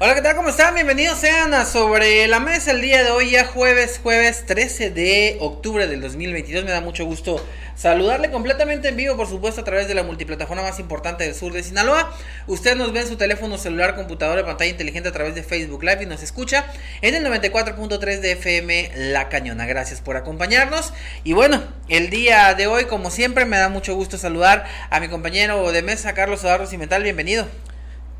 Hola, 0.00 0.16
¿qué 0.16 0.22
tal? 0.22 0.34
¿Cómo 0.34 0.48
están? 0.48 0.74
Bienvenidos 0.74 1.20
sean 1.20 1.54
a 1.54 1.64
Sobre 1.64 2.26
la 2.26 2.40
Mesa 2.40 2.72
el 2.72 2.80
día 2.80 3.04
de 3.04 3.12
hoy, 3.12 3.30
ya 3.30 3.44
jueves, 3.44 4.00
jueves 4.02 4.44
13 4.44 4.90
de 4.90 5.36
octubre 5.40 5.86
del 5.86 6.00
2022. 6.00 6.64
Me 6.64 6.72
da 6.72 6.80
mucho 6.80 7.04
gusto 7.04 7.40
saludarle 7.76 8.32
completamente 8.32 8.88
en 8.88 8.96
vivo, 8.96 9.16
por 9.16 9.28
supuesto, 9.28 9.60
a 9.60 9.64
través 9.64 9.86
de 9.86 9.94
la 9.94 10.02
multiplataforma 10.02 10.64
más 10.64 10.80
importante 10.80 11.22
del 11.22 11.36
sur 11.36 11.52
de 11.52 11.62
Sinaloa. 11.62 12.12
Usted 12.48 12.74
nos 12.74 12.92
ve 12.92 13.02
en 13.02 13.06
su 13.06 13.16
teléfono 13.16 13.56
celular, 13.56 13.94
computadora, 13.94 14.44
pantalla 14.44 14.72
inteligente 14.72 15.10
a 15.10 15.12
través 15.12 15.36
de 15.36 15.44
Facebook 15.44 15.84
Live 15.84 16.02
y 16.02 16.06
nos 16.06 16.24
escucha 16.24 16.66
en 17.00 17.14
el 17.14 17.24
94.3 17.24 18.18
de 18.18 18.32
FM 18.32 18.90
La 18.96 19.28
Cañona. 19.28 19.64
Gracias 19.64 20.00
por 20.00 20.16
acompañarnos. 20.16 20.92
Y 21.22 21.34
bueno, 21.34 21.62
el 21.88 22.10
día 22.10 22.52
de 22.54 22.66
hoy, 22.66 22.86
como 22.86 23.12
siempre, 23.12 23.44
me 23.44 23.58
da 23.58 23.68
mucho 23.68 23.94
gusto 23.94 24.18
saludar 24.18 24.64
a 24.90 24.98
mi 24.98 25.06
compañero 25.06 25.70
de 25.70 25.82
mesa, 25.82 26.14
Carlos 26.14 26.44
Adarro 26.44 26.66
Cimental. 26.66 27.04
Bienvenido. 27.04 27.46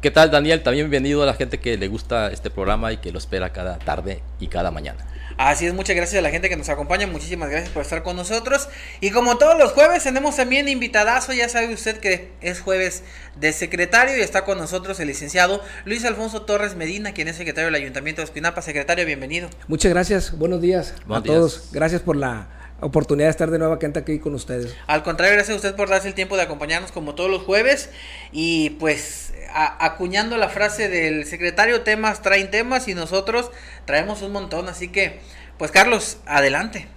¿Qué 0.05 0.11
tal, 0.11 0.31
Daniel? 0.31 0.63
También 0.63 0.91
bienvenido 0.91 1.23
a 1.23 1.27
la 1.27 1.33
gente 1.33 1.61
que 1.61 1.79
le 1.79 1.89
gusta 1.89 2.31
este 2.31 2.51
programa 2.51 2.93
y 2.93 2.99
que 2.99 3.11
lo 3.11 3.17
espera 3.17 3.55
cada 3.55 3.79
tarde 3.79 4.21
y 4.39 4.49
cada 4.49 4.71
mañana. 4.71 4.99
Así 5.39 5.65
es, 5.65 5.73
muchas 5.73 5.97
gracias 5.97 6.19
a 6.19 6.23
la 6.23 6.29
gente 6.29 6.51
que 6.51 6.59
nos 6.59 6.69
acompaña, 6.69 7.07
muchísimas 7.07 7.49
gracias 7.49 7.71
por 7.71 7.81
estar 7.81 8.03
con 8.03 8.15
nosotros. 8.15 8.69
Y 9.01 9.13
como 9.13 9.39
todos 9.39 9.59
los 9.59 9.73
jueves 9.73 10.03
tenemos 10.03 10.37
también 10.37 10.69
invitadazo, 10.69 11.33
ya 11.33 11.49
sabe 11.49 11.73
usted 11.73 12.01
que 12.01 12.33
es 12.43 12.61
jueves 12.61 13.03
de 13.41 13.55
secretario 13.55 14.15
y 14.19 14.21
está 14.21 14.45
con 14.45 14.59
nosotros 14.59 15.01
el 15.01 15.09
licenciado 15.09 15.63
Luis 15.87 16.05
Alfonso 16.05 16.43
Torres 16.43 16.77
Medina, 16.77 17.15
quien 17.15 17.29
es 17.29 17.37
secretario 17.37 17.69
del 17.69 17.77
Ayuntamiento 17.77 18.21
de 18.21 18.27
Espinapa. 18.27 18.61
Secretario, 18.61 19.07
bienvenido. 19.07 19.49
Muchas 19.69 19.91
gracias, 19.91 20.37
buenos 20.37 20.61
días 20.61 20.93
a 21.09 21.23
todos. 21.23 21.71
Gracias 21.73 22.03
por 22.03 22.17
la 22.17 22.64
oportunidad 22.81 23.29
de 23.29 23.31
estar 23.31 23.51
de 23.51 23.59
nuevo 23.59 23.75
aquí 23.75 24.19
con 24.19 24.35
ustedes. 24.35 24.75
Al 24.87 25.03
contrario, 25.03 25.35
gracias 25.35 25.55
a 25.55 25.57
usted 25.57 25.77
por 25.77 25.89
darse 25.89 26.09
el 26.09 26.15
tiempo 26.15 26.37
de 26.37 26.43
acompañarnos 26.43 26.93
como 26.93 27.15
todos 27.15 27.31
los 27.31 27.43
jueves 27.43 27.91
y 28.33 28.71
pues 28.81 29.33
acuñando 29.55 30.37
la 30.37 30.49
frase 30.49 30.89
del 30.89 31.27
secretario, 31.27 31.83
temas 31.83 32.23
traen 32.23 32.51
temas 32.51 32.89
y 32.89 32.95
nosotros 32.95 33.51
traemos 33.85 34.23
un 34.23 34.33
montón, 34.33 34.69
así 34.69 34.89
que 34.89 35.21
pues 35.59 35.71
Carlos, 35.71 36.19
adelante. 36.27 36.89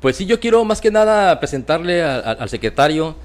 Pues 0.00 0.16
sí, 0.16 0.26
yo 0.26 0.40
quiero 0.40 0.64
más 0.64 0.80
que 0.80 0.90
nada 0.90 1.38
presentarle 1.40 2.02
al 2.02 2.48
secretario 2.48 3.16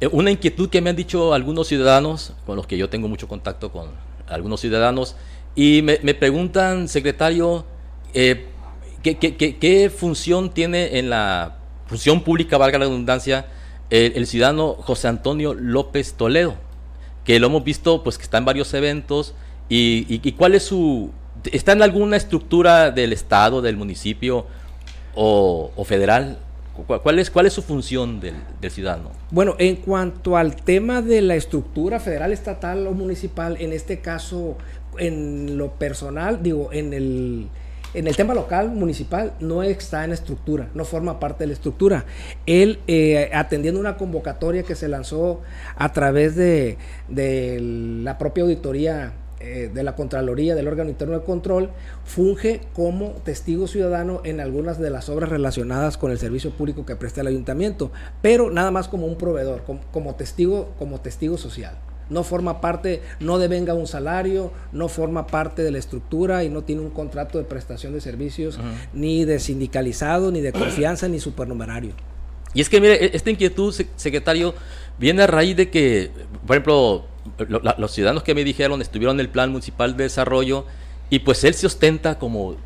eh, 0.00 0.08
una 0.10 0.30
inquietud 0.30 0.70
que 0.70 0.80
me 0.80 0.90
han 0.90 0.96
dicho 0.96 1.34
algunos 1.34 1.68
ciudadanos, 1.68 2.32
con 2.46 2.56
los 2.56 2.66
que 2.66 2.78
yo 2.78 2.88
tengo 2.88 3.08
mucho 3.08 3.28
contacto 3.28 3.70
con 3.70 3.90
algunos 4.28 4.60
ciudadanos, 4.60 5.16
y 5.54 5.82
me, 5.82 6.14
preguntan, 6.14 6.88
secretario, 6.88 7.66
eh, 8.14 8.46
¿qué, 9.02 9.92
función 9.94 10.50
tiene 10.50 10.98
en 10.98 11.10
la 11.10 11.56
función 11.86 12.22
pública, 12.22 12.58
valga 12.58 12.78
la 12.78 12.84
redundancia, 12.86 13.46
el, 13.90 14.26
ciudadano 14.26 14.74
José 14.74 15.08
Antonio 15.08 15.54
López 15.54 16.14
Toledo, 16.14 16.54
que 17.24 17.40
lo 17.40 17.48
hemos 17.48 17.64
visto, 17.64 18.02
pues 18.02 18.18
que 18.18 18.24
está 18.24 18.38
en 18.38 18.44
varios 18.44 18.72
eventos, 18.74 19.34
y, 19.68 20.32
cuál 20.32 20.54
es 20.54 20.64
su... 20.64 21.10
¿Está 21.52 21.72
en 21.72 21.82
alguna 21.82 22.16
estructura 22.16 22.90
del 22.90 23.12
Estado, 23.12 23.62
del 23.62 23.76
municipio 23.76 24.46
o, 25.14 25.72
federal? 25.84 26.38
¿Cuál 26.86 27.18
es, 27.18 27.30
¿Cuál 27.30 27.46
es 27.46 27.52
su 27.52 27.62
función 27.62 28.20
del, 28.20 28.34
ciudadano? 28.70 29.10
Bueno, 29.30 29.54
en 29.58 29.76
cuanto 29.76 30.36
al 30.36 30.56
tema 30.56 31.02
de 31.02 31.22
la 31.22 31.34
estructura 31.34 32.00
federal, 32.00 32.32
estatal 32.32 32.86
o 32.86 32.92
municipal, 32.92 33.56
en 33.60 33.72
este 33.72 34.00
caso, 34.00 34.56
en 34.98 35.56
lo 35.56 35.72
personal, 35.72 36.42
digo, 36.42 36.70
en 36.72 36.92
el 36.92 37.48
en 37.94 38.06
el 38.06 38.16
tema 38.16 38.34
local, 38.34 38.70
municipal, 38.70 39.32
no 39.40 39.62
está 39.62 40.04
en 40.04 40.12
estructura, 40.12 40.68
no 40.74 40.84
forma 40.84 41.18
parte 41.18 41.44
de 41.44 41.48
la 41.48 41.52
estructura. 41.54 42.04
Él, 42.46 42.78
eh, 42.86 43.30
atendiendo 43.34 43.80
una 43.80 43.96
convocatoria 43.96 44.62
que 44.62 44.74
se 44.74 44.88
lanzó 44.88 45.40
a 45.76 45.92
través 45.92 46.36
de, 46.36 46.78
la 47.08 48.18
propia 48.18 48.44
auditoría 48.44 49.12
eh, 49.40 49.70
de 49.72 49.82
la 49.82 49.96
Contraloría 49.96 50.54
del 50.54 50.68
órgano 50.68 50.90
interno 50.90 51.18
de 51.18 51.24
control, 51.24 51.70
funge 52.04 52.60
como 52.74 53.12
testigo 53.24 53.66
ciudadano 53.66 54.20
en 54.24 54.40
algunas 54.40 54.78
de 54.78 54.90
las 54.90 55.08
obras 55.08 55.30
relacionadas 55.30 55.96
con 55.96 56.12
el 56.12 56.18
servicio 56.18 56.50
público 56.50 56.86
que 56.86 56.96
presta 56.96 57.22
el 57.22 57.26
ayuntamiento, 57.26 57.90
pero 58.22 58.50
nada 58.50 58.70
más 58.70 58.88
como 58.88 59.06
un 59.06 59.16
proveedor, 59.16 59.62
como 59.92 60.14
testigo, 60.14 60.74
como 60.78 61.00
testigo 61.00 61.38
social 61.38 61.74
no 62.10 62.24
forma 62.24 62.60
parte, 62.60 63.00
no 63.20 63.38
devenga 63.38 63.72
un 63.74 63.86
salario, 63.86 64.52
no 64.72 64.88
forma 64.88 65.26
parte 65.26 65.62
de 65.62 65.70
la 65.70 65.78
estructura 65.78 66.44
y 66.44 66.48
no 66.48 66.62
tiene 66.62 66.82
un 66.82 66.90
contrato 66.90 67.38
de 67.38 67.44
prestación 67.44 67.94
de 67.94 68.00
servicios 68.00 68.58
ni 68.92 69.24
de 69.24 69.38
sindicalizado, 69.38 70.30
ni 70.30 70.40
de 70.40 70.52
confianza, 70.52 71.08
ni 71.08 71.20
supernumerario. 71.20 71.92
Y 72.52 72.60
es 72.60 72.68
que, 72.68 72.80
mire, 72.80 73.04
e-, 73.04 73.10
esta 73.14 73.30
inquietud, 73.30 73.74
secretario, 73.96 74.54
viene 74.98 75.22
a 75.22 75.26
raíz 75.26 75.56
de 75.56 75.70
que, 75.70 76.10
por 76.46 76.56
ejemplo, 76.56 77.04
los 77.78 77.92
ciudadanos 77.92 78.22
que 78.22 78.34
me 78.34 78.44
dijeron 78.44 78.82
estuvieron 78.82 79.16
en 79.16 79.20
el 79.20 79.28
Plan 79.28 79.50
Municipal 79.50 79.96
de 79.96 80.04
Desarrollo 80.04 80.66
y 81.10 81.20
pues 81.20 81.44
él 81.44 81.54
se 81.54 81.66
ostenta 81.66 82.18
como 82.18 82.56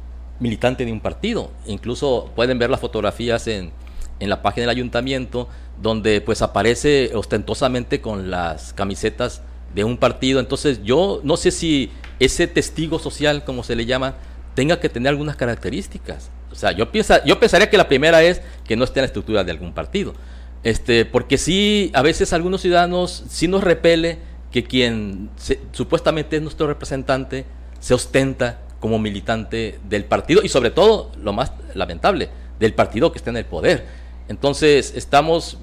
militante 0.40 0.84
de 0.84 0.92
un 0.92 1.00
partido. 1.00 1.50
Incluso 1.66 2.30
pueden 2.34 2.58
ver 2.58 2.70
las 2.70 2.80
fotografías 2.80 3.46
en, 3.46 3.72
en 4.20 4.30
la 4.30 4.42
página 4.42 4.62
del 4.62 4.70
ayuntamiento 4.70 5.48
donde 5.80 6.20
pues 6.20 6.42
aparece 6.42 7.10
ostentosamente 7.14 8.00
con 8.00 8.30
las 8.30 8.72
camisetas 8.72 9.42
de 9.74 9.84
un 9.84 9.98
partido. 9.98 10.40
Entonces 10.40 10.82
yo 10.84 11.20
no 11.24 11.36
sé 11.36 11.50
si 11.50 11.90
ese 12.20 12.46
testigo 12.46 12.98
social, 12.98 13.44
como 13.44 13.64
se 13.64 13.76
le 13.76 13.86
llama, 13.86 14.14
tenga 14.54 14.80
que 14.80 14.88
tener 14.88 15.10
algunas 15.10 15.36
características. 15.36 16.30
O 16.50 16.54
sea, 16.54 16.72
yo, 16.72 16.90
piensa, 16.92 17.24
yo 17.24 17.40
pensaría 17.40 17.68
que 17.68 17.76
la 17.76 17.88
primera 17.88 18.22
es 18.22 18.40
que 18.64 18.76
no 18.76 18.84
esté 18.84 19.00
en 19.00 19.02
la 19.02 19.06
estructura 19.06 19.44
de 19.44 19.50
algún 19.50 19.72
partido. 19.72 20.14
Este, 20.62 21.04
porque 21.04 21.36
sí, 21.36 21.90
a 21.94 22.02
veces 22.02 22.32
algunos 22.32 22.62
ciudadanos 22.62 23.24
sí 23.28 23.48
nos 23.48 23.64
repele 23.64 24.18
que 24.50 24.62
quien 24.62 25.30
supuestamente 25.72 26.36
es 26.36 26.42
nuestro 26.42 26.68
representante 26.68 27.44
se 27.80 27.92
ostenta 27.92 28.60
como 28.78 28.98
militante 28.98 29.80
del 29.88 30.04
partido 30.04 30.42
y 30.44 30.48
sobre 30.48 30.70
todo, 30.70 31.10
lo 31.20 31.32
más 31.32 31.52
lamentable, 31.74 32.28
del 32.60 32.72
partido 32.72 33.10
que 33.10 33.18
está 33.18 33.30
en 33.30 33.38
el 33.38 33.44
poder. 33.46 34.03
Entonces, 34.28 34.94
estamos, 34.96 35.58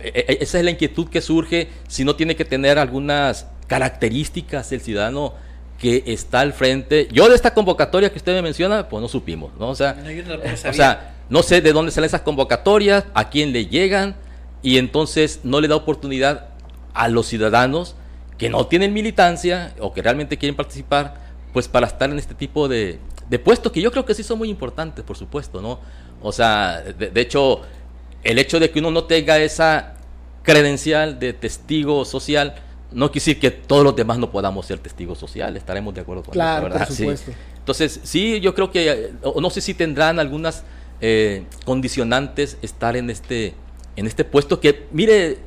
e, 0.00 0.08
e, 0.28 0.38
esa 0.40 0.58
es 0.58 0.64
la 0.64 0.70
inquietud 0.70 1.08
que 1.08 1.20
surge, 1.20 1.68
si 1.88 2.04
no 2.04 2.16
tiene 2.16 2.36
que 2.36 2.44
tener 2.44 2.78
algunas 2.78 3.46
características 3.66 4.70
el 4.72 4.80
ciudadano 4.80 5.34
que 5.78 6.04
está 6.06 6.40
al 6.40 6.52
frente. 6.52 7.08
Yo 7.12 7.28
de 7.28 7.34
esta 7.34 7.52
convocatoria 7.52 8.10
que 8.10 8.18
usted 8.18 8.34
me 8.34 8.42
menciona, 8.42 8.88
pues 8.88 9.02
no 9.02 9.08
supimos, 9.08 9.52
¿no? 9.58 9.68
O 9.68 9.74
sea, 9.74 9.94
no, 9.94 10.70
o 10.70 10.72
sea, 10.72 11.14
no 11.28 11.42
sé 11.42 11.60
de 11.60 11.72
dónde 11.72 11.90
salen 11.90 12.06
esas 12.06 12.22
convocatorias, 12.22 13.04
a 13.14 13.28
quién 13.28 13.52
le 13.52 13.66
llegan, 13.66 14.16
y 14.62 14.78
entonces 14.78 15.40
no 15.42 15.60
le 15.60 15.68
da 15.68 15.76
oportunidad 15.76 16.48
a 16.94 17.08
los 17.08 17.26
ciudadanos 17.26 17.96
que 18.38 18.48
no 18.48 18.66
tienen 18.66 18.92
militancia 18.92 19.74
o 19.78 19.92
que 19.92 20.02
realmente 20.02 20.38
quieren 20.38 20.56
participar, 20.56 21.22
pues 21.52 21.68
para 21.68 21.86
estar 21.86 22.10
en 22.10 22.18
este 22.18 22.34
tipo 22.34 22.68
de, 22.68 22.98
de 23.28 23.38
puestos 23.38 23.70
que 23.72 23.80
yo 23.80 23.90
creo 23.90 24.04
que 24.04 24.14
sí 24.14 24.22
son 24.22 24.38
muy 24.38 24.48
importantes, 24.48 25.04
por 25.04 25.16
supuesto, 25.16 25.60
¿no? 25.60 25.80
O 26.22 26.32
sea, 26.32 26.80
de 26.80 27.20
hecho, 27.20 27.60
el 28.24 28.38
hecho 28.38 28.58
de 28.58 28.70
que 28.70 28.80
uno 28.80 28.90
no 28.90 29.04
tenga 29.04 29.38
esa 29.38 29.94
credencial 30.42 31.18
de 31.18 31.32
testigo 31.32 32.04
social 32.04 32.54
no 32.94 33.08
quiere 33.10 33.20
decir 33.20 33.40
que 33.40 33.50
todos 33.50 33.82
los 33.82 33.96
demás 33.96 34.18
no 34.18 34.30
podamos 34.30 34.66
ser 34.66 34.78
testigos 34.78 35.18
sociales, 35.18 35.62
estaremos 35.62 35.94
de 35.94 36.02
acuerdo 36.02 36.22
con 36.22 36.40
eso, 36.40 36.62
¿verdad? 36.62 36.86
Por 36.86 36.96
supuesto. 36.96 37.32
Entonces, 37.58 38.00
sí, 38.04 38.40
yo 38.40 38.54
creo 38.54 38.70
que, 38.70 39.12
no 39.40 39.50
sé 39.50 39.60
si 39.60 39.74
tendrán 39.74 40.20
algunas 40.20 40.62
eh, 41.00 41.44
condicionantes 41.64 42.56
estar 42.62 42.96
en 42.96 43.10
este, 43.10 43.54
en 43.96 44.06
este 44.06 44.24
puesto 44.24 44.60
que, 44.60 44.86
mire, 44.92 45.38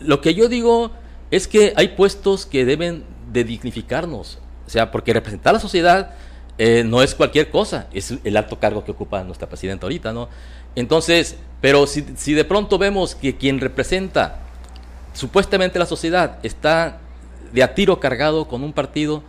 lo 0.00 0.20
que 0.20 0.34
yo 0.34 0.48
digo 0.48 0.90
es 1.30 1.46
que 1.46 1.72
hay 1.76 1.88
puestos 1.88 2.44
que 2.44 2.64
deben 2.64 3.04
de 3.32 3.44
dignificarnos, 3.44 4.38
o 4.66 4.70
sea, 4.70 4.90
porque 4.90 5.12
representar 5.12 5.50
a 5.50 5.54
la 5.54 5.60
sociedad 5.60 6.14
eh, 6.58 6.82
no 6.84 7.02
es 7.02 7.14
cualquier 7.14 7.50
cosa, 7.50 7.88
es 7.92 8.14
el 8.24 8.36
alto 8.36 8.58
cargo 8.58 8.84
que 8.84 8.92
ocupa 8.92 9.22
nuestra 9.22 9.48
presidenta 9.48 9.86
ahorita, 9.86 10.12
¿no? 10.12 10.28
Entonces, 10.76 11.36
pero 11.60 11.86
si, 11.86 12.04
si 12.16 12.34
de 12.34 12.44
pronto 12.44 12.78
vemos 12.78 13.14
que 13.14 13.36
quien 13.36 13.60
representa 13.60 14.40
supuestamente 15.12 15.78
la 15.78 15.86
sociedad 15.86 16.38
está 16.42 16.98
de 17.52 17.62
a 17.62 17.74
tiro 17.74 18.00
cargado 18.00 18.48
con 18.48 18.62
un 18.64 18.72
partido 18.72 19.22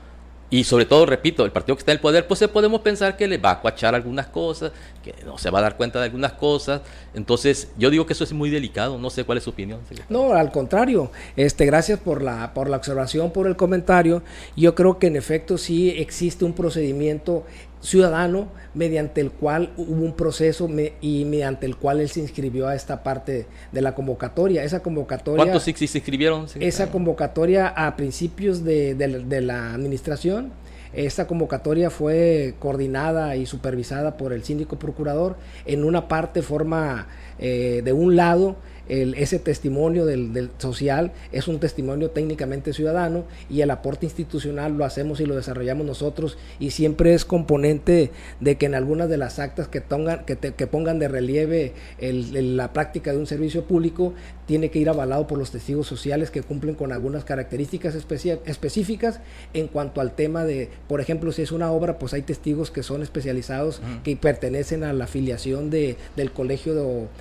Y 0.51 0.63
sobre 0.63 0.85
todo, 0.85 1.07
repito, 1.07 1.43
el 1.43 1.51
partido 1.51 1.75
que 1.75 1.79
está 1.79 1.91
en 1.91 1.97
el 1.97 2.01
poder, 2.01 2.27
pues 2.27 2.39
podemos 2.47 2.81
pensar 2.81 3.17
que 3.17 3.27
le 3.27 3.39
va 3.39 3.51
a 3.51 3.61
cuachar 3.61 3.95
algunas 3.95 4.27
cosas, 4.27 4.71
que 5.03 5.13
no 5.25 5.39
se 5.39 5.49
va 5.49 5.59
a 5.59 5.61
dar 5.63 5.75
cuenta 5.75 5.97
de 5.99 6.05
algunas 6.05 6.33
cosas. 6.33 6.81
Entonces, 7.15 7.69
yo 7.77 7.89
digo 7.89 8.05
que 8.05 8.13
eso 8.13 8.23
es 8.23 8.31
muy 8.31 8.51
delicado. 8.51 8.99
No 8.99 9.09
sé 9.09 9.23
cuál 9.23 9.39
es 9.39 9.43
su 9.43 9.49
opinión. 9.49 9.79
No, 10.07 10.33
al 10.33 10.51
contrario. 10.51 11.11
Este, 11.35 11.65
gracias 11.65 11.99
por 11.99 12.21
la, 12.21 12.53
por 12.53 12.69
la 12.69 12.77
observación, 12.77 13.31
por 13.31 13.47
el 13.47 13.55
comentario. 13.55 14.21
Yo 14.55 14.75
creo 14.75 14.99
que 14.99 15.07
en 15.07 15.15
efecto 15.15 15.57
sí 15.57 15.89
existe 15.89 16.45
un 16.45 16.53
procedimiento 16.53 17.43
ciudadano 17.85 18.47
mediante 18.73 19.21
el 19.21 19.31
cual 19.31 19.71
hubo 19.77 20.03
un 20.03 20.13
proceso 20.13 20.69
y 21.01 21.25
mediante 21.25 21.65
el 21.65 21.77
cual 21.77 22.01
él 22.01 22.09
se 22.09 22.19
inscribió 22.19 22.67
a 22.67 22.75
esta 22.75 23.03
parte 23.03 23.45
de 23.71 23.81
la 23.81 23.93
convocatoria. 23.93 24.63
Esa 24.63 24.81
convocatoria... 24.81 25.43
¿Cuántos 25.43 25.63
se 25.63 25.71
inscribieron? 25.71 26.47
Esa 26.59 26.91
convocatoria 26.91 27.67
a 27.67 27.95
principios 27.95 28.63
de, 28.63 28.95
de 28.95 29.41
la 29.41 29.73
administración. 29.73 30.51
Esta 30.93 31.27
convocatoria 31.27 31.89
fue 31.89 32.55
coordinada 32.59 33.35
y 33.35 33.45
supervisada 33.45 34.15
por 34.15 34.31
el 34.31 34.43
síndico 34.43 34.79
procurador. 34.79 35.35
En 35.65 35.83
una 35.83 36.07
parte 36.07 36.41
forma 36.41 37.07
eh, 37.37 37.81
de 37.83 37.91
un 37.91 38.15
lado 38.15 38.55
ese 38.87 39.39
testimonio 39.39 40.05
del, 40.05 40.49
social 40.57 41.11
es 41.31 41.47
un 41.47 41.59
testimonio 41.59 42.11
técnicamente 42.11 42.73
ciudadano 42.73 43.25
y 43.49 43.61
el 43.61 43.71
aporte 43.71 44.05
institucional 44.05 44.77
lo 44.77 44.85
hacemos 44.85 45.19
y 45.19 45.25
lo 45.25 45.35
desarrollamos 45.35 45.85
nosotros. 45.85 46.37
Y 46.59 46.71
siempre 46.71 47.13
es 47.13 47.25
componente 47.25 48.11
de 48.39 48.57
que 48.57 48.65
en 48.65 48.75
algunas 48.75 49.09
de 49.09 49.17
las 49.17 49.39
actas 49.39 49.67
que, 49.67 49.81
que, 49.81 50.67
pongan 50.67 50.99
de 50.99 51.07
relieve 51.07 51.73
la 51.99 52.73
práctica 52.73 53.11
de 53.11 53.17
un 53.17 53.27
servicio 53.27 53.63
público 53.63 54.13
tiene 54.45 54.69
que 54.69 54.79
ir 54.79 54.89
avalado 54.89 55.27
por 55.27 55.39
los 55.39 55.51
testigos 55.51 55.87
sociales 55.87 56.29
que 56.29 56.43
cumplen 56.43 56.75
con 56.75 56.91
algunas 56.91 57.23
características 57.23 57.95
específicas. 57.95 59.19
En 59.53 59.67
cuanto 59.67 60.01
al 60.01 60.13
tema 60.13 60.45
de, 60.45 60.69
por 60.87 61.01
ejemplo, 61.01 61.31
si 61.31 61.41
es 61.41 61.51
una 61.51 61.71
obra, 61.71 61.97
pues 61.97 62.13
hay 62.13 62.21
testigos 62.21 62.71
que 62.71 62.83
son 62.83 63.01
especializados, 63.01 63.81
que 64.03 64.15
pertenecen 64.15 64.83
a 64.83 64.93
la 64.93 65.05
afiliación 65.05 65.69
de, 65.69 65.97
del 66.15 66.31
Colegio 66.31 66.75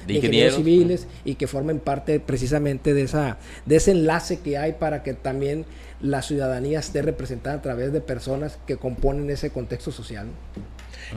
de, 0.07 0.15
Ingenieros, 0.15 0.57
Civiles 0.57 1.07
y 1.25 1.37
que 1.37 1.47
formen 1.55 1.79
parte 1.79 2.19
precisamente 2.19 2.95
de, 2.95 3.03
esa, 3.03 3.39
de 3.65 3.77
ese 3.77 3.93
enlace 3.93 4.41
que 4.41 4.59
hay 4.59 4.73
para 4.73 5.05
que 5.05 5.15
también 5.15 5.65
la 6.01 6.21
ciudadanía 6.21 6.81
esté 6.81 7.01
representada 7.01 7.57
a 7.57 7.63
través 7.63 7.93
de 7.93 8.01
personas 8.01 8.59
que 8.67 8.77
componen 8.77 9.31
ese 9.31 9.51
contexto 9.51 9.93
social. 9.93 10.27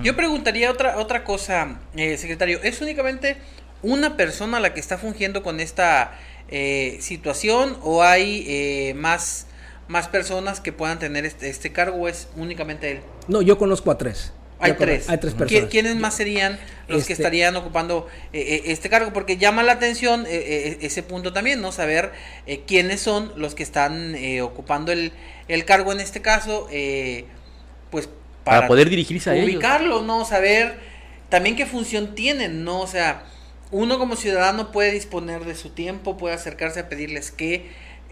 Yo 0.04 0.16
preguntaría 0.16 0.70
otra, 0.70 1.00
otra 1.00 1.24
cosa, 1.24 1.80
eh, 1.96 2.18
secretario. 2.18 2.60
¿Es 2.62 2.82
únicamente 2.82 3.38
una 3.82 4.16
persona 4.16 4.60
la 4.60 4.76
que 4.76 4.80
está 4.80 5.00
fungiendo 5.00 5.42
con 5.42 5.60
esta 5.60 6.12
eh, 6.50 7.00
situación 7.02 7.78
o 7.82 8.04
hay 8.04 8.46
eh, 8.48 8.94
más, 8.94 9.48
más 9.88 10.08
personas 10.08 10.60
que 10.60 10.72
puedan 10.72 11.00
tener 11.00 11.26
este, 11.26 11.50
este 11.50 11.72
cargo 11.72 11.98
o 11.98 12.08
es 12.08 12.28
únicamente 12.36 12.92
él? 12.92 13.00
No, 13.28 13.42
yo 13.42 13.58
conozco 13.58 13.90
a 13.90 13.98
tres. 13.98 14.34
Hay 14.60 14.74
tres. 14.74 15.10
Hay 15.10 15.18
tres 15.18 15.34
personas. 15.34 15.70
¿Quiénes 15.70 15.96
más 15.96 16.16
serían 16.16 16.60
los 16.88 17.06
que 17.06 17.14
este 17.14 17.24
estarían 17.24 17.56
ocupando 17.56 18.08
eh, 18.34 18.40
eh, 18.42 18.62
este 18.72 18.90
cargo? 18.90 19.14
Porque 19.14 19.38
llama 19.38 19.64
la 19.64 19.74
atención 19.74 20.26
eh, 20.28 20.78
ese 20.82 21.04
punto 21.04 21.34
también, 21.34 21.62
¿no? 21.62 21.72
Saber 21.72 22.12
quiénes 22.66 23.02
son 23.02 23.32
los 23.36 23.56
que 23.56 23.64
están 23.64 24.16
ocupando 24.42 24.92
el, 24.92 25.12
el, 25.48 25.66
cargo 25.66 25.92
en 25.92 26.00
este 26.00 26.22
caso, 26.22 26.68
pues 27.92 28.10
para, 28.44 28.68
poder 28.68 28.90
dirigirse 28.90 29.30
a 29.30 29.44
ubicarlo, 29.44 30.02
¿no? 30.02 30.26
Saber 30.26 30.76
también 31.30 31.56
qué 31.56 31.66
función 31.66 32.16
tienen, 32.16 32.64
¿no? 32.64 32.80
O 32.80 32.88
sea, 32.88 33.24
uno 33.72 34.00
como 34.00 34.16
ciudadano 34.16 34.72
puede 34.72 34.92
disponer 34.92 35.44
de 35.46 35.56
su 35.56 35.70
tiempo, 35.70 36.18
puede 36.18 36.36
acercarse 36.36 36.80
a 36.80 36.90
pedirles 36.90 37.32
qué, 37.32 37.70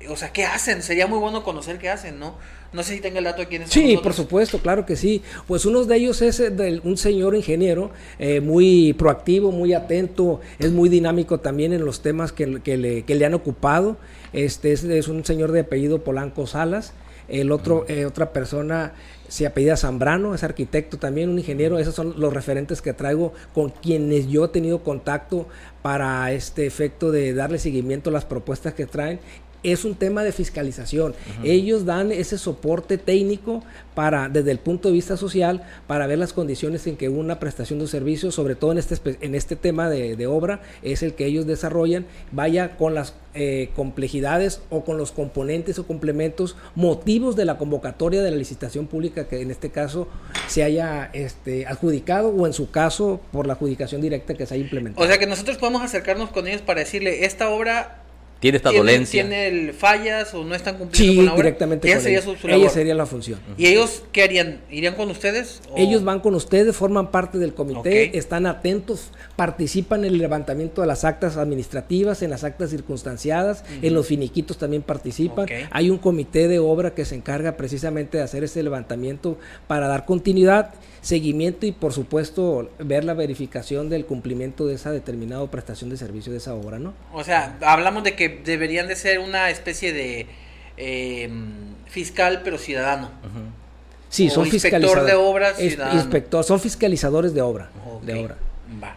o 0.10 0.16
sea, 0.16 0.31
qué 0.31 0.46
hacen. 0.46 0.81
Sería 0.81 1.07
muy 1.07 1.19
bueno 1.19 1.44
conocer 1.44 1.78
qué 1.78 1.90
hacen, 1.90 2.19
¿no? 2.19 2.36
No 2.74 2.84
sé 2.84 2.96
si 2.96 3.02
tenga 3.02 3.19
el 3.19 3.24
dato 3.24 3.40
de 3.40 3.48
quiénes 3.48 3.69
Sí, 3.69 3.98
por 4.04 4.13
supuesto, 4.13 4.60
claro 4.60 4.86
que 4.86 4.98
sí. 4.98 5.22
Pues 5.48 5.66
uno 5.66 5.86
de 5.86 5.96
ellos 5.96 6.22
es 6.22 6.42
eh, 6.42 6.81
un 6.84 6.98
señor 6.98 7.36
ingeniero 7.36 7.92
eh, 8.19 8.42
muy 8.42 8.94
proactivo, 8.94 9.52
muy 9.52 9.74
atento, 9.74 10.42
es 10.60 10.72
muy 10.72 10.90
dinámico 10.90 11.40
también 11.40 11.72
en 11.72 11.86
los 11.86 12.02
temas 12.02 12.34
que, 12.34 12.46
le, 12.46 13.25
han 13.25 13.34
ocupado. 13.34 13.98
Este 14.34 14.74
es, 14.74 15.07
un 15.07 15.24
señor 15.24 15.54
de 15.54 15.62
apellido 15.62 16.04
Polanco 16.04 16.48
Salas. 16.48 16.94
El 17.30 17.51
otro, 17.51 17.86
eh, 17.88 18.06
otra 18.06 18.34
persona 18.34 18.94
se 19.28 19.48
apellida 19.48 19.78
Zambrano, 19.78 20.36
es 20.36 20.44
arquitecto 20.44 20.98
también, 20.98 21.30
un 21.30 21.40
ingeniero. 21.40 21.80
Esos 21.80 21.96
son 21.96 22.13
los 22.18 22.34
referentes 22.34 22.81
que 22.81 22.94
traigo 22.94 23.34
con 23.54 23.69
quienes 23.69 24.28
yo 24.28 24.46
he 24.46 24.48
tenido 24.50 24.84
contacto 24.84 25.48
para 25.81 26.31
este 26.31 26.66
efecto 26.66 27.12
de 27.12 27.34
darle 27.34 27.58
seguimiento 27.58 28.10
a 28.10 28.13
las 28.13 28.25
propuestas 28.25 28.74
que 28.74 28.86
traen 28.86 29.19
es 29.72 29.86
un 29.86 29.96
tema 29.96 30.24
de 30.24 30.32
fiscalización. 30.32 31.16
Ellos 31.44 31.86
dan 31.86 32.12
ese 32.12 32.38
soporte 32.38 32.98
técnico 32.98 33.64
para, 33.94 34.30
desde 34.30 34.52
el 34.52 34.60
punto 34.60 34.90
de 34.90 34.94
vista 34.94 35.18
social, 35.18 35.64
para 35.88 36.08
ver 36.08 36.20
las 36.20 36.34
condiciones 36.34 36.86
en 36.88 36.98
que 36.98 37.10
una 37.10 37.40
prestación 37.40 37.80
de 37.80 37.88
servicio, 37.88 38.32
sobre 38.32 38.56
todo 38.56 38.72
en 38.72 38.78
este, 38.78 39.18
en 39.22 39.36
este 39.36 39.56
tema 39.56 39.90
de, 39.90 40.28
obra, 40.28 40.62
es 40.82 41.04
el 41.04 41.14
que 41.14 41.26
ellos 41.26 41.46
desarrollan, 41.46 42.06
vaya 42.32 42.78
con 42.78 42.94
las 42.94 43.14
eh, 43.34 43.70
complejidades 43.76 44.62
o 44.70 44.86
con 44.86 44.98
los 44.98 45.12
componentes 45.12 45.80
o 45.80 45.86
complementos, 45.86 46.56
motivos 46.76 47.36
de 47.36 47.46
la 47.46 47.58
convocatoria 47.58 48.22
de 48.22 48.32
la 48.32 48.38
licitación 48.38 48.88
pública 48.88 49.28
que 49.28 49.42
en 49.42 49.52
este 49.52 49.72
caso 49.72 50.08
se 50.48 50.64
haya 50.64 51.10
este, 51.14 51.66
adjudicado 51.68 52.30
o 52.30 52.48
en 52.48 52.54
su 52.54 52.72
caso 52.72 53.20
por 53.32 53.46
la 53.46 53.54
adjudicación 53.54 54.02
directa 54.02 54.36
que 54.36 54.46
se 54.46 54.54
haya 54.54 54.64
implementado. 54.64 55.06
O 55.06 55.08
sea 55.08 55.18
que 55.18 55.28
nosotros 55.28 55.58
podemos 55.58 55.82
acercarnos 55.82 56.30
con 56.30 56.48
ellos 56.48 56.62
para 56.62 56.80
decirle, 56.80 57.26
esta 57.26 57.50
obra 57.50 58.05
tiene 58.46 58.58
esta 58.58 58.72
dolencia. 58.72 59.28
¿Tiene 59.28 59.74
fallas 59.74 60.32
o 60.36 60.44
no 60.44 60.54
están 60.54 60.78
cumpliendo 60.78 61.16
con 61.16 61.26
la 61.26 61.34
obra? 61.34 61.44
directamente 61.44 61.88
ella 61.88 62.00
sería 62.00 62.22
su, 62.22 62.36
Ella 62.44 62.70
sería 62.70 62.94
la 62.94 63.08
función. 63.08 63.40
¿Y 63.58 63.66
ellos 63.66 64.04
qué 64.12 64.22
harían? 64.22 64.62
¿Irían 64.70 64.94
con 64.94 65.10
ustedes? 65.10 65.62
Ellos 65.76 66.04
van 66.04 66.20
con 66.20 66.36
ustedes, 66.36 66.76
forman 66.76 67.10
parte 67.10 67.40
del 67.40 67.56
comité, 67.56 68.16
están 68.20 68.46
atentos, 68.46 69.10
participan 69.36 70.06
en 70.06 70.14
el 70.14 70.20
levantamiento 70.20 70.82
de 70.82 70.88
las 70.88 71.06
actas 71.06 71.38
administrativas, 71.38 72.22
en 72.22 72.30
las 72.30 72.44
actas 72.44 72.70
circunstanciadas, 72.70 73.64
en 73.82 73.96
los 73.96 74.06
finiquitos 74.06 74.60
también 74.60 74.84
participan. 74.84 75.48
Hay 75.72 75.90
un 75.90 75.98
comité 75.98 76.48
de 76.48 76.60
obra 76.60 76.94
que 76.94 77.04
se 77.04 77.16
encarga 77.16 77.58
precisamente 77.58 78.20
de 78.20 78.24
hacer 78.24 78.44
ese 78.44 78.62
levantamiento 78.62 79.40
para 79.66 79.88
dar 79.88 80.06
continuidad 80.06 80.76
seguimiento 81.06 81.68
y 81.68 81.72
por 81.72 81.94
supuesto 81.94 82.68
ver 82.80 83.04
la 83.04 83.13
verificación 83.13 83.90
del 83.90 84.07
cumplimiento 84.07 84.66
de 84.66 84.74
esa 84.74 84.92
determinada 84.92 85.46
prestación 85.52 85.92
de 85.92 85.98
servicio 85.98 86.31
de 86.31 86.40
esa 86.40 86.56
obra, 86.56 86.80
¿no? 86.80 86.96
O 87.13 87.24
sea, 87.24 87.60
hablamos 87.62 88.04
de 88.04 88.16
que 88.16 88.42
deberían 88.44 88.88
de 88.88 88.96
ser 88.96 89.19
una 89.19 89.52
especie 89.52 89.94
de 89.94 90.25
eh, 90.78 91.30
fiscal 91.86 92.42
pero 92.44 92.57
ciudadano. 92.57 93.12
Sí, 94.10 94.31
son 94.31 94.48
fiscalizadores. 94.48 95.06
de 95.06 95.13
obras, 95.13 95.62
Inspector, 95.62 96.44
son 96.44 96.60
fiscalizadores 96.60 97.36
de 97.36 97.42
obra, 97.42 97.69
de 98.01 98.24
obra. 98.24 98.38
Va. 98.84 98.96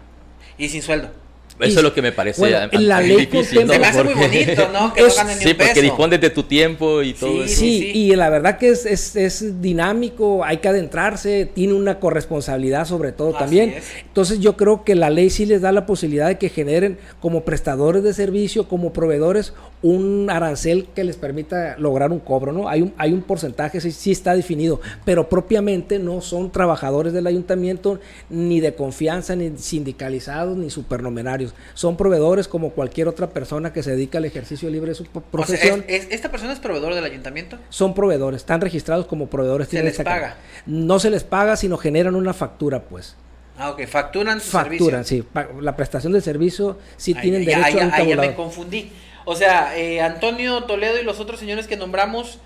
Y 0.57 0.71
sin 0.71 0.81
sueldo. 0.81 1.11
Eso 1.61 1.79
es 1.79 1.83
lo 1.83 1.95
que 1.95 2.03
me 2.03 2.13
parece 2.13 2.51
la 2.73 3.01
ley 3.01 3.17
difícil, 3.17 3.67
¿no? 3.67 3.73
Se 3.73 3.79
me 3.79 3.87
hace 3.87 4.05
muy 4.05 4.15
bonito, 4.15 4.69
¿no? 4.73 4.95
Que 4.99 5.03
no 5.03 5.15
ganen 5.15 5.39
ni 5.39 5.45
sí, 5.45 5.55
porque 5.55 5.83
dispones 5.83 6.21
de 6.21 6.31
tu 6.31 6.43
tiempo 6.43 7.03
y 7.03 7.15
todo 7.15 7.31
sí, 7.31 7.41
eso. 7.45 7.61
Sí, 7.61 7.91
y 7.95 8.17
la 8.17 8.31
verdad 8.31 8.59
que 8.59 8.71
es, 8.71 8.87
es, 8.87 9.17
es, 9.17 9.61
dinámico, 9.61 10.45
hay 10.45 10.59
que 10.59 10.69
adentrarse, 10.69 11.47
tiene 11.47 11.75
una 11.75 11.99
corresponsabilidad 11.99 12.85
sobre 12.87 13.13
todo 13.13 13.33
también. 13.33 13.75
Entonces 14.07 14.41
yo 14.41 14.57
creo 14.57 14.85
que 14.85 14.95
la 14.95 15.11
ley 15.11 15.31
sí 15.31 15.47
les 15.47 15.61
da 15.61 15.73
la 15.73 15.87
posibilidad 15.87 16.29
de 16.29 16.39
que 16.39 16.49
generen 16.49 16.99
como 17.21 17.45
prestadores 17.45 18.03
de 18.03 18.13
servicio, 18.15 18.69
como 18.69 18.93
proveedores, 18.93 19.53
un 19.83 20.29
arancel 20.31 20.89
que 20.95 21.05
les 21.05 21.17
permita 21.17 21.77
lograr 21.79 22.11
un 22.11 22.19
cobro, 22.19 22.53
¿no? 22.53 22.69
Hay 22.69 22.83
un, 22.83 22.95
hay 22.99 23.13
un 23.13 23.23
porcentaje, 23.23 23.81
sí, 23.81 23.93
sí 23.93 24.11
está 24.11 24.35
definido, 24.35 24.81
pero 25.05 25.29
propiamente 25.29 25.99
no 25.99 26.21
son 26.21 26.51
trabajadores 26.51 27.13
del 27.13 27.27
ayuntamiento, 27.27 28.01
ni 28.29 28.61
de 28.61 28.75
confianza, 28.75 29.37
ni 29.37 29.57
sindicalizados, 29.57 30.57
ni 30.57 30.71
supernumerarios 30.71 31.48
son 31.75 31.97
proveedores 31.97 32.49
como 32.49 32.71
cualquier 32.71 33.09
otra 33.09 33.31
persona 33.31 33.73
que 33.73 33.83
se 33.83 33.93
dedica 33.93 34.19
al 34.19 34.25
ejercicio 34.25 34.71
libre 34.71 34.91
de 34.91 34.95
su 34.95 35.05
profesión. 35.05 35.85
¿Esta 35.89 36.31
persona 36.31 36.53
es 36.53 36.59
proveedor 36.59 36.95
del 36.95 37.05
ayuntamiento? 37.05 37.59
Son 37.69 37.95
proveedores, 37.95 38.43
están 38.43 38.61
registrados 38.61 39.07
como 39.07 39.29
proveedores. 39.29 39.69
¿Se 39.69 39.83
les 39.83 39.97
paga? 39.99 40.37
No 40.67 40.99
se 40.99 41.11
les 41.11 41.25
paga, 41.25 41.57
sino 41.57 41.77
generan 41.77 42.15
una 42.15 42.33
factura, 42.35 42.83
pues. 42.83 43.17
Ah, 43.59 43.71
ok, 43.71 43.87
facturan 43.87 44.41
su 44.41 44.51
Facturan, 44.51 45.05
sí. 45.05 45.25
La 45.61 45.75
prestación 45.75 46.13
del 46.13 46.23
servicio 46.23 46.79
sí 46.97 47.15
tienen 47.15 47.45
derecho 47.45 47.81
a 47.81 47.87
un 47.87 47.93
Ahí 47.93 48.09
ya 48.09 48.17
me 48.17 48.35
confundí. 48.35 48.93
O 49.25 49.35
sea, 49.35 49.77
eh, 49.77 50.01
Antonio 50.01 50.63
Toledo 50.65 51.01
y 51.01 51.05
los 51.05 51.21
otros 51.21 51.41
señores 51.41 51.67
que 51.67 51.77
nombramos 51.77 52.39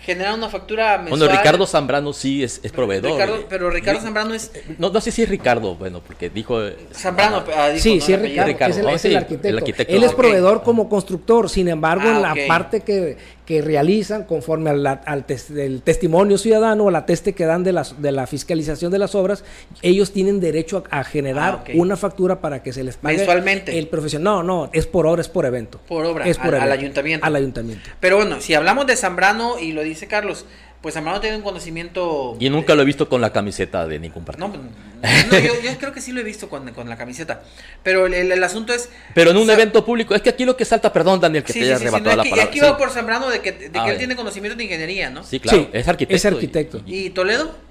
generar 0.00 0.34
una 0.34 0.48
factura 0.48 0.98
mensual. 0.98 1.18
Bueno, 1.18 1.36
Ricardo 1.36 1.66
Zambrano 1.66 2.12
sí 2.12 2.42
es, 2.42 2.60
es 2.62 2.72
proveedor. 2.72 3.46
pero 3.48 3.70
Ricardo 3.70 4.00
Zambrano 4.00 4.34
es... 4.34 4.52
No, 4.78 4.90
no 4.90 5.00
sé 5.00 5.10
si 5.10 5.22
es 5.22 5.28
Ricardo, 5.28 5.74
bueno, 5.74 6.00
porque 6.00 6.30
dijo... 6.30 6.60
Zambrano, 6.92 7.44
ah, 7.56 7.70
sí, 7.76 8.00
sí 8.00 8.12
es 8.12 8.20
Ricardo, 8.20 8.88
es, 8.90 9.04
el, 9.04 9.16
arquitecto. 9.16 9.92
Él 9.92 10.04
es 10.04 10.12
proveedor 10.12 10.62
como 10.62 10.88
constructor, 10.88 11.48
sin 11.48 11.68
embargo, 11.68 12.08
en 12.08 12.16
ah, 12.16 12.34
la 12.34 12.46
parte 12.46 12.80
que, 12.80 13.16
que 13.48 13.62
realizan 13.62 14.24
conforme 14.24 14.68
al, 14.68 14.86
al 14.86 15.24
testimonio 15.24 16.36
ciudadano 16.36 16.84
o 16.84 16.90
la 16.90 17.06
teste 17.06 17.32
que 17.32 17.46
dan 17.46 17.64
de, 17.64 17.72
las, 17.72 18.02
de 18.02 18.12
la 18.12 18.26
fiscalización 18.26 18.92
de 18.92 18.98
las 18.98 19.14
obras, 19.14 19.42
ellos 19.80 20.12
tienen 20.12 20.38
derecho 20.38 20.84
a, 20.90 21.02
generar 21.02 21.64
ah, 21.66 21.70
una 21.72 21.96
factura 21.96 22.42
para 22.42 22.62
que 22.62 22.74
se 22.74 22.84
les 22.84 22.98
pague 22.98 23.16
mensualmente. 23.16 23.78
El 23.78 23.88
profesional, 23.88 24.34
no, 24.34 24.42
no, 24.42 24.70
es 24.74 24.86
por 24.86 25.06
obra, 25.06 25.22
es 25.22 25.30
por 25.30 25.46
evento. 25.46 25.80
Por 25.88 26.04
obra, 26.04 26.26
es 26.28 26.36
por 26.36 26.54
al, 26.56 26.70
ayuntamiento. 26.70 27.24
Al 27.24 27.36
ayuntamiento. 27.36 27.88
Pero 28.00 28.16
bueno, 28.16 28.38
si 28.42 28.52
hablamos 28.52 28.86
de 28.86 28.96
Zambrano 28.96 29.58
y 29.58 29.72
lo 29.72 29.82
dice 29.82 30.08
Carlos, 30.08 30.44
pues 30.80 30.94
Zambrano 30.94 31.20
tiene 31.20 31.36
un 31.36 31.42
conocimiento... 31.42 32.36
Y 32.38 32.50
nunca 32.50 32.74
lo 32.74 32.82
he 32.82 32.84
visto 32.84 33.08
con 33.08 33.20
la 33.20 33.32
camiseta 33.32 33.86
de 33.86 33.98
ningún 33.98 34.24
partido. 34.24 34.48
No, 34.48 34.54
no 34.54 35.38
yo, 35.38 35.60
yo, 35.60 35.78
creo 35.78 35.92
que 35.92 36.00
sí 36.00 36.12
lo 36.12 36.20
he 36.20 36.24
visto 36.24 36.48
con, 36.48 36.72
con 36.72 36.88
la 36.88 36.96
camiseta. 36.96 37.42
Pero 37.82 38.06
el, 38.06 38.14
el, 38.14 38.44
asunto 38.44 38.72
es... 38.72 38.88
Pero 39.12 39.32
en 39.32 39.38
un 39.38 39.50
evento 39.50 39.84
público, 39.84 40.14
es 40.14 40.22
que 40.22 40.28
aquí 40.28 40.44
lo 40.44 40.56
que 40.56 40.64
salta, 40.64 40.92
perdón 40.92 41.20
Daniel, 41.20 41.42
que 41.42 41.52
sí, 41.52 41.58
te 41.58 41.64
haya 41.66 41.78
sí, 41.78 41.82
arrebatado 41.82 42.16
la 42.16 42.22
que, 42.22 42.30
palabra. 42.30 42.50
Aquí 42.50 42.60
va 42.60 42.76
por 42.76 42.90
Zambrano 42.90 43.28
de 43.28 43.40
que, 43.40 43.52
de 43.52 43.70
que 43.70 43.90
él 43.90 43.98
tiene 43.98 44.14
conocimiento 44.14 44.56
de 44.56 44.64
ingeniería, 44.64 45.10
¿no? 45.10 45.24
Sí, 45.24 45.40
claro, 45.40 45.68
es 45.72 45.88
arquitecto. 45.88 46.16
Es 46.16 46.24
arquitecto. 46.24 46.82
¿Y, 46.86 47.06
y 47.06 47.10
Toledo? 47.10 47.67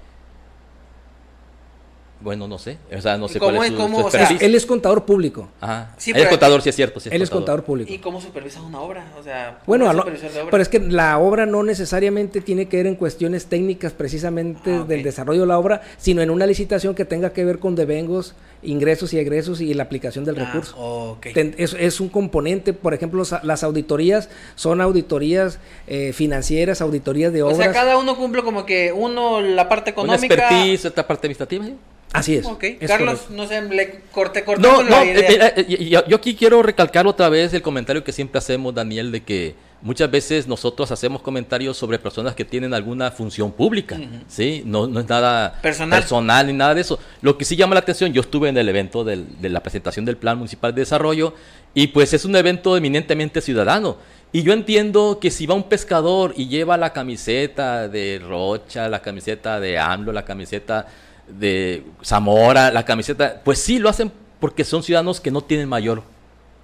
Bueno, 2.20 2.48
no 2.48 2.58
sé. 2.58 2.78
O 2.96 3.00
sea, 3.00 3.16
no 3.16 3.28
sé 3.28 3.38
cómo 3.38 3.52
cuál 3.58 3.66
es, 3.66 3.72
es, 3.72 3.76
su, 3.76 3.82
cómo, 3.82 4.00
su 4.00 4.06
o 4.06 4.10
sea, 4.10 4.28
él 4.40 4.54
es 4.54 4.66
contador 4.66 5.04
público. 5.04 5.48
Ajá. 5.60 5.94
Sí, 5.98 6.10
él 6.10 6.16
es 6.22 6.28
contador, 6.28 6.62
sí 6.62 6.68
es 6.68 6.74
cierto. 6.74 6.98
sí 6.98 7.08
él 7.12 7.22
es 7.22 7.30
contador 7.30 7.62
público. 7.62 7.92
¿Y 7.92 7.98
cómo 7.98 8.20
supervisa 8.20 8.60
una 8.60 8.80
obra? 8.80 9.12
O 9.18 9.22
sea, 9.22 9.60
Bueno, 9.66 9.86
¿cómo 9.86 10.02
a 10.02 10.04
lo- 10.04 10.48
pero 10.50 10.62
es 10.62 10.68
que 10.68 10.80
la 10.80 11.18
obra 11.18 11.46
no 11.46 11.62
necesariamente 11.62 12.40
tiene 12.40 12.66
que 12.66 12.78
ver 12.78 12.86
en 12.86 12.96
cuestiones 12.96 13.46
técnicas 13.46 13.92
precisamente 13.92 14.74
Ah, 14.74 14.84
del 14.86 15.02
desarrollo 15.02 15.42
de 15.42 15.46
la 15.46 15.58
obra, 15.58 15.82
sino 15.96 16.20
en 16.20 16.30
una 16.30 16.44
licitación 16.46 16.94
que 16.94 17.04
tenga 17.04 17.32
que 17.32 17.44
ver 17.44 17.60
con 17.60 17.76
devengos, 17.76 18.34
ingresos 18.62 19.12
y 19.12 19.18
egresos 19.18 19.60
y 19.60 19.72
la 19.74 19.84
aplicación 19.84 20.24
del 20.24 20.38
Ah, 20.40 20.44
recurso. 20.46 20.76
ok. 20.76 21.26
Ten- 21.32 21.54
Es, 21.58 21.74
es 21.78 22.00
un 22.00 22.08
componente, 22.08 22.72
por 22.72 22.92
ejemplo, 22.94 23.24
sa- 23.24 23.40
las 23.44 23.62
auditorías 23.62 24.28
son 24.56 24.80
auditorías 24.80 25.58
eh, 25.86 26.12
financieras, 26.12 26.80
auditorías 26.80 27.32
de 27.32 27.42
O 27.42 27.46
obras. 27.46 27.58
sea, 27.58 27.72
cada 27.72 27.96
uno 27.98 28.16
cumple 28.16 28.42
como 28.42 28.66
que 28.66 28.92
uno 28.92 29.40
la 29.40 29.68
parte 29.68 29.90
Una 29.96 30.14
económica. 30.16 30.34
expertise, 30.34 30.84
esta 30.86 31.06
parte 31.06 31.26
administrativa. 31.26 31.64
¿sí? 31.64 31.74
Así 32.12 32.36
es. 32.36 32.46
Ok, 32.46 32.64
es 32.80 32.88
Carlos, 32.88 33.20
correcto. 33.20 33.34
no 33.42 33.46
sé, 33.48 33.62
le 33.62 34.00
corté, 34.10 34.42
corté 34.42 34.62
No, 34.62 34.76
con 34.76 34.84
no, 34.88 34.90
la 34.96 35.04
idea. 35.04 35.30
eh, 35.48 35.52
eh, 35.56 35.66
eh, 35.68 35.88
yo, 35.90 36.06
yo 36.06 36.16
aquí 36.16 36.34
quiero 36.34 36.62
recalcar 36.62 37.06
otra 37.06 37.28
vez 37.28 37.52
el 37.52 37.60
comentario 37.62 38.02
que 38.02 38.12
siempre 38.12 38.38
hacemos, 38.38 38.74
Daniel, 38.74 39.12
de 39.12 39.22
que 39.22 39.54
muchas 39.82 40.10
veces 40.10 40.46
nosotros 40.48 40.90
hacemos 40.90 41.22
comentarios 41.22 41.76
sobre 41.76 41.98
personas 41.98 42.34
que 42.34 42.44
tienen 42.44 42.74
alguna 42.74 43.10
función 43.10 43.52
pública, 43.52 43.98
¿sí? 44.26 44.62
No, 44.64 44.86
no 44.86 45.00
es 45.00 45.08
nada 45.08 45.58
Personal. 45.62 46.46
ni 46.46 46.52
nada 46.52 46.74
de 46.74 46.80
eso. 46.80 46.98
Lo 47.22 47.38
que 47.38 47.44
sí 47.44 47.54
llama 47.56 47.74
la 47.74 47.80
atención, 47.80 48.12
yo 48.12 48.20
estuve 48.22 48.48
en 48.48 48.56
el 48.58 48.68
evento 48.68 49.04
del- 49.04 49.40
de 49.40 49.48
la 49.48 49.60
presentación 49.60 50.04
del 50.04 50.16
Plan 50.16 50.36
Municipal 50.38 50.74
de 50.74 50.80
Desarrollo 50.82 51.34
y 51.74 51.88
pues 51.88 52.12
es 52.12 52.24
un 52.24 52.34
evento 52.36 52.76
eminentemente 52.76 53.40
ciudadano. 53.40 53.96
Y 54.32 54.42
yo 54.42 54.52
entiendo 54.52 55.18
que 55.20 55.30
si 55.30 55.46
va 55.46 55.54
un 55.54 55.62
pescador 55.68 56.34
y 56.36 56.48
lleva 56.48 56.76
la 56.76 56.92
camiseta 56.92 57.88
de 57.88 58.20
Rocha, 58.22 58.88
la 58.88 59.00
camiseta 59.00 59.58
de 59.60 59.78
AMLO, 59.78 60.12
la 60.12 60.24
camiseta 60.24 60.86
de 61.28 61.84
Zamora, 62.04 62.70
la 62.70 62.84
camiseta, 62.84 63.40
pues 63.44 63.58
sí 63.58 63.78
lo 63.78 63.88
hacen 63.88 64.10
porque 64.40 64.64
son 64.64 64.82
ciudadanos 64.82 65.20
que 65.20 65.30
no 65.30 65.40
tienen 65.42 65.68
mayor 65.68 66.02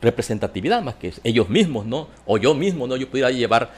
representatividad 0.05 0.83
más 0.83 0.95
que 0.97 1.13
ellos 1.25 1.49
mismos, 1.49 1.87
¿no? 1.87 2.09
O 2.27 2.39
yo 2.39 2.55
mismo, 2.55 2.87
¿no? 2.87 2.97
Yo 2.97 3.09
pudiera 3.09 3.31
llevar, 3.31 3.73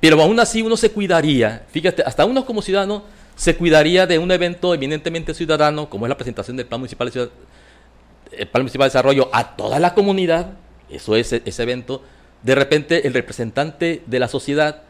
pero 0.00 0.20
aún 0.22 0.38
así 0.40 0.62
uno 0.62 0.76
se 0.76 0.90
cuidaría, 0.90 1.64
fíjate, 1.70 2.02
hasta 2.02 2.24
uno 2.24 2.44
como 2.44 2.62
ciudadano 2.62 3.04
se 3.36 3.56
cuidaría 3.56 4.06
de 4.06 4.18
un 4.18 4.30
evento 4.30 4.74
eminentemente 4.74 5.34
ciudadano, 5.34 5.90
como 5.90 6.06
es 6.06 6.08
la 6.08 6.16
presentación 6.16 6.56
del 6.56 6.66
Plan 6.66 6.80
Municipal 6.80 7.10
de, 7.10 7.28
el 8.32 8.48
Plan 8.48 8.62
Municipal 8.62 8.86
de 8.86 8.90
Desarrollo 8.90 9.28
a 9.32 9.56
toda 9.56 9.78
la 9.80 9.94
comunidad, 9.94 10.52
eso 10.88 11.16
es 11.16 11.32
ese 11.32 11.62
evento, 11.62 12.02
de 12.42 12.54
repente 12.54 13.06
el 13.06 13.14
representante 13.14 14.02
de 14.06 14.18
la 14.18 14.28
sociedad 14.28 14.82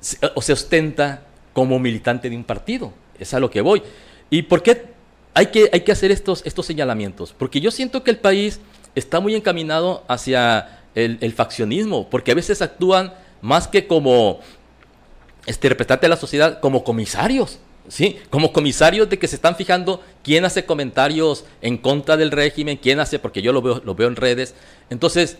se, 0.00 0.18
o 0.34 0.42
se 0.42 0.52
ostenta 0.52 1.22
como 1.52 1.78
militante 1.78 2.28
de 2.30 2.36
un 2.36 2.44
partido, 2.44 2.92
es 3.18 3.34
a 3.34 3.40
lo 3.40 3.50
que 3.50 3.60
voy. 3.60 3.82
¿Y 4.30 4.42
por 4.42 4.62
qué 4.62 4.86
hay 5.34 5.46
que, 5.46 5.68
hay 5.72 5.82
que 5.82 5.92
hacer 5.92 6.10
estos, 6.10 6.42
estos 6.46 6.66
señalamientos? 6.66 7.34
Porque 7.36 7.60
yo 7.60 7.70
siento 7.70 8.02
que 8.02 8.10
el 8.10 8.18
país 8.18 8.60
está 8.94 9.20
muy 9.20 9.34
encaminado 9.34 10.04
hacia 10.08 10.80
el, 10.94 11.32
faccionismo, 11.32 12.08
porque 12.08 12.32
a 12.32 12.34
veces 12.34 12.62
actúan 12.62 13.14
más 13.40 13.66
que 13.68 13.86
como 13.86 14.40
este 15.46 15.68
representante 15.68 16.06
de 16.06 16.10
la 16.10 16.16
sociedad, 16.16 16.60
como 16.60 16.84
comisarios. 16.84 17.58
¿Sí? 17.88 18.20
Como 18.30 18.52
comisarios 18.52 19.10
de 19.10 19.18
que 19.18 19.26
se 19.26 19.34
están 19.34 19.56
fijando 19.56 20.00
quién 20.22 20.44
hace 20.44 20.64
comentarios 20.64 21.44
en 21.60 21.76
contra 21.76 22.16
del 22.16 22.30
régimen, 22.30 22.78
quién 22.80 23.00
hace, 23.00 23.18
porque 23.18 23.42
yo 23.42 23.52
lo 23.52 23.60
veo, 23.60 23.82
lo 23.84 23.96
veo 23.96 24.06
en 24.06 24.14
redes. 24.14 24.54
Entonces, 24.88 25.36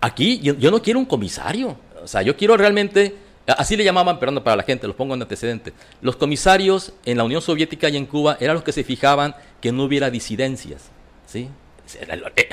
aquí 0.00 0.40
yo, 0.40 0.70
no 0.72 0.82
quiero 0.82 0.98
un 0.98 1.04
comisario. 1.04 1.76
O 2.02 2.08
sea, 2.08 2.22
yo 2.22 2.36
quiero 2.36 2.56
realmente, 2.56 3.14
así 3.46 3.76
le 3.76 3.84
llamaban, 3.84 4.18
perdón, 4.18 4.42
para 4.42 4.56
la 4.56 4.64
gente, 4.64 4.88
los 4.88 4.96
pongo 4.96 5.14
en 5.14 5.22
antecedentes. 5.22 5.72
Los 6.00 6.16
comisarios 6.16 6.94
en 7.04 7.16
la 7.16 7.22
Unión 7.22 7.42
Soviética 7.42 7.88
y 7.88 7.96
en 7.96 8.06
Cuba 8.06 8.36
eran 8.40 8.54
los 8.54 8.64
que 8.64 8.72
se 8.72 8.82
fijaban 8.82 9.36
que 9.60 9.70
no 9.70 9.84
hubiera 9.84 10.10
disidencias. 10.10 10.90
¿Sí? 11.26 11.48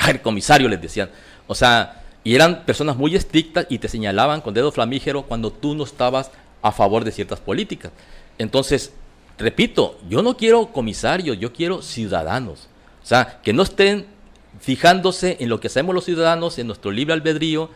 El 0.08 0.22
comisario 0.22 0.68
les 0.70 0.82
decían. 0.82 1.10
O 1.48 1.56
sea, 1.56 2.04
y 2.24 2.36
eran 2.36 2.66
personas 2.66 2.98
muy 2.98 3.16
estrictas 3.16 3.68
y 3.70 3.80
te 3.80 3.88
señalaban 3.88 4.42
con 4.42 4.54
dedo 4.54 4.72
flamígero 4.72 5.24
cuando 5.24 5.52
tú 5.52 5.76
no 5.76 5.84
estabas 5.84 6.32
a 6.62 6.72
favor 6.72 7.04
de 7.04 7.12
ciertas 7.12 7.40
políticas. 7.40 7.92
Entonces, 8.38 8.94
repito, 9.38 10.00
yo 10.10 10.22
no 10.24 10.36
quiero 10.36 10.68
comisarios, 10.68 11.38
yo 11.40 11.54
quiero 11.54 11.82
ciudadanos. 11.82 12.68
O 13.04 13.06
sea, 13.06 13.40
que 13.44 13.54
no 13.54 13.62
estén 13.62 14.08
fijándose 14.60 15.38
en 15.40 15.50
lo 15.50 15.60
que 15.60 15.68
hacemos 15.68 15.94
los 15.94 16.06
ciudadanos, 16.06 16.58
en 16.58 16.68
nuestro 16.68 16.90
libre 16.92 17.14
albedrío, 17.14 17.70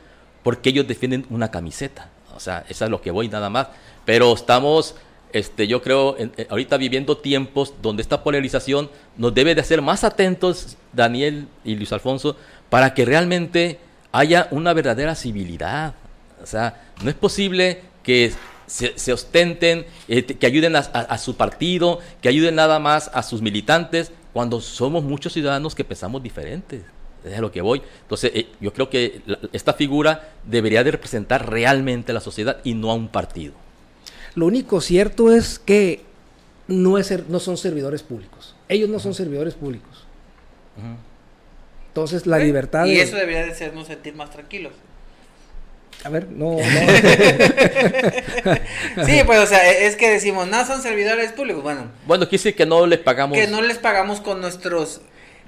porque 0.44 0.70
ellos 0.70 0.88
defienden 0.88 1.28
una 1.30 1.52
camiseta. 1.52 2.10
O 2.36 2.40
sea, 2.40 2.66
eso 2.70 2.86
es 2.86 2.92
lo 2.92 3.02
que 3.02 3.12
voy 3.12 3.28
nada 3.28 3.50
más. 3.50 3.68
Pero 4.06 4.34
estamos, 4.34 4.96
este, 5.34 5.68
yo 5.68 5.82
creo, 5.82 6.18
en- 6.18 6.32
en- 6.38 6.48
ahorita 6.50 6.78
viviendo 6.78 7.18
tiempos 7.18 7.74
donde 7.82 8.02
esta 8.02 8.24
polarización 8.24 8.90
nos 9.18 9.34
debe 9.34 9.56
de 9.56 9.62
hacer 9.62 9.82
más 9.82 10.04
atentos, 10.04 10.78
Daniel 10.94 11.48
y 11.64 11.76
Luis 11.76 11.92
Alfonso, 11.94 12.36
para 12.70 12.94
que 12.94 13.06
realmente 13.06 13.80
haya 14.12 14.48
una 14.52 14.74
verdadera 14.74 15.16
civilidad. 15.16 15.94
O 16.42 16.46
sea, 16.46 16.82
no 17.04 17.10
es 17.10 17.16
posible 17.16 17.82
que 18.04 18.32
se, 18.66 19.14
ostenten, 19.14 19.86
eh, 20.08 20.24
que 20.24 20.46
ayuden 20.46 20.76
a 20.76 21.18
su 21.18 21.36
partido, 21.36 22.00
que 22.22 22.30
ayuden 22.30 22.56
nada 22.56 22.80
más 22.80 23.10
a 23.14 23.24
sus 23.24 23.42
militantes, 23.42 24.12
cuando 24.32 24.62
somos 24.62 25.04
muchos 25.04 25.34
ciudadanos 25.34 25.74
que 25.74 25.84
pensamos 25.84 26.22
diferentes. 26.22 26.84
Es 27.26 27.38
a 27.38 27.42
lo 27.42 27.52
que 27.52 27.62
voy. 27.62 27.82
Entonces, 28.04 28.32
eh, 28.34 28.48
yo 28.62 28.72
creo 28.72 28.90
que 28.90 29.22
la- 29.26 29.40
esta 29.52 29.74
figura 29.74 30.30
debería 30.46 30.84
de 30.84 30.92
representar 30.92 31.50
realmente 31.50 32.12
a 32.12 32.16
la 32.16 32.22
sociedad 32.22 32.58
y 32.64 32.76
no 32.76 32.92
a 32.92 32.94
un 32.94 33.10
partido. 33.10 33.54
Lo 34.36 34.46
único 34.46 34.82
cierto 34.82 35.34
es 35.34 35.58
que 35.60 36.02
no, 36.68 36.98
es 36.98 37.12
no 37.30 37.40
son 37.40 37.58
servidores 37.58 38.04
públicos. 38.04 38.56
Ellos 38.68 38.90
no 38.90 39.00
son 39.00 39.14
servidores 39.14 39.54
públicos. 39.56 40.06
Entonces, 41.88 42.28
la 42.28 42.38
libertad 42.40 42.86
Y 42.86 42.96
de- 42.96 43.02
eso 43.02 43.16
debería 43.16 43.44
de 43.46 43.52
hacernos 43.52 43.88
sentir 43.88 44.14
más 44.16 44.30
tranquilos. 44.30 44.74
A 46.04 46.10
ver, 46.10 46.28
no, 46.30 46.52
no. 46.52 46.58
Sí, 49.06 49.22
pues, 49.26 49.40
o 49.40 49.48
sea, 49.48 49.70
es 49.72 49.96
que 49.98 50.10
decimos, 50.10 50.48
no 50.48 50.66
son 50.66 50.82
servidores 50.82 51.32
públicos. 51.34 51.62
Bueno, 51.64 51.88
Bueno, 52.06 52.24
quiere 52.30 52.38
decir 52.44 52.56
que 52.56 52.66
no 52.66 52.86
les 52.88 53.00
pagamos. 53.00 53.38
que 53.38 53.48
no 53.48 53.62
les 53.62 53.78
pagamos 53.80 54.22
con 54.22 54.40
nuestros... 54.42 55.02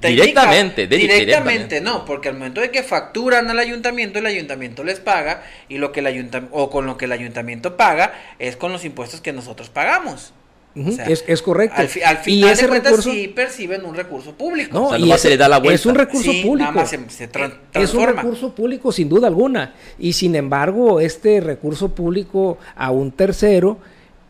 Directamente, 0.09 0.87
de- 0.87 0.97
directamente, 0.97 1.25
directamente. 1.25 1.81
no, 1.81 2.05
porque 2.05 2.29
al 2.29 2.35
momento 2.35 2.61
de 2.61 2.71
que 2.71 2.83
facturan 2.83 3.49
al 3.49 3.59
ayuntamiento, 3.59 4.19
el 4.19 4.25
ayuntamiento 4.25 4.83
les 4.83 4.99
paga 4.99 5.43
y 5.69 5.77
lo 5.77 5.91
que 5.91 5.99
el 6.01 6.07
ayuntamiento, 6.07 6.55
o 6.57 6.69
con 6.69 6.85
lo 6.85 6.97
que 6.97 7.05
el 7.05 7.11
ayuntamiento 7.11 7.77
paga 7.77 8.13
es 8.39 8.55
con 8.55 8.71
los 8.71 8.83
impuestos 8.85 9.21
que 9.21 9.33
nosotros 9.33 9.69
pagamos. 9.69 10.33
Ujú, 10.73 10.87
O 10.89 10.91
sea, 10.93 11.03
es, 11.05 11.25
es 11.27 11.41
correcto. 11.41 11.75
Al, 11.81 11.89
fi- 11.89 12.01
al 12.01 12.19
y 12.21 12.23
final 12.23 12.49
ese 12.51 12.61
de 12.61 12.67
cuentas 12.69 12.91
recurso, 12.93 13.11
sí 13.11 13.27
perciben 13.27 13.83
un 13.83 13.93
recurso 13.93 14.33
público. 14.35 14.73
no, 14.79 14.85
O 14.85 14.89
sea, 14.91 14.99
y 14.99 15.11
ese- 15.11 15.19
se 15.19 15.29
le 15.31 15.37
da 15.37 15.49
la 15.49 15.57
vuelta. 15.59 15.75
es 15.75 15.85
un 15.85 15.95
recurso 15.95 16.31
Sí, 16.31 16.41
público. 16.43 16.69
nada 16.71 16.81
más 16.83 16.89
se- 16.89 17.09
se 17.09 17.29
tran- 17.29 17.55
es 17.73 17.93
un 17.93 18.05
recurso 18.07 18.55
público 18.55 18.89
sin 18.93 19.09
duda 19.09 19.27
alguna. 19.27 19.73
Y 19.99 20.13
sin 20.13 20.33
embargo, 20.33 21.01
este 21.01 21.41
recurso 21.41 21.89
público 21.93 22.57
a 22.77 22.89
un 22.91 23.11
tercero, 23.11 23.79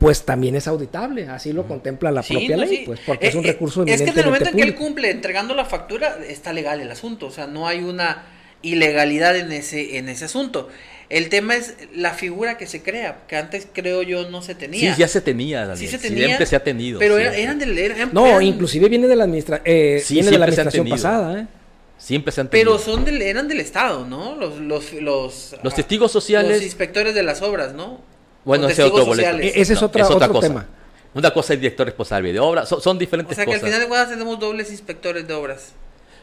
pues 0.01 0.25
también 0.25 0.55
es 0.55 0.67
auditable. 0.67 1.27
Así 1.29 1.53
lo 1.53 1.67
contempla 1.67 2.10
la 2.12 2.24
Sí, 2.24 2.34
propia 2.34 2.58
no, 2.58 2.65
ley, 2.65 2.77
sí. 2.77 2.84
pues 2.88 3.00
porque 3.05 3.27
es 3.27 3.36
Eh, 3.36 3.38
un 3.38 3.46
eh, 3.46 3.48
recurso 3.50 3.84
Es 3.86 4.01
que 4.01 4.10
en 4.10 4.17
el 4.17 4.25
momento 4.25 4.50
en 4.50 4.55
que 4.55 4.63
él 4.63 4.74
cumple 4.75 5.12
entregando 5.12 5.53
la 5.53 5.63
factura, 5.63 6.17
está 6.27 6.51
legal 6.53 6.81
el 6.81 6.89
asunto. 6.89 7.27
O 7.27 7.31
sea, 7.31 7.46
no 7.46 7.67
hay 7.67 7.81
una 7.81 8.24
ilegalidad 8.63 9.38
en 9.38 9.51
ese, 9.51 9.98
en 10.00 10.10
ese 10.10 10.25
asunto. 10.25 10.70
El 11.10 11.29
tema 11.29 11.55
es 11.55 11.75
la 11.93 12.13
figura 12.15 12.58
que 12.58 12.65
se 12.65 12.81
crea, 12.81 13.20
que 13.27 13.36
antes 13.38 13.67
creo 13.72 14.01
yo 14.01 14.27
no 14.31 14.41
se 14.41 14.55
tenía. 14.55 14.96
Sí, 14.96 15.00
ya 15.01 15.08
se 15.08 15.22
tenía, 15.22 15.67
Daniel. 15.67 15.77
Sí 15.77 15.88
se 15.88 16.00
tenía. 16.00 16.25
Siempre 16.25 16.46
se 16.48 16.55
ha 16.55 16.63
tenido. 16.63 16.98
Pero 16.98 17.20
era- 17.20 17.36
eran 17.36 17.60
del. 17.60 17.77
eran- 17.77 18.10
No, 18.12 18.25
eran- 18.25 18.41
inclusive 18.41 18.89
viene 18.89 19.08
de 19.08 19.15
la 19.15 19.25
administra 19.25 19.62
eh, 19.65 20.01
Sí, 20.03 20.15
viene 20.15 20.31
de 20.31 20.38
la 20.39 20.46
administración 20.46 20.89
pasada, 20.89 21.39
¿eh? 21.41 21.48
Siempre 22.00 22.31
se 22.31 22.41
han 22.41 22.50
tenido. 22.50 22.72
Pero 22.72 22.84
son 22.84 23.05
del, 23.05 23.22
eran 23.22 23.48
del 23.48 23.60
Estado, 23.60 24.08
¿no? 24.08 24.36
Los, 24.36 24.58
los, 24.58 24.93
los, 24.93 25.55
Los 25.62 25.74
ah, 25.74 25.75
testigos 25.75 26.12
sociales- 26.12 26.53
Los 26.58 26.63
inspectores 26.63 27.13
de 27.13 27.22
las 27.22 27.43
obras, 27.43 27.74
¿no? 27.75 28.01
Bueno, 28.45 28.67
ese 28.67 28.81
es 28.86 28.91
otro 28.91 29.05
boleto. 29.05 29.38
E- 29.38 29.62
ese 29.62 29.74
es 29.74 29.81
otra- 29.81 30.07
otro 30.07 30.31
cosa. 30.31 30.48
tema. 30.48 30.65
Una 31.13 31.31
cosa 31.31 31.53
es 31.53 31.60
director 31.60 31.86
responsable 31.86 32.31
de 32.31 32.39
obra, 32.39 32.65
son, 32.65 32.81
son 32.81 32.95
O 32.95 33.00
diferentes 33.00 33.36
sea 33.36 33.45
que 33.45 33.51
al 33.53 33.60
cosas. 33.60 33.69
final 33.69 33.81
de 33.81 33.88
cuentas 33.89 34.10
tenemos 34.10 34.39
dobles 34.39 34.71
inspectores 34.71 35.27
de 35.27 35.33
obras. 35.33 35.74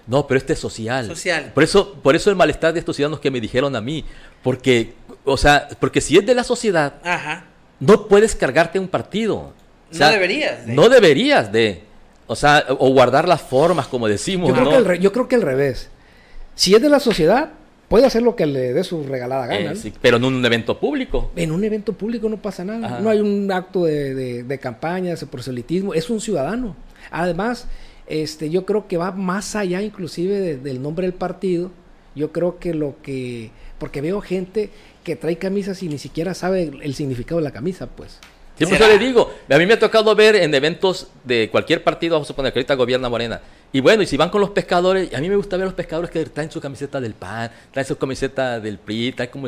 No, 0.06 0.26
pero 0.26 0.38
este 0.38 0.54
es 0.54 0.58
social. 0.58 1.06
Social. 1.06 1.50
Por 1.54 1.62
eso, 1.62 1.92
por 2.02 2.16
eso 2.16 2.30
el 2.30 2.36
malestar 2.36 2.72
de 2.72 2.78
estos 2.80 2.96
ciudadanos 2.96 3.20
que 3.20 3.30
me 3.30 3.40
dijeron 3.40 3.76
a 3.76 3.82
mí, 3.82 4.04
porque, 4.42 4.94
o 5.26 5.36
sea, 5.36 5.68
porque 5.78 6.00
si 6.00 6.16
es 6.16 6.24
de 6.24 6.34
la 6.34 6.42
sociedad, 6.44 6.94
Ajá. 7.04 7.44
no 7.80 8.08
puedes 8.08 8.34
cargarte 8.34 8.78
un 8.78 8.88
partido. 8.88 9.36
O 9.36 9.52
No 9.92 10.08
deberías 10.10 10.66
de. 10.66 10.72
No 10.72 10.88
deberías 10.88 11.52
de, 11.52 11.82
o 12.26 12.34
sea, 12.34 12.64
o 12.70 12.88
guardar 12.90 13.28
las 13.28 13.42
formas, 13.42 13.86
como 13.88 14.08
decimos, 14.08 14.48
Yo 14.48 14.54
creo, 14.54 14.64
¿no? 14.64 14.70
que 14.70 14.76
al 14.76 14.84
re- 14.86 14.98
yo 14.98 15.12
creo 15.12 15.28
que 15.28 15.34
al 15.36 15.42
revés. 15.42 15.90
Si 16.54 16.74
es 16.74 16.80
de 16.80 16.88
la 16.88 17.00
sociedad, 17.00 17.50
puede 17.88 18.06
hacer 18.06 18.22
lo 18.22 18.36
que 18.36 18.46
le 18.46 18.72
dé 18.72 18.84
su 18.84 19.02
regalada 19.04 19.46
gana. 19.46 19.72
Eh, 19.72 19.92
pero 20.00 20.18
en 20.18 20.24
un 20.24 20.44
evento 20.44 20.78
público. 20.78 21.30
En 21.36 21.50
un 21.50 21.64
evento 21.64 21.92
público 21.94 22.28
no 22.28 22.36
pasa 22.36 22.64
nada. 22.64 23.00
No 23.00 23.10
hay 23.10 23.20
un 23.20 23.50
acto 23.50 23.84
de, 23.84 24.44
de, 24.44 24.58
campaña, 24.58 25.14
de 25.14 25.26
proselitismo. 25.26 25.94
Es 25.94 26.10
un 26.10 26.20
ciudadano. 26.20 26.76
Además, 27.10 27.66
este, 28.06 28.50
yo 28.50 28.66
creo 28.66 28.86
que 28.86 28.96
va 28.96 29.12
más 29.12 29.56
allá 29.56 29.82
inclusive 29.82 30.56
del 30.56 30.82
nombre 30.82 31.06
del 31.06 31.14
partido. 31.14 31.70
Yo 32.14 32.32
creo 32.32 32.58
que 32.58 32.74
lo 32.74 32.96
que... 33.02 33.50
Porque 33.78 34.00
veo 34.00 34.20
gente 34.20 34.70
que 35.04 35.16
trae 35.16 35.36
camisas 35.38 35.82
y 35.82 35.88
ni 35.88 35.98
siquiera 35.98 36.34
sabe 36.34 36.64
el 36.82 36.94
significado 36.94 37.40
de 37.40 37.44
la 37.44 37.52
camisa, 37.52 37.86
pues. 37.86 38.18
Siempre 38.58 38.78
yo 38.78 38.88
le 38.88 38.98
digo, 38.98 39.32
a 39.48 39.56
mí 39.56 39.66
me 39.66 39.74
ha 39.74 39.78
tocado 39.78 40.12
ver 40.16 40.34
en 40.34 40.52
eventos 40.52 41.06
de 41.22 41.48
cualquier 41.48 41.84
partido, 41.84 42.16
vamos 42.16 42.26
a 42.26 42.30
suponer 42.32 42.52
que 42.52 42.58
ahorita 42.58 42.74
gobierna 42.74 43.08
Morena, 43.08 43.40
y 43.72 43.80
bueno, 43.80 44.02
y 44.02 44.06
si 44.06 44.16
van 44.16 44.30
con 44.30 44.40
los 44.40 44.50
pescadores, 44.50 45.14
a 45.14 45.20
mí 45.20 45.28
me 45.28 45.36
gusta 45.36 45.56
ver 45.56 45.64
a 45.64 45.66
los 45.66 45.74
pescadores 45.74 46.10
que 46.10 46.24
traen 46.24 46.50
su 46.50 46.60
camiseta 46.60 47.00
del 47.00 47.14
PAN, 47.14 47.50
traen 47.70 47.86
su 47.86 47.96
camiseta 47.96 48.58
del 48.58 48.78
PRI, 48.78 49.12
traen 49.12 49.30
como... 49.30 49.46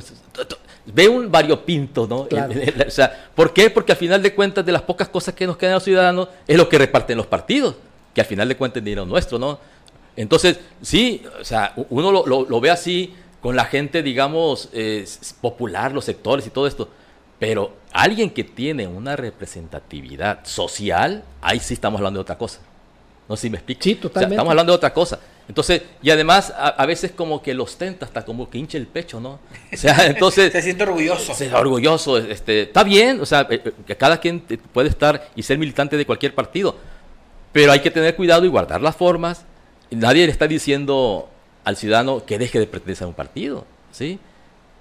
Ve 0.87 1.09
un 1.09 1.31
variopinto, 1.31 2.07
¿no? 2.07 2.29
o 2.87 2.91
sea, 2.91 3.31
¿por 3.35 3.53
qué? 3.53 3.71
Porque 3.71 3.93
al 3.93 3.99
final 3.99 4.23
de 4.23 4.35
cuentas, 4.35 4.65
de 4.65 4.73
las 4.73 4.83
pocas 4.83 5.09
cosas 5.09 5.35
que 5.35 5.47
nos 5.47 5.57
quedan 5.57 5.73
a 5.73 5.77
los 5.77 5.85
ciudadanos, 5.85 6.29
es 6.47 6.57
lo 6.57 6.69
que 6.69 6.79
reparten 6.79 7.17
los 7.17 7.27
partidos, 7.27 7.77
que 8.15 8.21
al 8.21 8.27
final 8.27 8.49
de 8.49 8.57
cuentas 8.57 8.79
es 8.79 8.85
dinero 8.85 9.07
nuestro, 9.07 9.39
¿no? 9.39 9.59
Entonces, 10.17 10.61
sí, 10.83 11.23
o 11.41 11.45
sea, 11.45 11.73
uno 11.89 12.13
lo, 12.13 12.61
ve 12.61 12.71
así 12.71 13.15
con 13.41 13.57
la 13.57 13.65
gente, 13.65 14.03
digamos, 14.03 14.69
eh, 14.73 15.07
popular, 15.41 15.93
los 15.93 16.05
sectores 16.05 16.47
y 16.47 16.51
todo 16.51 16.67
esto, 16.67 16.89
pero 17.41 17.73
alguien 17.91 18.31
que 18.31 18.45
tiene 18.45 18.87
una 18.87 19.17
representatividad 19.17 20.45
social, 20.45 21.25
ahí 21.41 21.59
sí 21.59 21.75
estamos 21.75 21.99
hablando 21.99 22.19
de 22.19 22.23
otra 22.23 22.39
cosa. 22.39 22.61
No 23.29 23.35
sé 23.35 23.43
si 23.43 23.51
me 23.51 23.57
explico. 23.57 23.81
Sí, 23.83 23.95
totalmente. 23.95 24.35
estamos 24.35 24.51
hablando 24.51 24.73
de 24.73 24.77
otra 24.77 24.93
cosa. 24.93 25.19
Entonces, 25.49 25.83
y 26.03 26.11
además, 26.11 26.53
a, 26.57 26.85
veces 26.85 27.13
como 27.13 27.43
que 27.43 27.55
los 27.55 27.77
tenta 27.77 28.05
hasta 28.05 28.25
como 28.25 28.49
que 28.51 28.59
hincha 28.59 28.77
el 28.77 28.87
pecho, 28.87 29.19
¿no? 29.21 29.41
O 29.73 29.77
sea, 29.77 30.07
entonces... 30.07 30.53
se 30.53 30.63
siente 30.63 30.83
orgulloso. 30.83 31.33
Se 31.33 31.35
siente 31.35 31.57
orgulloso. 31.57 32.19
Este, 32.19 32.63
está 32.63 32.85
bien, 32.85 33.21
o 33.21 33.27
sea, 33.27 33.47
eh, 33.51 33.61
eh, 33.65 33.73
que 33.87 33.97
cada 33.97 34.21
quien 34.21 34.41
puede 34.73 34.91
estar 34.91 35.29
y 35.35 35.43
ser 35.43 35.59
militante 35.59 35.97
de 35.97 36.05
cualquier 36.05 36.35
partido. 36.35 36.77
Pero 37.53 37.73
hay 37.73 37.81
que 37.81 37.91
tener 37.91 38.15
cuidado 38.17 38.45
y 38.45 38.49
guardar 38.49 38.83
las 38.83 38.95
formas. 38.95 39.45
Nadie 39.91 40.27
le 40.27 40.31
está 40.31 40.47
diciendo 40.47 41.31
al 41.65 41.77
ciudadano 41.77 42.25
que 42.27 42.39
deje 42.39 42.59
de 42.59 42.67
pertenecer 42.67 43.07
a 43.07 43.09
un 43.09 43.15
partido, 43.15 43.65
¿sí? 43.91 44.21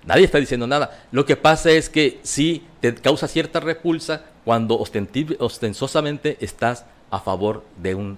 Nadie 0.06 0.26
está 0.26 0.40
diciendo 0.40 0.68
nada. 0.68 1.06
Lo 1.12 1.26
que 1.26 1.36
pasa 1.36 1.72
es 1.72 1.90
que 1.90 2.20
sí 2.24 2.66
te 2.82 2.96
causa 2.96 3.28
cierta 3.28 3.60
repulsa 3.60 4.24
cuando 4.46 4.80
ostensosamente 4.80 6.38
estás 6.40 6.86
a 7.12 7.20
favor 7.20 7.64
de 7.78 7.96
un 7.96 8.18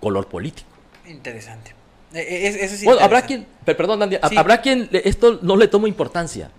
color 0.00 0.28
político. 0.28 0.68
Interesante. 1.06 1.74
Eso 2.14 2.76
sí 2.76 2.84
bueno, 2.84 3.00
habrá 3.00 3.22
quien, 3.22 3.44
perdón, 3.64 4.00
habrá 4.36 4.60
quien 4.60 4.88
esto 4.92 5.40
no 5.42 5.56
le 5.56 5.66
toma 5.66 5.88
importancia, 5.88 6.50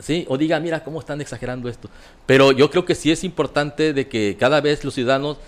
¿sí? 0.00 0.24
O 0.28 0.38
diga, 0.38 0.60
mira 0.60 0.84
cómo 0.84 1.00
están 1.00 1.20
exagerando 1.20 1.68
esto. 1.68 1.88
Pero 2.24 2.52
yo 2.52 2.70
creo 2.70 2.84
que 2.84 2.94
sí 2.94 3.10
es 3.10 3.24
importante 3.24 3.92
de 3.92 4.06
que 4.06 4.36
cada 4.38 4.60
vez 4.60 4.84
los 4.84 4.94
ciudadanos 4.94 5.38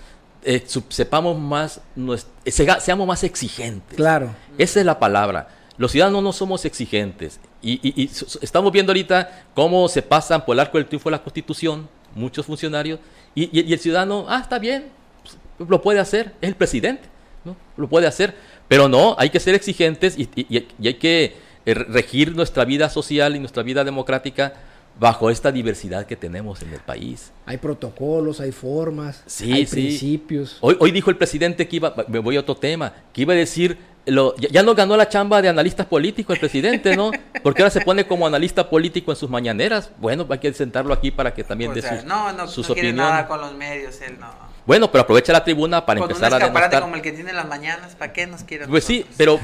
eh, 0.43 0.65
sepamos 0.89 1.39
más, 1.39 1.81
seamos 2.47 3.07
más 3.07 3.23
exigentes. 3.23 3.97
Claro. 3.97 4.35
Esa 4.59 4.81
es 4.81 4.87
la 4.87 4.99
palabra. 4.99 5.49
Los 5.77 5.93
ciudadanos 5.93 6.23
no 6.23 6.33
somos 6.33 6.65
exigentes. 6.65 7.41
Y, 7.63 8.09
estamos 8.43 8.73
viendo 8.73 8.93
ahorita 8.93 9.47
cómo 9.55 9.89
se 9.89 10.03
pasan 10.03 10.45
por 10.45 10.55
el 10.55 10.61
arco 10.61 10.79
del 10.79 10.87
triunfo 10.87 11.09
de 11.09 11.17
la 11.17 11.23
Constitución, 11.23 11.89
muchos 12.15 12.47
funcionarios, 12.47 13.01
y, 13.35 13.73
el 13.73 13.79
ciudadano, 13.79 14.27
ah, 14.29 14.41
está 14.41 14.59
bien, 14.59 14.87
pues, 15.59 15.69
lo 15.69 15.83
puede 15.83 15.99
hacer, 15.99 16.35
es 16.41 16.49
el 16.49 16.55
presidente, 16.55 17.09
¿no? 17.45 17.57
Lo 17.77 17.89
puede 17.89 18.07
hacer. 18.07 18.35
Pero 18.69 18.89
no, 18.89 19.17
hay 19.19 19.31
que 19.31 19.41
ser 19.41 19.55
exigentes 19.55 20.17
y, 20.19 20.29
hay 20.87 20.95
que 20.95 21.37
eh, 21.67 21.75
regir 21.75 22.37
nuestra 22.37 22.65
vida 22.65 22.89
social 22.89 23.35
y 23.35 23.41
nuestra 23.41 23.63
vida 23.63 23.83
democrática 23.83 24.55
bajo 24.99 25.29
esta 25.29 25.51
diversidad 25.51 26.07
que 26.07 26.15
tenemos 26.15 26.63
en 26.63 26.73
el 26.73 26.79
país. 26.79 27.33
Hay 27.47 27.57
protocolos, 27.57 28.39
hay 28.41 28.53
formas, 28.53 29.25
hay 29.41 29.67
principios. 29.67 30.59
Hoy, 30.61 30.77
hoy 30.79 30.93
dijo 30.93 31.11
el 31.11 31.17
presidente 31.17 31.67
que 31.67 31.77
iba, 31.77 31.93
me 32.07 32.21
voy 32.21 32.37
a 32.37 32.41
otro 32.41 32.55
tema, 32.55 32.95
que 33.13 33.23
iba 33.23 33.33
a 33.33 33.37
decir 33.37 33.77
ya, 34.07 34.63
no 34.63 34.75
ganó 34.75 34.97
la 34.97 35.09
chamba 35.09 35.41
de 35.41 35.49
analista 35.49 35.89
político 35.89 36.33
el 36.33 36.41
presidente, 36.41 36.97
¿no? 36.97 37.11
Porque 37.43 37.63
ahora 37.63 37.71
se 37.71 37.81
pone 37.81 38.07
como 38.07 38.27
analista 38.27 38.69
político 38.69 39.11
en 39.13 39.17
sus 39.17 39.31
mañaneras. 39.31 39.91
Bueno, 39.99 40.27
hay 40.29 40.39
que 40.39 40.53
sentarlo 40.53 40.93
aquí 40.93 41.11
para 41.11 41.33
que 41.33 41.45
también 41.45 41.73
dé 41.73 41.83
sus, 41.83 42.05
no, 42.05 42.33
no, 42.33 42.47
sus 42.47 42.69
no 42.69 42.73
opiniones. 42.73 42.97
nada 42.97 43.27
con 43.27 43.41
los 43.41 43.55
medios, 43.55 44.01
él 44.03 44.19
no. 44.21 44.31
Bueno, 44.67 44.91
pero 44.91 45.03
aprovecha 45.03 45.33
la 45.33 45.45
tribuna 45.45 45.85
para 45.85 46.01
empezar 46.01 46.33
a 46.33 46.39
demostrar. 46.39 46.83
como 46.83 46.97
el 46.97 47.03
que 47.03 47.13
tiene 47.13 47.33
las 47.33 47.47
mañanas, 47.47 47.95
¿para 47.95 48.13
qué 48.13 48.27
nos 48.27 48.45
quiere? 48.45 48.67
Pues 48.67 48.85
sí, 48.85 49.05
pero 49.17 49.39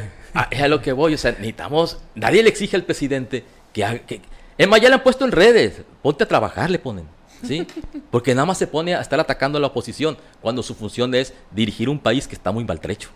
es 0.51 0.63
a 0.63 0.69
lo 0.69 0.81
que 0.81 0.93
voy, 0.93 1.15
o 1.15 1.19
sea, 1.19 1.33
necesitamos, 1.33 1.99
nadie 2.15 2.43
le 2.43 2.49
exige 2.49 2.77
al 2.77 2.85
presidente 2.85 3.45
que, 3.73 4.03
que 4.07 4.23
es 4.57 4.69
más, 4.69 4.81
ya 4.81 4.89
le 4.89 4.95
han 4.95 5.03
puesto 5.03 5.25
en 5.25 5.33
redes, 5.33 5.83
ponte 6.03 6.25
a 6.25 6.29
trabajar, 6.29 6.71
le 6.71 6.79
ponen. 6.79 7.07
¿Sí? 7.43 7.67
Porque 8.11 8.35
nada 8.35 8.45
más 8.45 8.59
se 8.59 8.67
pone 8.67 8.95
a 8.95 9.01
estar 9.01 9.19
atacando 9.19 9.57
a 9.57 9.63
la 9.63 9.69
oposición 9.69 10.19
cuando 10.43 10.63
su 10.63 10.75
función 10.75 11.15
es 11.15 11.33
dirigir 11.51 11.89
un 11.89 11.99
país 11.99 12.29
que 12.29 12.35
está 12.35 12.53
muy 12.53 12.65
maltrecho 12.65 13.09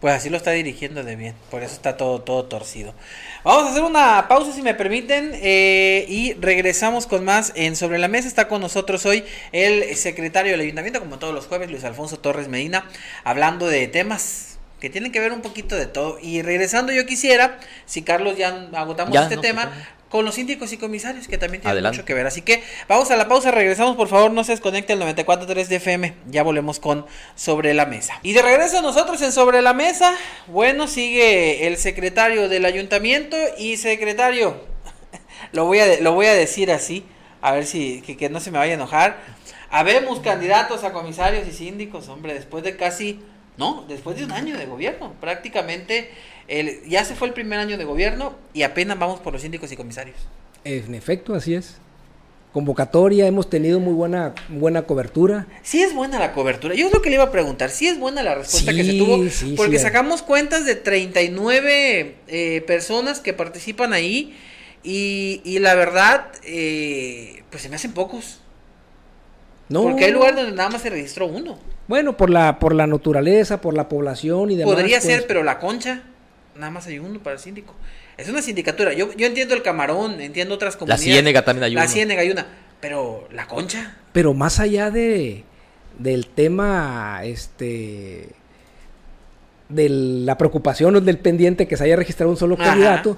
pues 0.00 0.14
así 0.14 0.28
lo 0.28 0.36
está 0.36 0.50
dirigiendo 0.50 1.02
de 1.04 1.16
bien. 1.16 1.34
Por 1.50 1.62
eso 1.62 1.74
está 1.74 1.96
todo, 1.96 2.20
todo 2.20 2.44
torcido. 2.44 2.94
Vamos 3.44 3.66
a 3.66 3.70
hacer 3.70 3.82
una 3.82 4.26
pausa 4.28 4.52
si 4.52 4.62
me 4.62 4.74
permiten 4.74 5.32
eh, 5.34 6.04
y 6.08 6.34
regresamos 6.34 7.06
con 7.06 7.24
más 7.24 7.52
en 7.54 7.76
Sobre 7.76 7.98
la 7.98 8.08
Mesa. 8.08 8.28
Está 8.28 8.48
con 8.48 8.60
nosotros 8.60 9.06
hoy 9.06 9.24
el 9.52 9.96
secretario 9.96 10.52
del 10.52 10.60
ayuntamiento, 10.60 11.00
como 11.00 11.18
todos 11.18 11.34
los 11.34 11.46
jueves, 11.46 11.70
Luis 11.70 11.84
Alfonso 11.84 12.18
Torres 12.18 12.48
Medina, 12.48 12.88
hablando 13.24 13.66
de 13.66 13.86
temas 13.88 14.58
que 14.80 14.90
tienen 14.90 15.10
que 15.10 15.20
ver 15.20 15.32
un 15.32 15.40
poquito 15.40 15.76
de 15.76 15.86
todo. 15.86 16.18
Y 16.20 16.42
regresando 16.42 16.92
yo 16.92 17.06
quisiera, 17.06 17.58
si 17.86 18.02
Carlos 18.02 18.36
ya 18.36 18.68
agotamos 18.74 19.16
este 19.16 19.38
tema, 19.38 19.72
con 20.08 20.24
los 20.24 20.36
síndicos 20.36 20.72
y 20.72 20.76
comisarios, 20.76 21.26
que 21.26 21.36
también 21.36 21.62
tienen 21.62 21.82
mucho 21.82 22.04
que 22.04 22.14
ver. 22.14 22.26
Así 22.26 22.42
que 22.42 22.62
vamos 22.88 23.10
a 23.10 23.16
la 23.16 23.28
pausa, 23.28 23.50
regresamos, 23.50 23.96
por 23.96 24.08
favor, 24.08 24.30
no 24.30 24.44
se 24.44 24.52
desconecte 24.52 24.92
el 24.92 25.00
94.3 25.00 25.66
de 25.66 25.76
FM. 25.76 26.14
Ya 26.28 26.42
volvemos 26.42 26.78
con 26.78 27.06
Sobre 27.34 27.74
la 27.74 27.86
Mesa. 27.86 28.18
Y 28.22 28.32
de 28.32 28.42
regreso 28.42 28.82
nosotros 28.82 29.20
en 29.22 29.32
Sobre 29.32 29.62
la 29.62 29.74
Mesa, 29.74 30.14
bueno, 30.46 30.86
sigue 30.86 31.66
el 31.66 31.76
secretario 31.76 32.48
del 32.48 32.64
ayuntamiento 32.64 33.36
y 33.58 33.76
secretario, 33.78 34.60
lo 35.52 35.64
voy 35.64 35.80
a, 35.80 36.00
lo 36.00 36.12
voy 36.12 36.26
a 36.26 36.34
decir 36.34 36.70
así, 36.70 37.04
a 37.42 37.52
ver 37.52 37.66
si, 37.66 38.00
que, 38.02 38.16
que 38.16 38.28
no 38.28 38.40
se 38.40 38.50
me 38.50 38.58
vaya 38.58 38.72
a 38.72 38.76
enojar. 38.76 39.18
Habemos 39.70 40.20
candidatos 40.20 40.84
a 40.84 40.92
comisarios 40.92 41.48
y 41.48 41.52
síndicos, 41.52 42.08
hombre, 42.08 42.34
después 42.34 42.62
de 42.62 42.76
casi, 42.76 43.20
no, 43.56 43.84
después 43.88 44.16
de 44.16 44.24
un 44.24 44.30
año 44.30 44.56
de 44.56 44.66
gobierno, 44.66 45.14
prácticamente 45.20 46.12
ya 46.86 47.04
se 47.04 47.14
fue 47.14 47.28
el 47.28 47.34
primer 47.34 47.58
año 47.58 47.76
de 47.76 47.84
gobierno 47.84 48.34
y 48.54 48.62
apenas 48.62 48.98
vamos 48.98 49.20
por 49.20 49.32
los 49.32 49.42
síndicos 49.42 49.70
y 49.72 49.76
comisarios. 49.76 50.16
En 50.64 50.94
efecto, 50.94 51.34
así 51.34 51.54
es. 51.54 51.76
Convocatoria, 52.52 53.26
hemos 53.26 53.50
tenido 53.50 53.80
muy 53.80 53.92
buena, 53.92 54.34
buena 54.48 54.82
cobertura. 54.82 55.46
Sí 55.62 55.82
es 55.82 55.94
buena 55.94 56.18
la 56.18 56.32
cobertura. 56.32 56.74
Yo 56.74 56.86
es 56.86 56.92
lo 56.92 57.02
que 57.02 57.10
le 57.10 57.16
iba 57.16 57.24
a 57.24 57.30
preguntar. 57.30 57.70
Sí 57.70 57.86
es 57.86 57.98
buena 57.98 58.22
la 58.22 58.34
respuesta 58.34 58.72
que 58.72 58.82
se 58.82 58.94
tuvo. 58.94 59.22
porque 59.56 59.78
sacamos 59.78 60.22
cuentas 60.22 60.64
de 60.64 60.74
39 60.74 62.14
eh, 62.28 62.64
personas 62.66 63.20
que 63.20 63.34
participan 63.34 63.92
ahí. 63.92 64.34
Y, 64.82 65.42
y 65.44 65.58
la 65.58 65.74
verdad, 65.74 66.28
eh, 66.44 67.42
pues 67.50 67.62
se 67.62 67.68
me 67.68 67.76
hacen 67.76 67.92
pocos. 67.92 68.40
No. 69.68 69.82
Porque 69.82 70.06
hay 70.06 70.12
lugares 70.12 70.36
donde 70.36 70.52
nada 70.52 70.70
más 70.70 70.80
se 70.80 70.90
registró 70.90 71.26
uno. 71.26 71.58
Bueno, 71.88 72.16
por 72.16 72.30
la, 72.30 72.58
por 72.58 72.74
la 72.74 72.86
naturaleza, 72.86 73.60
por 73.60 73.74
la 73.74 73.88
población 73.88 74.50
y 74.50 74.56
demás. 74.56 74.74
Podría 74.74 75.00
ser, 75.00 75.18
pues 75.18 75.26
pero 75.28 75.42
la 75.42 75.58
concha 75.58 76.04
nada 76.58 76.70
más 76.70 76.86
hay 76.86 76.98
uno 76.98 77.20
para 77.20 77.34
el 77.34 77.40
síndico. 77.40 77.74
Es 78.16 78.28
una 78.28 78.42
sindicatura. 78.42 78.92
Yo, 78.92 79.12
yo 79.14 79.26
entiendo 79.26 79.54
el 79.54 79.62
camarón, 79.62 80.20
entiendo 80.20 80.54
otras 80.54 80.76
comunidades. 80.76 81.06
La 81.06 81.12
ciénega 81.12 81.44
también 81.44 81.64
hay 81.64 81.72
una. 81.72 81.82
La 81.82 81.88
ciénega 81.88 82.22
hay 82.22 82.30
una. 82.30 82.46
Pero 82.80 83.28
la 83.32 83.46
concha. 83.46 83.96
Pero 84.12 84.34
más 84.34 84.60
allá 84.60 84.90
de 84.90 85.44
del 85.98 86.26
tema, 86.26 87.20
este 87.24 88.28
de 89.68 89.88
la 89.88 90.38
preocupación 90.38 90.94
o 90.94 91.00
del 91.00 91.18
pendiente 91.18 91.66
que 91.66 91.76
se 91.76 91.84
haya 91.84 91.96
registrado 91.96 92.30
un 92.30 92.36
solo 92.36 92.56
candidato, 92.56 93.16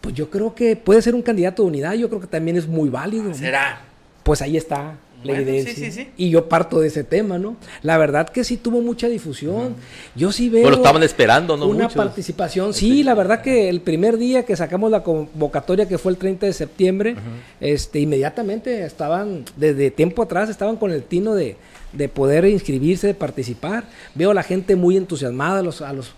pues 0.00 0.14
yo 0.14 0.28
creo 0.28 0.54
que 0.54 0.74
puede 0.74 1.00
ser 1.02 1.14
un 1.14 1.22
candidato 1.22 1.62
de 1.62 1.68
unidad, 1.68 1.94
yo 1.94 2.08
creo 2.08 2.20
que 2.20 2.26
también 2.26 2.56
es 2.56 2.66
muy 2.66 2.88
válido. 2.88 3.32
¿Será? 3.34 3.80
Pues 4.22 4.42
ahí 4.42 4.56
está 4.56 4.96
la 5.24 5.40
evidencia. 5.40 6.06
Y 6.16 6.30
yo 6.30 6.48
parto 6.48 6.80
de 6.80 6.88
ese 6.88 7.04
tema, 7.04 7.38
¿no? 7.38 7.56
La 7.82 7.98
verdad 7.98 8.28
que 8.28 8.44
sí 8.44 8.56
tuvo 8.56 8.80
mucha 8.80 9.08
difusión. 9.08 9.74
Yo 10.14 10.30
sí 10.32 10.48
veo. 10.48 10.64
Pero 10.64 10.76
estaban 10.76 11.02
esperando, 11.02 11.56
¿no? 11.56 11.66
Una 11.66 11.88
participación. 11.88 12.74
Sí, 12.74 13.02
la 13.02 13.14
verdad 13.14 13.42
que 13.42 13.68
el 13.68 13.80
primer 13.80 14.18
día 14.18 14.44
que 14.44 14.56
sacamos 14.56 14.90
la 14.90 15.02
convocatoria, 15.02 15.88
que 15.88 15.98
fue 15.98 16.12
el 16.12 16.18
30 16.18 16.46
de 16.46 16.52
septiembre, 16.52 17.16
este, 17.60 18.00
inmediatamente 18.00 18.84
estaban, 18.84 19.44
desde 19.56 19.90
tiempo 19.90 20.22
atrás, 20.22 20.48
estaban 20.48 20.76
con 20.76 20.92
el 20.92 21.02
tino 21.02 21.34
de, 21.34 21.56
de 21.92 22.08
poder 22.08 22.44
inscribirse, 22.44 23.06
de 23.08 23.14
participar. 23.14 23.84
Veo 24.14 24.30
a 24.30 24.34
la 24.34 24.42
gente 24.42 24.76
muy 24.76 24.96
entusiasmada, 24.96 25.60
a 25.60 25.62
los, 25.62 25.80
a 25.80 25.92
los 25.92 26.14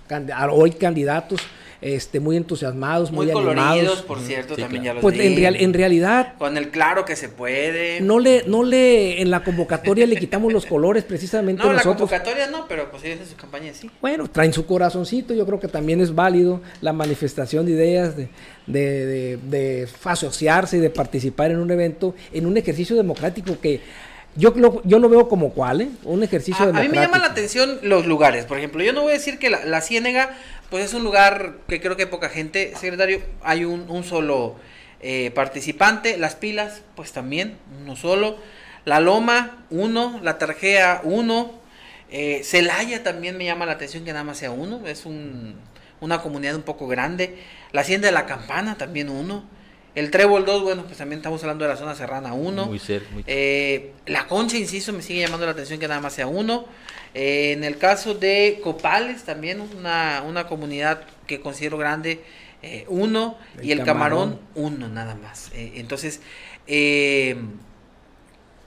hoy 0.51 0.73
candidatos 0.73 1.41
este, 1.81 2.21
muy 2.21 2.37
entusiasmados, 2.37 3.11
muy, 3.13 3.27
muy, 3.27 3.33
coloridos, 3.35 3.69
animados. 3.71 4.03
por 4.03 4.21
cierto, 4.21 4.55
Sí, 4.55 4.63
también 4.63 4.83
claro. 4.85 5.01
ya 5.01 5.03
los 5.03 5.13
Pues 5.13 5.19
en, 5.27 5.35
vi. 5.35 5.41
real- 5.43 5.57
en 5.57 5.73
realidad 5.75 6.35
Con 6.39 6.57
el 6.57 6.71
claro 6.71 7.05
que 7.05 7.17
se 7.17 7.29
puede. 7.29 8.01
no 8.01 8.19
le, 8.19 8.45
no 8.47 8.63
le, 8.65 9.21
en 9.21 9.31
la 9.31 9.45
convocatoria 9.45 10.07
le 10.07 10.17
quitamos 10.17 10.53
los 10.53 10.67
colores 10.67 11.05
precisamente 11.05 11.63
No, 11.65 11.69
la 11.73 11.79
nosotros. 11.79 12.09
convocatoria 12.11 12.47
no, 12.49 12.67
pero 12.69 12.91
pues 12.91 13.05
ellos 13.05 13.21
en 13.21 13.27
su 13.29 13.37
campaña 13.37 13.73
sí. 13.75 13.91
Bueno, 14.01 14.29
traen 14.31 14.53
su 14.53 14.65
corazoncito, 14.67 15.35
yo 15.35 15.45
creo 15.47 15.61
que 15.61 15.69
también 15.69 16.01
es 16.01 16.15
válido 16.15 16.61
la 16.81 16.93
manifestación 16.93 17.67
de 17.67 17.73
ideas, 17.73 18.17
de, 18.17 18.29
de, 18.67 19.07
de- 19.07 19.37
de 19.37 19.89
asociarse 20.05 20.77
y 20.79 20.81
de 20.81 20.91
participar 20.91 21.51
en 21.51 21.59
un 21.59 21.71
evento, 21.71 22.15
en 22.33 22.47
un 22.47 22.57
ejercicio 22.57 22.97
democrático 22.97 23.59
que 23.61 23.81
yo 24.39 24.53
lo, 24.55 24.83
yo 24.85 24.99
lo 24.99 25.09
veo 25.09 25.29
como 25.31 25.51
cual, 25.55 25.81
¿eh? 25.81 25.89
Un 26.05 26.23
ejercicio 26.23 26.67
A, 26.67 26.69
a 26.69 26.83
mí 26.83 26.89
me 26.91 26.97
llama 26.99 27.19
la 27.19 27.29
atención 27.29 27.79
los 27.83 28.05
lugares. 28.05 28.45
Por 28.45 28.59
ejemplo, 28.59 28.85
yo 28.85 28.93
no 28.93 29.01
voy 29.01 29.13
a 29.13 29.15
decir 29.15 29.39
que 29.39 29.49
la, 29.49 29.65
la 29.65 29.81
Ciénega, 29.81 30.37
pues 30.71 30.85
es 30.85 30.95
un 30.95 31.05
lugar 31.05 31.59
que 31.69 31.81
creo 31.81 31.97
que 31.97 32.05
hay 32.05 32.09
poca 32.09 32.29
gente. 32.29 32.75
Secretario, 32.77 33.21
hay 33.43 33.65
un, 33.65 34.05
solo 34.05 34.57
eh, 35.01 35.31
participante. 35.35 36.19
Las 36.19 36.35
pilas, 36.35 36.83
pues 36.95 37.13
también, 37.13 37.59
uno 37.83 37.97
solo. 37.97 38.39
La 38.85 39.01
Loma, 39.01 39.65
uno. 39.71 40.21
La 40.23 40.39
Tarjea, 40.39 41.01
uno. 41.05 41.53
Eh, 42.11 42.43
Celaya 42.45 43.03
también 43.03 43.37
me 43.37 43.45
llama 43.45 43.67
la 43.67 43.73
atención 43.73 44.05
que 44.05 44.13
nada 44.13 44.25
más 44.25 44.39
sea 44.39 44.51
uno. 44.51 44.87
Es 44.87 45.07
un, 45.07 45.57
una 46.01 46.21
comunidad 46.23 46.57
un 46.57 46.63
poco 46.63 46.87
grande. 46.89 47.39
La 47.73 47.83
Hacienda 47.83 48.09
de 48.09 48.13
la 48.13 48.27
Campana, 48.27 48.77
también 48.77 49.09
uno. 49.09 49.45
El 49.97 50.11
Trébol 50.11 50.45
2, 50.45 50.63
bueno, 50.63 50.85
pues 50.85 50.99
también 50.99 51.19
estamos 51.21 51.43
hablando 51.43 51.65
de 51.65 51.71
la 51.71 51.77
zona 51.77 51.95
serrana, 51.95 52.33
uno. 52.35 52.67
Muy 52.67 52.79
cerca, 52.79 53.09
muy- 53.13 53.25
Eh, 53.27 53.93
la 54.07 54.27
concha, 54.29 54.57
insisto, 54.59 54.93
me 54.93 55.03
sigue 55.03 55.21
llamando 55.23 55.47
la 55.47 55.53
atención 55.53 55.81
que 55.81 55.89
nada 55.89 56.01
más 56.01 56.13
sea 56.13 56.27
uno. 56.27 56.67
Eh, 57.15 57.53
en 57.53 57.65
el 57.65 57.79
caso 57.79 58.15
de 58.15 58.61
Copales, 58.63 59.25
también 59.25 59.61
una, 59.61 60.23
una 60.27 60.47
comunidad 60.47 61.01
que 61.27 61.41
considero 61.41 61.79
grande, 61.79 62.23
eh, 62.63 62.85
uno. 62.89 63.39
El 63.59 63.65
y 63.65 63.73
el 63.73 63.83
camarón, 63.85 64.33
Camarón. 64.55 64.75
uno 64.75 64.89
nada 64.89 65.15
más. 65.15 65.51
Eh, 65.55 65.73
entonces, 65.77 66.21
eh, 66.67 67.37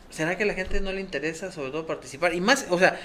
¿será 0.10 0.36
que 0.36 0.44
a 0.44 0.48
la 0.48 0.56
gente 0.56 0.82
no 0.82 0.92
le 0.92 1.02
interesa 1.02 1.52
sobre 1.52 1.70
todo 1.72 1.86
participar? 1.86 2.34
Y 2.34 2.42
más, 2.42 2.65
o 2.72 2.80
sea, 2.80 3.00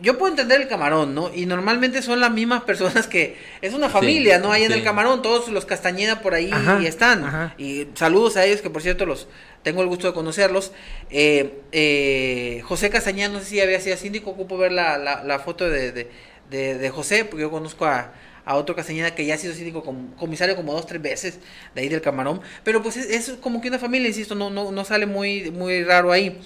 yo 0.00 0.18
puedo 0.18 0.30
entender 0.32 0.60
el 0.60 0.68
camarón, 0.68 1.14
¿no? 1.14 1.30
Y 1.32 1.46
normalmente 1.46 2.02
son 2.02 2.18
las 2.20 2.30
mismas 2.32 2.64
personas 2.64 3.06
que... 3.06 3.36
Es 3.62 3.74
una 3.74 3.88
familia, 3.88 4.38
¿no? 4.38 4.50
Ahí 4.50 4.64
en 4.64 4.72
el 4.72 4.82
camarón, 4.82 5.22
todos 5.22 5.48
los 5.48 5.64
Castañeda 5.66 6.20
por 6.20 6.34
ahí 6.34 6.50
Ajá, 6.52 6.80
están. 6.84 7.24
ajá. 7.24 7.54
Y 7.58 7.86
saludos 7.94 8.36
a 8.36 8.44
ellos, 8.44 8.60
que 8.60 8.70
por 8.70 8.82
cierto 8.82 9.06
los 9.06 9.28
tengo 9.62 9.82
el 9.82 9.88
gusto 9.88 10.08
de 10.08 10.12
conocerlos. 10.12 10.72
Eh, 11.10 11.60
eh, 11.72 12.60
José 12.64 12.90
Castañeda, 12.90 13.28
no 13.28 13.38
sé 13.38 13.46
si 13.46 13.60
había 13.60 13.80
sido 13.80 13.96
síndico, 13.96 14.30
ocupo 14.30 14.58
ver 14.58 14.72
la, 14.72 14.98
la, 14.98 15.22
la 15.22 15.38
foto 15.38 15.68
de, 15.70 15.92
de, 15.92 16.10
de- 16.50 16.74
de 16.78 16.90
José, 16.90 17.24
porque 17.24 17.42
yo 17.42 17.50
conozco 17.52 17.86
a, 17.86 18.12
a 18.44 18.56
otro 18.56 18.74
Castañeda 18.74 19.14
que 19.14 19.24
ya 19.24 19.34
ha 19.34 19.38
sido 19.38 19.54
síndico 19.54 19.82
com- 19.84 20.10
comisario 20.16 20.56
como 20.56 20.72
dos, 20.74 20.86
tres 20.86 21.00
veces 21.00 21.38
de 21.74 21.80
ahí 21.82 21.88
del 21.88 22.00
Camarón. 22.02 22.40
Pero 22.64 22.82
pues 22.82 22.96
es, 22.96 23.08
es 23.30 23.36
como 23.40 23.60
que 23.60 23.68
una 23.68 23.78
familia, 23.78 24.08
insisto, 24.08 24.34
no, 24.34 24.50
no, 24.50 24.72
no 24.72 24.84
sale 24.84 25.06
muy, 25.06 25.50
muy 25.52 25.84
raro 25.84 26.10
ahí. 26.10 26.40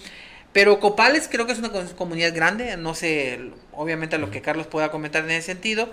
Pero 0.53 0.81
Copales 0.81 1.29
creo 1.31 1.47
que 1.47 1.53
es 1.53 1.59
una 1.59 1.71
co- 1.71 1.85
comunidad 1.97 2.35
grande, 2.35 2.77
no 2.77 2.95
sé, 2.95 3.39
obviamente 3.73 4.19
lo 4.19 4.31
que 4.31 4.41
Carlos 4.43 4.67
pueda 4.67 4.91
comentar 4.91 5.25
en 5.25 5.31
ese 5.33 5.43
sentido, 5.53 5.89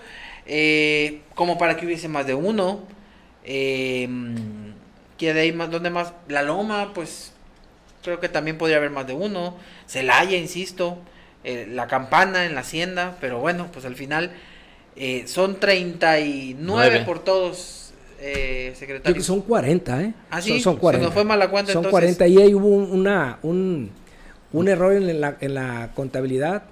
eh, 0.46 1.22
como 1.36 1.58
para 1.58 1.76
que 1.78 1.86
hubiese 1.86 2.08
más 2.08 2.26
de 2.26 2.34
uno. 2.34 2.84
Eh, 3.44 4.08
que 5.18 5.34
de 5.34 5.41
ahí 5.41 5.52
más, 5.54 5.72
¿dónde 5.72 5.89
más? 5.89 6.13
La 6.28 6.41
Loma, 6.41 6.91
pues 6.94 7.32
creo 8.04 8.20
que 8.20 8.28
también 8.30 8.58
podría 8.58 8.78
haber 8.78 8.89
más 8.89 9.08
de 9.08 9.13
uno. 9.13 9.56
Celaya, 9.88 10.36
insisto, 10.38 10.98
eh, 11.44 11.68
la 11.70 11.88
Campana 11.88 12.46
en 12.46 12.56
la 12.56 12.62
Hacienda, 12.62 13.18
pero 13.22 13.39
bueno, 13.39 13.70
pues 13.72 13.86
al 13.86 13.96
final 13.96 14.32
eh, 14.96 15.24
son 15.28 15.60
39 15.60 16.56
Nueve. 16.60 17.00
por 17.06 17.24
todos, 17.24 17.94
eh, 18.20 18.74
secretario. 18.76 19.04
creo 19.04 19.15
que 19.15 19.22
son 19.22 19.41
40, 19.41 20.02
¿eh? 20.04 20.13
Ah, 20.30 20.41
Son- 20.41 20.44
sí, 20.44 20.60
son, 20.60 20.76
se 20.76 20.80
40. 20.82 21.06
nos 21.06 21.13
fue 21.13 21.24
mal 21.24 21.39
la 21.39 21.50
cuenta, 21.50 21.72
Son 21.72 21.86
entonces. 21.86 22.15
40 22.18 22.28
y 22.28 22.38
ahí 22.41 22.54
hubo 22.54 22.68
un- 22.68 22.91
una, 22.91 23.39
un, 23.44 23.91
un 24.60 24.68
error 24.68 24.94
en 24.94 25.22
la, 25.22 25.38
en 25.39 25.54
la 25.54 25.91
contabilidad. 25.96 26.63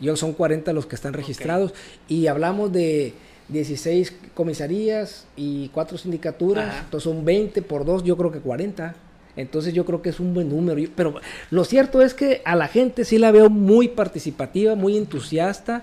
Yo 0.00 0.16
son 0.16 0.32
40 0.32 0.72
los 0.72 0.86
que 0.86 0.94
están 0.94 1.12
registrados 1.12 1.72
y 2.08 2.26
hablamos 2.26 2.72
de 2.72 3.14
16 3.48 4.14
comisarías 4.34 5.26
y 5.36 5.68
4 5.68 5.98
sindicaturas, 5.98 6.68
Ajá. 6.68 6.80
entonces 6.84 7.04
son 7.10 7.24
20 7.24 7.62
por 7.62 7.84
2, 7.84 8.04
yo 8.04 8.16
creo 8.16 8.32
que 8.32 8.40
40. 8.40 8.94
Entonces 9.36 9.74
yo 9.74 9.84
creo 9.84 10.00
que 10.00 10.08
es 10.08 10.18
un 10.18 10.32
buen 10.32 10.48
número. 10.48 10.80
Pero 10.96 11.16
lo 11.50 11.64
cierto 11.64 12.00
es 12.00 12.14
que 12.14 12.40
a 12.44 12.56
la 12.56 12.68
gente 12.68 13.04
sí 13.04 13.18
la 13.18 13.30
veo 13.30 13.50
muy 13.50 13.88
participativa, 13.88 14.74
muy 14.74 14.96
entusiasta, 14.96 15.82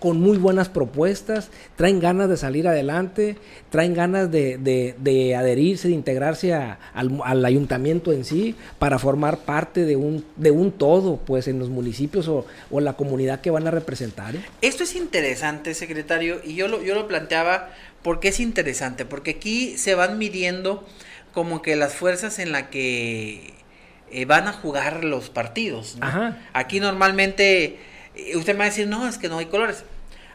con 0.00 0.18
muy 0.20 0.38
buenas 0.38 0.68
propuestas, 0.70 1.50
traen 1.76 2.00
ganas 2.00 2.28
de 2.28 2.36
salir 2.36 2.66
adelante, 2.66 3.36
traen 3.70 3.94
ganas 3.94 4.30
de, 4.32 4.56
de- 4.58 4.94
de 4.98 5.36
adherirse, 5.36 5.88
de 5.88 5.94
integrarse 5.94 6.54
a- 6.54 6.78
al, 6.94 7.20
al 7.24 7.44
ayuntamiento 7.44 8.12
en 8.12 8.24
sí, 8.24 8.54
para 8.78 8.98
formar 8.98 9.38
parte 9.38 9.84
de 9.84 9.96
un, 9.96 10.24
de 10.36 10.50
un 10.50 10.72
todo, 10.72 11.18
pues 11.18 11.46
en 11.48 11.58
los 11.58 11.68
municipios 11.68 12.26
o, 12.28 12.46
o 12.70 12.78
en 12.78 12.84
la 12.86 12.94
comunidad 12.94 13.40
que 13.42 13.50
van 13.50 13.66
a 13.66 13.70
representar. 13.70 14.34
¿eh? 14.34 14.40
Esto 14.62 14.84
es 14.84 14.96
interesante, 14.96 15.74
secretario, 15.74 16.40
y 16.44 16.54
yo 16.54 16.66
lo, 16.66 16.82
yo 16.82 16.94
lo 16.94 17.06
planteaba 17.06 17.68
porque 18.02 18.28
es 18.28 18.40
interesante, 18.40 19.04
porque 19.04 19.32
aquí 19.32 19.76
se 19.76 19.94
van 19.94 20.16
midiendo 20.18 20.86
como 21.34 21.60
que 21.62 21.76
las 21.76 21.92
fuerzas 21.92 22.38
en 22.38 22.52
las 22.52 22.64
que 22.64 23.52
eh, 24.10 24.24
van 24.24 24.48
a 24.48 24.52
jugar 24.52 25.04
los 25.04 25.28
partidos. 25.30 25.96
¿no? 26.00 26.06
Ajá. 26.06 26.38
Aquí 26.54 26.80
normalmente, 26.80 27.76
eh, 28.16 28.36
usted 28.36 28.54
me 28.54 28.60
va 28.60 28.64
a 28.64 28.68
decir, 28.68 28.88
no, 28.88 29.06
es 29.06 29.18
que 29.18 29.28
no 29.28 29.38
hay 29.38 29.46
colores. 29.46 29.84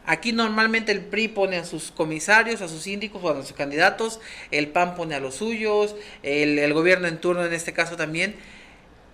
Aquí 0.06 0.32
normalmente 0.32 0.92
el 0.92 1.00
PRI 1.00 1.28
pone 1.28 1.56
a 1.56 1.64
sus 1.64 1.90
comisarios, 1.90 2.62
a 2.62 2.68
sus 2.68 2.82
síndicos 2.82 3.22
o 3.24 3.28
a 3.30 3.42
sus 3.42 3.52
candidatos, 3.56 4.20
el 4.52 4.68
PAN 4.68 4.94
pone 4.94 5.14
a 5.16 5.20
los 5.20 5.34
suyos, 5.34 5.96
el, 6.22 6.58
el 6.60 6.72
gobierno 6.72 7.08
en 7.08 7.18
turno 7.20 7.44
en 7.44 7.52
este 7.52 7.72
caso 7.72 7.96
también. 7.96 8.36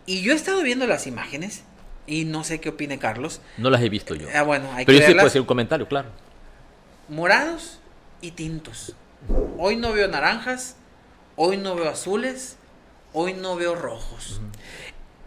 Y 0.04 0.20
yo 0.22 0.32
he 0.32 0.36
estado 0.36 0.62
viendo 0.62 0.86
las 0.86 1.06
imágenes 1.06 1.62
y 2.06 2.24
no 2.26 2.44
sé 2.44 2.60
qué 2.60 2.68
opine 2.68 2.98
Carlos. 2.98 3.40
No 3.56 3.70
las 3.70 3.80
he 3.80 3.88
visto 3.88 4.14
yo. 4.14 4.28
Ah, 4.34 4.42
bueno, 4.42 4.70
hay 4.74 4.84
Pero 4.84 4.98
que 4.98 5.00
yo 5.02 5.06
sí 5.06 5.12
puedo 5.12 5.16
verlas 5.16 5.26
hacer 5.32 5.40
un 5.40 5.46
comentario, 5.46 5.88
claro. 5.88 6.10
morados 7.08 7.78
y 8.20 8.32
tintos. 8.32 8.94
Hoy 9.58 9.76
no 9.76 9.92
veo 9.92 10.08
naranjas, 10.08 10.76
hoy 11.36 11.56
no 11.56 11.74
veo 11.74 11.88
azules, 11.88 12.56
hoy 13.12 13.34
no 13.34 13.56
veo 13.56 13.74
rojos. 13.74 14.40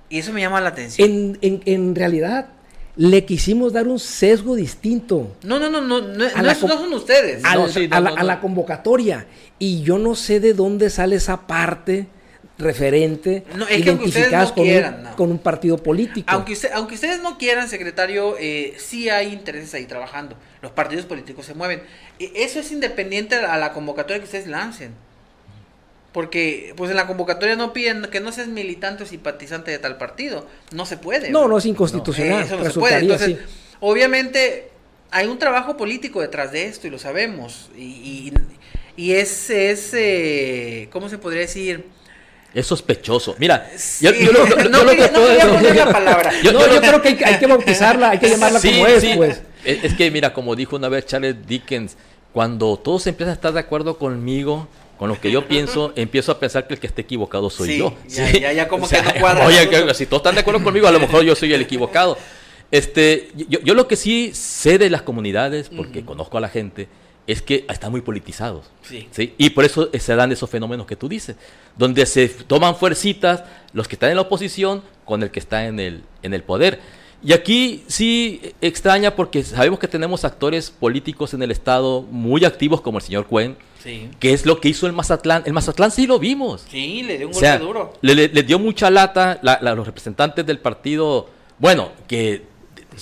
Y 0.10 0.20
eso 0.20 0.32
me 0.34 0.42
llama 0.42 0.62
la 0.62 0.70
atención. 0.70 1.10
En, 1.10 1.38
en- 1.42 1.62
en 1.66 1.96
realidad, 1.96 2.50
le 2.98 3.26
quisimos 3.26 3.74
dar 3.74 3.88
un 3.88 4.00
sesgo 4.00 4.56
distinto. 4.56 5.36
No, 5.44 5.60
no, 5.60 5.70
no, 5.70 5.82
no, 5.82 6.02
no, 6.02 6.26
A 6.34 6.42
no 6.42 6.56
son 6.56 6.94
ustedes. 6.94 7.44
al- 7.44 7.60
No, 7.60 7.68
sí, 7.70 7.88
no, 7.88 7.96
a, 7.96 8.00
la, 8.00 8.10
no, 8.12 8.16
a 8.18 8.24
la 8.24 8.40
convocatoria. 8.42 9.26
Y 9.60 9.82
yo 9.84 9.98
no 9.98 10.16
sé 10.16 10.40
de 10.40 10.54
dónde 10.54 10.90
sale 10.90 11.18
esa 11.18 11.46
parte 11.48 12.08
referente 12.58 13.44
No, 13.56 13.66
es 13.68 13.72
que 13.72 13.78
identificadas 13.80 14.50
no 14.50 14.56
con, 14.56 14.64
quieran, 14.64 14.96
un, 15.00 15.04
no. 15.04 15.16
con 15.18 15.32
un 15.32 15.40
partido 15.40 15.78
político. 15.78 16.28
Aunque, 16.32 16.54
usted- 16.54 16.72
aunque 16.74 16.96
ustedes 16.96 17.22
no 17.22 17.38
quieran, 17.38 17.68
secretario, 17.68 18.36
eh, 18.40 18.76
sí 18.78 19.10
hay 19.10 19.34
intereses 19.34 19.74
ahí 19.74 19.86
trabajando. 19.86 20.38
Los 20.62 20.72
partidos 20.72 21.06
políticos 21.06 21.46
se 21.46 21.54
mueven. 21.54 21.82
E- 22.18 22.32
Eso 22.36 22.60
es 22.60 22.72
independiente 22.72 23.36
a 23.36 23.58
la 23.58 23.74
convocatoria 23.74 24.20
que 24.20 24.26
ustedes 24.26 24.48
lancen. 24.48 24.94
Porque 26.16 26.74
pues 26.78 26.90
en 26.90 26.96
la 26.96 27.08
convocatoria 27.08 27.58
no 27.58 27.74
piden 27.74 28.04
que 28.10 28.22
no 28.22 28.32
seas 28.32 28.48
militante 28.48 29.04
o 29.04 29.06
simpatizante 29.06 29.70
de 29.70 29.80
tal 29.80 29.98
partido. 29.98 30.48
No 30.72 30.86
se 30.86 30.96
puede. 30.96 31.30
no, 31.30 31.50
no 31.50 31.58
es 31.58 31.66
inconstitucional. 31.66 32.44
Eh, 32.44 32.46
eso 32.46 32.56
no 32.58 32.64
se 32.64 32.80
puede. 32.80 33.00
Entonces, 33.00 33.38
obviamente, 33.82 34.70
hay 35.12 35.28
un 35.28 35.38
trabajo 35.40 35.76
político 35.76 36.22
detrás 36.22 36.54
de 36.54 36.68
esto 36.68 36.88
y 36.88 36.90
lo 36.90 37.00
sabemos. 37.00 37.70
Y, 37.78 37.82
y, 37.84 38.34
y 38.96 39.12
es, 39.12 39.50
es 39.50 39.90
eh, 39.94 40.88
¿cómo 40.90 41.10
se 41.10 41.18
podría 41.18 41.42
decir? 41.42 41.84
Es 42.54 42.66
sospechoso. 42.66 43.36
Mira, 43.38 43.70
Sí, 43.76 44.06
yo, 44.06 44.12
yo 44.14 44.32
lo- 44.32 44.48
yo- 44.64 44.70
no 44.70 44.78
yo 44.80 44.84
lo 44.86 44.90
quería- 44.92 45.08
no 45.08 45.14
puedo- 45.20 45.28
quería 45.28 45.48
poner 45.54 45.76
la 45.76 45.92
palabra. 45.92 46.32
Yo- 46.42 46.54
no, 46.54 46.62
yo 46.62 46.68
yo, 46.68 46.74
lo- 46.76 46.80
creo 46.82 47.02
que 47.02 47.10
hay, 47.10 47.34
hay 47.34 47.40
que 47.40 47.48
bautizarla, 47.48 48.12
hay 48.12 48.20
que 48.20 48.30
llamarla 48.30 48.62
Sí, 48.62 48.72
como 48.72 48.88
es, 48.88 49.02
sí. 49.02 49.12
pues. 49.18 49.42
Es, 49.66 49.84
es 49.84 49.94
que 49.96 50.10
mira, 50.12 50.32
como 50.32 50.56
dijo 50.56 50.78
una 50.78 50.88
vez 50.88 51.06
Charles 51.08 51.46
Dickens, 51.46 51.98
cuando 52.32 52.78
todos 52.78 53.06
empiezan 53.08 53.32
a 53.32 53.34
estar 53.36 53.52
de 53.52 53.60
acuerdo 53.60 53.98
conmigo, 53.98 54.70
con 54.98 55.10
lo 55.10 55.20
que 55.20 55.32
yo 55.32 55.48
pienso, 55.48 55.92
empiezo 55.98 56.32
a 56.32 56.40
pensar 56.40 56.68
que 56.68 56.74
el 56.76 56.80
que 56.80 56.88
esté 56.88 57.02
equivocado 57.04 57.50
soy 57.50 57.70
Sí, 57.70 57.78
yo. 57.80 57.94
ya- 58.08 58.32
ya- 58.32 58.54
ya 58.54 58.68
como 58.68 58.88
que 58.88 59.02
no 59.02 59.14
cuadra 59.20 59.46
Oye, 59.46 59.70
que 59.70 59.94
si 59.94 60.06
todos 60.06 60.22
están 60.22 60.36
de 60.36 60.42
acuerdo 60.42 60.64
conmigo, 60.64 60.88
a 60.88 60.92
lo 60.92 61.00
mejor 61.00 61.24
yo 61.24 61.36
soy 61.36 61.54
el 61.54 61.62
equivocado. 61.62 62.18
Este, 62.72 63.30
yo, 63.36 63.60
yo 63.62 63.74
lo 63.74 63.88
que 63.88 63.96
sí 63.96 64.32
sé 64.34 64.78
de 64.78 64.90
las 64.90 65.02
comunidades, 65.04 65.70
porque 65.70 66.04
conozco 66.04 66.38
a 66.38 66.42
la 66.42 66.50
gente, 66.50 66.88
es 67.28 67.42
que 67.42 67.66
están 67.70 67.92
muy 67.92 68.02
politizados. 68.02 68.66
Sí. 68.84 69.34
Y 69.38 69.50
por 69.52 69.66
eso 69.66 69.90
se 69.98 70.16
dan 70.16 70.32
esos 70.32 70.50
fenómenos 70.50 70.86
que 70.86 70.96
tú 70.96 71.08
dices, 71.10 71.36
donde 71.78 72.06
se 72.06 72.28
toman 72.28 72.76
fuercitas 72.76 73.44
los 73.74 73.88
que 73.88 73.96
están 73.96 74.10
en 74.12 74.16
la 74.16 74.24
oposición 74.24 74.84
con 75.06 75.24
el 75.24 75.32
que 75.32 75.40
está 75.40 75.66
en 75.66 75.80
el, 75.80 76.04
en 76.24 76.34
el 76.34 76.44
poder. 76.44 76.80
Y 77.24 77.34
aquí 77.34 77.84
sí 77.88 78.42
extraña 78.62 79.16
porque 79.16 79.44
sabemos 79.44 79.80
que 79.80 79.88
tenemos 79.88 80.24
actores 80.26 80.70
políticos 80.70 81.34
en 81.34 81.42
el 81.44 81.52
Estado 81.52 82.02
muy 82.04 82.46
activos 82.46 82.82
como 82.82 82.98
el 83.00 83.04
señor 83.04 83.26
Cuen, 83.26 83.58
Sí. 83.86 84.10
que 84.20 84.34
es 84.34 84.46
lo 84.46 84.60
que 84.60 84.68
hizo 84.70 84.88
el 84.88 84.92
Mazatlán. 84.94 85.44
El 85.46 85.54
Mazatlán 85.54 85.92
sí 85.92 86.08
lo 86.08 86.20
vimos. 86.20 86.66
Sí, 86.70 87.04
le 87.04 87.18
dio 87.20 87.28
un 87.30 87.34
O 87.36 87.40
sea, 87.40 87.52
golpe 87.60 87.66
duro. 87.66 87.94
le, 88.02 88.16
le- 88.16 88.28
le 88.28 88.44
dio 88.44 88.60
mucha 88.60 88.90
lata 88.90 89.40
la- 89.44 89.60
la- 89.62 89.76
los 89.76 89.86
representantes 89.86 90.46
del 90.46 90.60
partido, 90.60 91.30
bueno, 91.60 91.92
que 92.08 92.44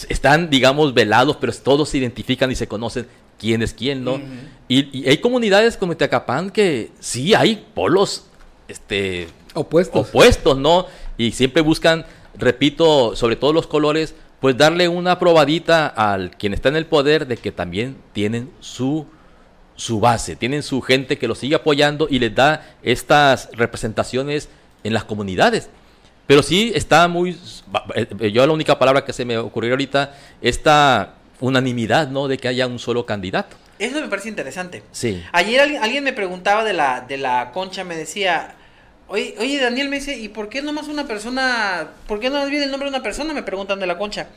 están, 0.09 0.49
digamos, 0.49 0.93
velados, 0.93 1.37
pero 1.39 1.53
todos 1.53 1.89
se 1.89 1.97
identifican 1.99 2.51
y 2.51 2.55
se 2.55 2.67
conocen 2.67 3.07
quién 3.39 3.61
es 3.61 3.73
quién, 3.73 4.03
¿no? 4.03 4.19
y, 4.67 4.97
y 4.99 5.09
hay 5.09 5.17
comunidades 5.17 5.75
como 5.77 5.95
Teacapán 5.97 6.49
que 6.49 6.91
sí 6.99 7.33
hay 7.33 7.65
polos 7.73 8.25
este, 8.67 9.27
Opuestos. 9.53 10.07
opuestos, 10.09 10.57
¿no? 10.57 10.85
Y 11.17 11.31
siempre 11.31 11.61
buscan, 11.61 12.05
repito, 12.37 13.15
sobre 13.15 13.35
todo 13.35 13.53
los 13.53 13.67
colores, 13.67 14.15
pues 14.39 14.57
darle 14.57 14.87
una 14.87 15.19
probadita 15.19 15.87
al 15.87 16.31
quien 16.37 16.53
está 16.53 16.69
en 16.69 16.75
el 16.75 16.85
poder 16.85 17.27
de 17.27 17.37
que 17.37 17.51
también 17.51 17.95
tienen 18.13 18.49
su, 18.61 19.05
su 19.83 19.99
base, 19.99 20.37
tienen 20.37 20.63
su 20.63 20.81
gente 20.81 21.17
que 21.17 21.27
los 21.27 21.39
sigue 21.39 21.55
apoyando 21.55 22.07
y 22.09 22.17
les 22.19 22.33
da 22.33 22.65
estas 22.83 23.49
representaciones 23.51 24.47
en 24.85 24.93
las 24.93 25.03
comunidades. 25.03 25.67
Pero 26.25 26.41
sí 26.41 26.71
está 26.73 27.09
muy, 27.09 27.37
eh, 27.93 28.31
yo 28.31 28.47
la 28.47 28.53
única 28.53 28.79
palabra 28.79 29.03
que 29.03 29.11
se 29.11 29.25
me 29.25 29.37
ocurrió 29.37 29.71
ahorita, 29.71 30.15
esta 30.41 31.15
unanimidad, 31.41 32.07
¿no? 32.07 32.29
De 32.29 32.37
que 32.37 32.47
haya 32.47 32.65
un 32.65 32.79
solo 32.79 33.05
candidato. 33.05 33.57
Eso 33.77 33.99
me 33.99 34.07
parece 34.07 34.29
interesante. 34.29 34.83
Sí. 34.93 35.21
Ayer 35.33 35.59
alguien, 35.59 35.83
alguien 35.83 36.03
me 36.05 36.13
preguntaba 36.13 36.63
de 36.63 36.71
la, 36.71 37.01
de 37.01 37.17
la 37.17 37.51
concha, 37.51 37.83
me 37.83 37.97
decía, 37.97 38.55
oye, 39.09 39.35
oye, 39.37 39.59
Daniel 39.59 39.89
me 39.89 39.97
dice, 39.97 40.17
¿y 40.17 40.29
por 40.29 40.47
qué 40.47 40.61
nomás 40.61 40.87
una 40.87 41.05
persona, 41.05 41.89
por 42.07 42.21
qué 42.21 42.29
no 42.29 42.45
viene 42.45 42.63
el 42.63 42.71
nombre 42.71 42.89
de 42.89 42.95
una 42.95 43.03
persona? 43.03 43.33
Me 43.33 43.43
preguntan 43.43 43.81
de 43.81 43.87
la 43.87 43.97
concha. 43.97 44.29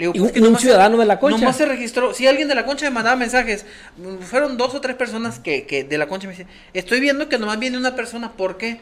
Le 0.00 0.06
digo, 0.06 0.12
¿Y 0.14 0.30
pues 0.30 0.48
un, 0.48 0.58
ciudadano 0.58 0.96
de 0.96 1.04
la 1.04 1.20
concha. 1.20 1.36
Nomás 1.36 1.58
se 1.58 1.66
registró, 1.66 2.14
si 2.14 2.26
alguien 2.26 2.48
de 2.48 2.54
la 2.54 2.64
concha 2.64 2.86
me 2.86 2.90
mandaba 2.90 3.16
mensajes, 3.16 3.66
fueron 4.22 4.56
dos 4.56 4.74
o 4.74 4.80
tres 4.80 4.96
personas 4.96 5.38
que, 5.38 5.66
que 5.66 5.84
de 5.84 5.98
la 5.98 6.08
concha 6.08 6.26
me 6.26 6.32
dicen, 6.32 6.46
estoy 6.72 7.00
viendo 7.00 7.28
que 7.28 7.36
nomás 7.36 7.58
viene 7.58 7.76
una 7.76 7.94
persona, 7.94 8.32
¿por 8.32 8.56
qué? 8.56 8.80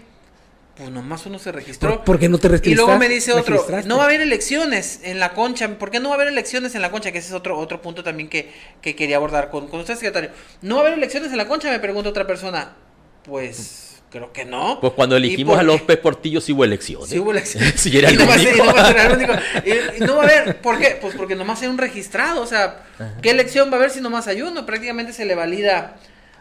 Pues 0.77 0.91
nomás 0.91 1.27
uno 1.27 1.41
se 1.41 1.51
registró. 1.51 1.97
¿Por, 1.97 2.05
por 2.05 2.19
qué 2.21 2.29
no 2.29 2.39
te 2.39 2.47
registraste? 2.47 2.71
Y 2.71 2.75
luego 2.77 2.97
me 3.01 3.09
dice 3.09 3.33
otro, 3.33 3.67
no 3.85 3.97
va 3.97 4.05
a 4.05 4.07
haber 4.07 4.21
elecciones 4.21 5.01
en 5.03 5.19
la 5.19 5.35
concha. 5.35 5.77
¿Por 5.77 5.91
qué 5.91 5.99
no 5.99 6.11
va 6.11 6.15
a 6.15 6.19
haber 6.19 6.29
elecciones 6.29 6.77
en 6.77 6.83
la 6.83 6.93
concha? 6.93 7.11
Que 7.11 7.19
ese 7.19 7.31
es 7.31 7.35
otro, 7.35 7.59
otro 7.59 7.83
punto 7.83 8.05
también 8.05 8.29
que, 8.29 8.53
que 8.81 8.95
quería 8.95 9.17
abordar 9.17 9.51
con, 9.51 9.67
con 9.67 9.81
usted, 9.81 9.95
secretario. 9.95 10.31
¿No 10.63 10.77
va 10.77 10.83
a 10.83 10.85
haber 10.87 10.99
elecciones 10.99 11.33
en 11.33 11.39
la 11.39 11.49
concha? 11.49 11.69
Me 11.73 11.81
pregunta 11.81 12.11
otra 12.11 12.29
persona. 12.29 12.77
Pues 13.25 13.88
creo 14.11 14.33
que 14.33 14.45
no. 14.45 14.79
Pues 14.81 14.93
cuando 14.95 15.17
elegimos 15.17 15.59
a 15.59 15.63
los 15.63 15.81
qué? 15.81 15.87
Pez 15.89 15.97
Portillos 15.99 16.45
sí 16.45 16.53
hubo 16.53 16.65
elecciones. 16.65 17.09
Sí 17.09 17.19
hubo 17.19 17.31
elecciones. 17.33 17.75
Sí, 17.77 17.97
era 17.97 18.11
y, 18.11 18.17
no 18.17 18.27
va 18.27 18.35
a 18.35 18.39
ser, 18.39 18.57
y 18.57 18.61
único. 18.61 18.65
no 18.67 18.75
va 18.75 18.81
a 18.83 18.93
ser 18.93 18.99
el 19.11 19.17
único. 19.17 19.33
Y- 19.67 20.03
y 20.03 20.07
no 20.07 20.17
va 20.17 20.23
a 20.23 20.27
haber, 20.27 20.61
¿por 20.61 20.79
qué? 20.79 20.99
Pues 21.01 21.15
porque 21.15 21.35
nomás 21.37 21.61
hay 21.63 21.69
un 21.69 21.79
registrado. 21.79 22.43
O 22.43 22.47
sea, 22.47 22.85
¿qué 23.23 23.31
elección 23.31 23.71
va 23.71 23.75
a 23.75 23.77
haber 23.79 23.91
si 23.91 24.01
nomás 24.01 24.27
hay 24.29 24.43
uno? 24.43 24.65
Prácticamente 24.67 25.13
se 25.13 25.25
le 25.25 25.35
valida, 25.35 25.97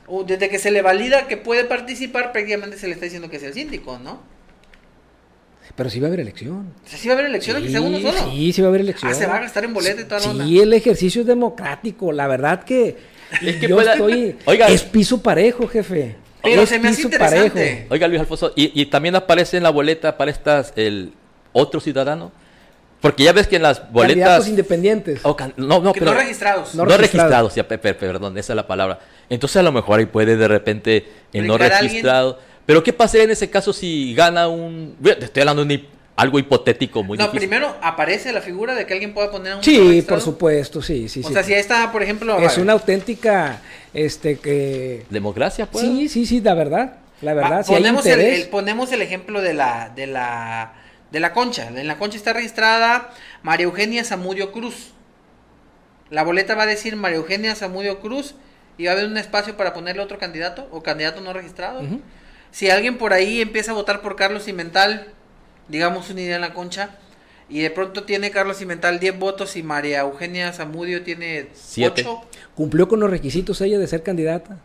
o 0.08 0.24
desde 0.24 0.50
que 0.50 0.60
se 0.60 0.72
le 0.72 0.82
valida 0.82 1.28
que 1.28 1.38
puede 1.38 1.66
participar, 1.66 2.32
prácticamente 2.32 2.78
se 2.78 2.88
le 2.88 2.94
está 2.94 3.06
diciendo 3.06 3.30
que 3.30 3.38
es 3.38 3.44
el 3.44 3.54
síndico, 3.54 4.00
¿no? 4.00 4.22
Pero 5.76 5.90
sí 5.92 6.00
va 6.00 6.08
a 6.08 6.10
haber 6.10 6.22
elección. 6.22 6.74
O 6.86 6.90
sea, 6.90 6.98
sí 6.98 7.08
va 7.08 7.14
a 7.14 7.18
haber 7.20 7.42
solo. 7.44 7.60
Sí, 8.32 8.54
sí 8.54 8.62
va 8.62 8.68
a 8.68 8.70
haber 8.70 8.82
elección. 8.82 9.12
Ah, 9.12 9.14
se 9.16 9.28
va 9.28 9.36
a 9.36 9.40
gastar 9.42 9.64
en 9.64 9.74
boleta 9.76 10.02
y 10.02 10.06
toda 10.06 10.22
la 10.22 10.30
onda. 10.32 10.46
Sí, 10.46 10.60
el 10.60 10.74
ejercicio 10.74 11.22
es 11.22 11.28
democrático. 11.28 12.12
La 12.12 12.26
verdad 12.28 12.64
que, 12.64 12.98
Es 13.44 13.58
que 13.58 13.68
yo 13.68 13.76
pueda- 13.76 13.92
estoy... 13.94 14.36
Oiga. 14.46 14.70
es 14.70 14.82
piso 14.84 15.22
parejo, 15.22 15.68
jefe. 15.68 16.16
Pero 16.52 16.62
es 16.64 16.70
se 16.70 16.80
me 16.80 16.90
hace 16.90 17.02
interesante. 17.04 17.88
Oiga, 17.90 18.08
Luis 18.08 18.20
Alfonso, 18.20 18.54
y, 18.56 18.80
y 18.82 18.86
también 18.88 19.16
aparece 19.16 19.58
en 19.58 19.64
la 19.64 19.70
boleta 19.70 20.18
para 20.18 20.32
estas 20.32 20.74
el 20.76 21.14
otro 21.54 21.80
ciudadano. 21.80 22.32
Porque 23.00 23.24
ya 23.24 23.32
ves 23.32 23.48
que 23.48 23.58
en 23.58 23.62
las 23.62 23.80
Candidatos 23.80 23.94
boletas. 23.94 24.48
independientes. 24.48 25.20
Oh, 25.24 25.36
can- 25.36 25.54
no, 25.56 25.80
no, 25.82 25.94
Que 25.94 26.00
pero- 26.00 26.14
no 26.14 26.18
registrados. 26.20 26.74
No, 26.74 26.84
No 26.86 26.98
registrados, 26.98 27.54
ya, 27.54 27.68
pe- 27.68 27.78
pe- 27.78 27.94
perdón, 27.94 28.36
esa 28.40 28.54
es 28.54 28.56
la 28.58 28.66
palabra. 28.66 29.00
Entonces 29.30 29.58
a 29.58 29.62
lo 29.64 29.72
mejor 29.72 30.00
ahí 30.00 30.08
puede 30.08 30.36
de 30.36 30.48
repente 30.48 31.06
el 31.32 31.46
no 31.46 31.58
registrado. 31.60 32.40
Pero 32.66 32.84
¿qué 32.84 32.92
pasaría 32.94 33.26
en 33.26 33.32
ese 33.32 33.50
caso 33.50 33.72
si 33.72 34.14
gana 34.16 34.48
un... 34.48 34.96
Te 35.02 35.26
estoy 35.26 35.42
hablando 35.42 35.64
de 35.64 35.68
algo 36.18 36.40
hipotético 36.40 37.04
muy 37.04 37.18
no, 37.18 37.24
difícil. 37.26 37.48
primero 37.48 37.76
aparece 37.82 38.34
la 38.34 38.42
figura 38.42 38.76
de 38.76 38.86
que 38.86 38.94
alguien 38.94 39.14
pueda 39.14 39.32
poner 39.32 39.54
a 39.54 39.58
un 39.58 39.64
Sí, 39.64 40.02
por 40.02 40.20
supuesto, 40.20 40.82
sí, 40.82 41.08
sí, 41.08 41.22
O 41.24 41.28
sí. 41.28 41.34
sea, 41.34 41.44
si 41.44 41.54
ahí 41.54 41.60
está, 41.62 41.92
por 41.92 42.04
ejemplo. 42.04 42.38
es 42.40 42.58
una 42.58 42.74
auténtica, 42.74 43.62
este, 43.94 44.38
que... 44.40 45.06
¿Democracia, 45.10 45.68
pues? 45.68 45.86
Sí, 45.86 46.10
sí, 46.10 46.26
sí, 46.26 46.42
la 46.42 46.54
verdad. 46.56 46.98
La 47.22 47.34
va, 47.34 47.42
verdad, 47.42 47.66
si 47.66 47.72
ponemos, 47.74 48.06
el, 48.06 48.12
interés. 48.20 48.44
el- 48.44 48.50
ponemos 48.50 48.92
el 48.92 49.02
ejemplo 49.02 49.42
de 49.42 49.54
la, 49.54 49.92
de 49.96 50.08
la 50.08 50.74
de 51.12 51.20
la 51.22 51.32
concha. 51.34 51.68
En 51.70 51.88
la 51.88 51.98
concha 51.98 52.18
está 52.18 52.34
registrada 52.34 53.12
María 53.42 53.64
Eugenia 53.64 54.04
Zamudio 54.04 54.52
Cruz. 54.52 54.92
La 56.10 56.24
boleta 56.24 56.54
va 56.56 56.64
a 56.64 56.68
decir 56.68 56.96
María 56.96 57.18
Eugenia 57.18 57.56
Zamudio 57.56 58.00
Cruz 58.00 58.36
y 58.78 58.86
va 58.86 58.92
a 58.92 58.94
haber 58.94 59.06
un 59.08 59.18
espacio 59.18 59.56
para 59.58 59.74
ponerle 59.74 60.02
otro 60.02 60.18
candidato 60.20 60.68
o 60.72 60.84
candidato 60.84 61.22
no 61.22 61.34
registrado. 61.34 61.82
Si 62.52 62.70
alguien 62.70 62.98
por 62.98 63.14
ahí 63.14 63.42
empieza 63.42 63.72
a 63.72 63.76
votar 63.76 64.02
por 64.02 64.16
Carlos 64.16 64.44
Cimental, 64.46 65.08
digamos 65.68 66.10
una 66.10 66.22
idea 66.22 66.36
en 66.36 66.42
la 66.42 66.54
concha, 66.54 66.92
y 67.50 67.62
de 67.62 67.72
pronto 67.72 68.04
tiene 68.04 68.30
Carlos 68.32 68.58
Cimental 68.58 69.00
10 69.00 69.20
votos 69.20 69.56
y 69.56 69.64
María 69.64 70.00
Eugenia 70.02 70.52
Zamudio 70.52 71.04
tiene 71.04 71.48
Siete. 71.54 72.02
8, 72.06 72.22
Cumplió 72.56 72.88
con 72.90 73.00
los 73.00 73.10
requisitos 73.10 73.62
ella 73.62 73.80
de 73.80 73.88
ser 73.88 74.04
candidata 74.04 74.58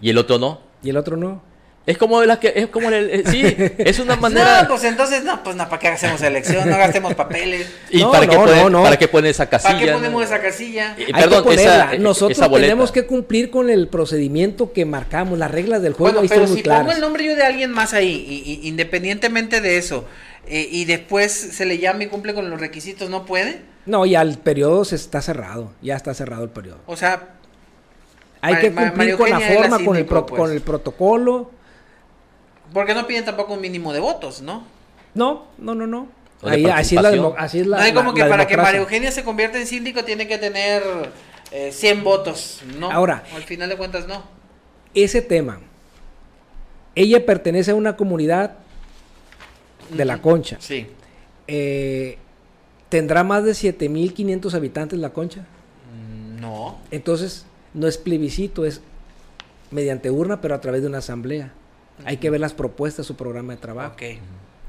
Y 0.00 0.10
el 0.10 0.18
otro 0.18 0.38
no. 0.38 0.60
y 0.82 0.90
el 0.90 0.96
otro 0.96 1.16
no. 1.16 1.42
Es 1.86 1.96
como 1.98 2.22
la 2.24 2.38
que 2.38 2.52
es 2.54 2.66
como 2.68 2.88
el, 2.90 3.10
el- 3.10 3.26
sí, 3.26 3.42
es 3.78 3.98
una 3.98 4.14
manera 4.20 4.62
No, 4.62 4.68
pues 4.68 4.84
entonces, 4.84 5.24
no, 5.24 5.42
pues 5.42 5.56
no, 5.56 5.66
¿para 5.68 5.80
qué 5.80 5.88
hacemos 5.88 6.20
elección? 6.22 6.68
No 6.70 6.76
gastemos 6.76 7.14
papeles. 7.14 7.66
y 7.90 8.02
No, 8.02 8.12
para 8.12 8.26
qué 8.28 8.36
no, 8.36 8.44
poner, 8.44 8.62
no, 8.64 8.70
no. 8.70 8.82
para 8.84 8.96
qué 8.98 9.08
poner 9.08 9.30
esa 9.30 9.48
casilla. 9.48 9.72
¿Para 9.74 9.86
qué 9.86 9.92
ponemos 9.94 10.22
esa 10.22 10.40
casilla? 10.40 10.94
Eh, 10.98 11.06
Hay 11.12 11.22
perdón, 11.24 11.42
que 11.42 11.48
ponerla. 11.50 11.84
esa- 11.94 11.98
Nosotros 11.98 12.38
esa 12.38 12.50
tenemos 12.50 12.92
que 12.92 13.06
cumplir 13.06 13.50
con 13.50 13.70
el 13.70 13.88
procedimiento 13.88 14.72
que 14.72 14.84
marcamos, 14.84 15.36
las 15.38 15.50
reglas 15.50 15.80
del 15.82 15.94
juego 15.94 16.12
Bueno, 16.12 16.20
ahí 16.20 16.28
pero 16.28 16.42
están 16.42 16.48
si 16.48 16.54
muy 16.54 16.62
claras. 16.62 16.82
pongo 16.82 16.94
el 16.94 17.00
nombre 17.00 17.24
yo 17.24 17.34
de 17.34 17.42
alguien 17.42 17.72
más 17.72 17.92
ahí, 17.94 18.24
y, 18.46 18.52
y- 18.64 18.68
independientemente 18.68 19.60
de 19.62 19.78
eso, 19.78 20.04
eh, 20.50 20.68
y 20.70 20.84
después 20.84 21.32
se 21.32 21.64
le 21.64 21.78
llama 21.78 22.02
y 22.04 22.06
cumple 22.08 22.34
con 22.34 22.50
los 22.50 22.60
requisitos, 22.60 23.08
¿no 23.08 23.24
puede? 23.24 23.62
No, 23.86 24.04
ya 24.04 24.20
el 24.22 24.36
periodo 24.38 24.84
se 24.84 24.96
está 24.96 25.22
cerrado, 25.22 25.72
ya 25.80 25.96
está 25.96 26.12
cerrado 26.12 26.44
el 26.44 26.50
periodo. 26.50 26.78
O 26.86 26.96
sea, 26.96 27.28
Hay 28.42 28.52
Mar- 28.54 28.60
que 28.60 28.72
cumplir 28.72 29.16
con 29.16 29.30
la 29.30 29.40
forma, 29.40 29.84
con 29.84 29.96
el, 29.96 30.04
pro- 30.06 30.26
pues. 30.26 30.38
con 30.40 30.50
el 30.52 30.60
protocolo. 30.60 31.50
porque 32.74 32.94
no 32.94 33.06
piden 33.06 33.24
tampoco 33.24 33.54
un 33.54 33.60
mínimo 33.60 33.92
de 33.92 34.00
votos, 34.00 34.42
¿no? 34.42 34.64
No, 35.14 35.46
no, 35.58 35.74
no, 35.74 35.86
no. 35.86 36.08
Ahí, 36.42 36.64
así, 36.66 36.96
es 36.96 37.02
la 37.02 37.10
así 37.36 37.60
es 37.60 37.66
la 37.66 37.76
no 37.78 37.82
hay 37.82 37.92
como 37.92 38.10
la- 38.10 38.14
que 38.14 38.20
la 38.20 38.28
para 38.28 38.46
que. 38.46 38.56
María 38.56 38.80
Eugenia 38.80 39.12
se 39.12 39.22
convierta 39.24 39.58
en 39.58 39.66
síndico 39.66 40.04
tiene 40.04 40.26
que 40.26 40.38
tener 40.38 40.82
eh, 41.52 41.70
100 41.72 42.02
votos, 42.04 42.62
¿no? 42.78 42.90
Ahora. 42.90 43.24
Al 43.34 43.42
final 43.42 43.68
de 43.68 43.76
cuentas, 43.76 44.06
no. 44.06 44.22
Ese 44.94 45.20
tema, 45.22 45.60
ella 46.94 47.24
pertenece 47.26 47.70
a 47.72 47.74
una 47.74 47.96
comunidad 47.96 48.56
de 49.96 50.04
la. 50.04 50.20
Concha. 50.22 50.56
Sí. 50.60 50.86
Eh, 51.46 52.18
¿Tendrá 52.88 53.22
más 53.24 53.44
de 53.44 53.52
7.500 53.52 54.54
habitantes 54.54 54.98
la 54.98 55.10
Concha? 55.10 55.40
Mm, 55.94 56.40
No. 56.40 56.78
Entonces, 56.90 57.46
no 57.74 57.86
es 57.86 57.98
plebiscito, 57.98 58.64
es 58.64 58.80
mediante 59.70 60.10
urna, 60.10 60.40
pero 60.40 60.54
a 60.54 60.60
través 60.60 60.82
de 60.82 60.88
una 60.88 60.98
asamblea. 60.98 61.52
Hay 62.04 62.16
que 62.16 62.30
ver 62.30 62.40
las 62.40 62.54
propuestas, 62.54 63.06
su 63.06 63.14
programa 63.14 63.52
de 63.54 63.58
trabajo. 63.60 63.92
Ok. 63.94 64.02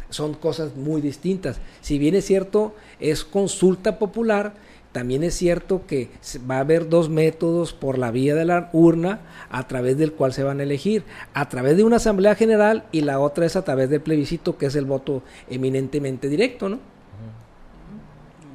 Son 0.09 0.33
cosas 0.33 0.75
muy 0.75 0.99
distintas. 1.01 1.57
Si 1.79 1.97
bien 1.97 2.13
es 2.15 2.25
cierto, 2.25 2.75
es 2.99 3.23
consulta 3.23 3.97
popular, 3.97 4.53
también 4.91 5.23
es 5.23 5.33
cierto 5.35 5.85
que 5.87 6.09
se- 6.19 6.39
va 6.39 6.57
a 6.57 6.59
haber 6.61 6.89
dos 6.89 7.09
métodos 7.09 7.73
por 7.73 7.97
la 7.97 8.11
vía 8.11 8.35
de 8.35 8.45
la 8.45 8.69
urna 8.73 9.21
a 9.49 9.67
través 9.67 9.97
del 9.97 10.11
cual 10.13 10.33
se 10.33 10.43
van 10.43 10.59
a 10.59 10.63
elegir. 10.63 11.03
A 11.33 11.47
través 11.49 11.77
de 11.77 11.83
una 11.83 11.95
asamblea 11.97 12.35
general 12.35 12.83
y 12.91 13.01
la 13.01 13.19
otra 13.19 13.45
es 13.45 13.55
a 13.55 13.63
través 13.63 13.89
del 13.89 14.01
plebiscito, 14.01 14.57
que 14.57 14.65
es 14.65 14.75
el 14.75 14.85
voto 14.85 15.23
eminentemente 15.49 16.27
directo, 16.29 16.67
¿no? 16.69 16.79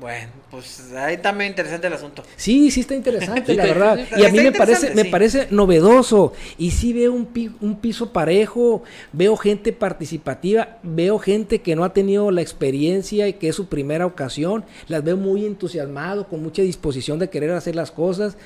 Bueno, 0.01 0.29
pues 0.51 0.93
ahí 0.93 1.19
también 1.19 1.51
interesante 1.51 1.89
el 1.89 1.93
asunto. 1.93 2.23
Sí, 2.37 2.71
sí 2.71 2.81
está 2.81 2.95
interesante, 2.95 3.53
la 3.55 3.65
verdad. 3.67 3.99
Y 4.17 4.25
a 4.25 4.31
mí 4.31 4.39
me 4.41 4.53
parece, 4.53 4.95
me 4.95 5.03
sí. 5.03 5.09
parece 5.11 5.49
novedoso. 5.51 6.33
Y 6.57 6.71
sí 6.71 6.93
veo 6.93 7.13
un, 7.13 7.27
pi- 7.27 7.51
un 7.61 7.81
piso 7.81 8.13
parejo, 8.13 8.83
veo 9.13 9.37
gente 9.37 9.73
participativa, 9.73 10.79
veo 10.83 11.19
gente 11.19 11.61
que 11.63 11.75
no 11.75 11.83
ha 11.85 11.93
tenido 11.93 12.31
la 12.31 12.43
experiencia 12.43 13.27
y 13.29 13.35
que 13.35 13.49
es 13.49 13.57
su 13.57 13.67
primera 13.67 14.07
ocasión. 14.07 14.65
Las 14.89 15.03
veo 15.03 15.17
muy 15.17 15.45
entusiasmado, 15.45 16.29
con 16.29 16.43
mucha 16.43 16.63
disposición 16.63 17.19
de 17.19 17.29
querer 17.29 17.51
hacer 17.51 17.75
las 17.75 17.91
cosas, 17.91 18.37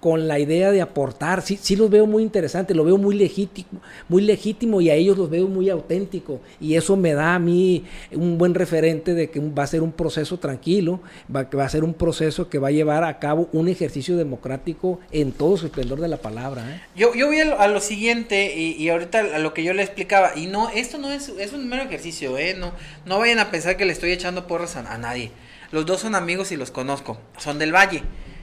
con 0.00 0.28
la 0.28 0.38
idea 0.38 0.70
de 0.70 0.80
aportar. 0.80 1.42
Sí, 1.42 1.58
sí 1.60 1.76
los 1.76 1.90
veo 1.90 2.06
muy 2.06 2.22
interesantes, 2.22 2.76
lo 2.76 2.84
veo 2.84 2.98
muy 2.98 3.16
legítimo, 3.16 3.80
muy 4.08 4.22
legítimo 4.22 4.80
y 4.80 4.90
a 4.90 4.94
ellos 4.94 5.16
los 5.16 5.30
veo 5.30 5.48
muy 5.48 5.70
auténtico. 5.70 6.40
Y 6.60 6.74
eso 6.74 6.96
me 6.96 7.14
da 7.14 7.34
a 7.34 7.38
mí 7.38 7.84
un 8.12 8.38
buen 8.38 8.54
referente 8.54 9.14
de 9.14 9.30
que 9.30 9.40
va 9.40 9.64
a 9.64 9.66
ser 9.66 9.82
un 9.82 9.92
proceso 9.92 10.38
tranquilo, 10.38 11.00
va, 11.34 11.48
que 11.48 11.56
va 11.56 11.64
a 11.64 11.68
ser 11.68 11.84
un 11.84 11.94
proceso 11.94 12.48
que 12.48 12.58
va 12.58 12.68
a 12.68 12.72
llevar 12.72 13.04
a 13.04 13.18
cabo 13.18 13.48
un 13.52 13.68
ejercicio 13.68 14.16
democrático 14.16 15.00
en 15.10 15.32
todo 15.32 15.56
su 15.56 15.66
esplendor 15.66 16.00
de 16.00 16.08
la 16.08 16.16
palabra. 16.16 16.62
¿eh? 16.68 16.80
Yo, 16.96 17.14
yo 17.14 17.26
voy 17.26 17.40
a 17.40 17.44
lo, 17.44 17.60
a 17.60 17.68
lo 17.68 17.80
siguiente 17.80 18.54
y, 18.56 18.72
y 18.82 18.88
ahorita 18.88 19.20
a 19.36 19.38
lo 19.38 19.54
que 19.54 19.64
yo 19.64 19.74
le 19.74 19.82
explicaba. 19.82 20.32
Y 20.36 20.46
no, 20.46 20.70
esto 20.70 20.98
no 20.98 21.10
es, 21.10 21.28
es 21.28 21.52
un 21.52 21.68
mero 21.68 21.82
ejercicio, 21.82 22.38
¿eh? 22.38 22.54
No, 22.58 22.72
no 23.06 23.18
vayan 23.18 23.38
a 23.38 23.50
pensar 23.50 23.76
que 23.76 23.84
le 23.84 23.92
estoy 23.92 24.12
echando 24.12 24.46
porras 24.46 24.76
a 24.76 24.98
nadie. 24.98 25.30
Los 25.70 25.86
dos 25.86 26.00
son 26.00 26.14
amigos 26.14 26.52
y 26.52 26.56
los 26.56 26.70
conozco. 26.70 27.18
Son 27.38 27.58
del 27.58 27.74
Valle. 27.74 28.02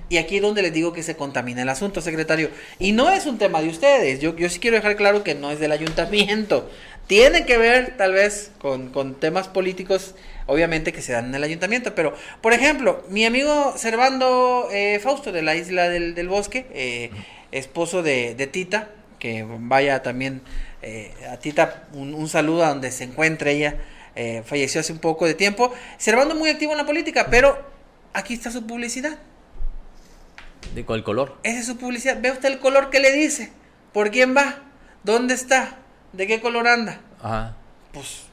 Y 0.10 0.18
aquí 0.18 0.38
es 0.38 0.42
donde 0.42 0.64
les 0.64 0.74
digo 0.74 0.92
que 0.92 1.04
se 1.04 1.16
contamina 1.16 1.62
el 1.62 1.70
asunto, 1.70 2.02
secretario. 2.02 2.50
Y 2.80 2.92
no 2.92 3.12
es 3.12 3.28
un 3.28 3.38
tema 3.38 3.62
de 3.62 3.70
ustedes. 3.70 4.20
Yo, 4.20 4.36
yo 4.36 4.50
sí 4.50 4.60
quiero 4.60 4.76
dejar 4.76 4.96
claro 4.96 5.24
que 5.24 5.36
no 5.36 5.52
es 5.52 5.60
del 5.60 5.72
ayuntamiento. 5.72 6.70
Tiene 7.08 7.46
que 7.46 7.58
ver 7.58 7.96
tal 7.96 8.14
vez 8.14 8.52
con, 8.60 8.90
con 8.90 9.20
temas 9.20 9.48
políticos, 9.48 10.16
obviamente, 10.48 10.92
que 10.92 11.04
se 11.04 11.14
dan 11.14 11.26
en 11.26 11.36
el 11.36 11.44
ayuntamiento. 11.44 11.94
Pero, 11.94 12.16
por 12.42 12.54
ejemplo, 12.54 13.04
mi 13.10 13.24
amigo 13.24 13.76
Servando 13.78 14.68
eh, 14.72 15.00
Fausto 15.00 15.32
de 15.32 15.44
la 15.44 15.56
Isla 15.56 15.90
del, 15.90 16.16
del 16.16 16.28
Bosque, 16.28 16.66
eh, 16.72 17.12
esposo 17.52 18.02
de, 18.02 18.34
de, 18.34 18.48
Tita, 18.48 18.90
que 19.20 19.46
vaya 19.48 20.02
también 20.02 20.42
eh, 20.82 21.12
a 21.32 21.38
Tita 21.38 21.88
un, 21.94 22.16
un, 22.16 22.30
saludo 22.30 22.66
a 22.66 22.70
donde 22.70 22.92
se 22.92 23.04
encuentre 23.04 23.52
ella. 23.52 23.78
Falleció 24.44 24.82
hace 24.82 24.92
un 24.92 25.00
poco 25.00 25.26
de 25.26 25.34
tiempo. 25.34 25.74
Servando 25.98 26.36
muy 26.36 26.50
activo 26.50 26.74
en 26.74 26.78
la 26.78 26.86
política, 26.86 27.28
pero 27.32 27.58
aquí 28.12 28.34
está 28.34 28.52
su 28.52 28.68
publicidad. 28.68 29.18
¿De 30.74 30.86
con 30.86 30.98
el 30.98 31.04
color? 31.04 31.38
Esa 31.44 31.60
es 31.60 31.66
su 31.66 31.78
publicidad. 31.78 32.18
Ve 32.22 32.32
usted 32.32 32.50
el 32.50 32.60
color 32.60 32.90
que 32.90 33.00
le 33.00 33.12
dice. 33.12 33.52
¿Por 33.94 34.12
quién 34.12 34.36
va? 34.36 34.56
¿Dónde 35.04 35.34
está? 35.34 35.78
¿De 36.14 36.28
qué 36.28 36.42
color 36.42 36.68
anda? 36.68 37.02
Ajá. 37.22 37.56
Pues 37.92 38.24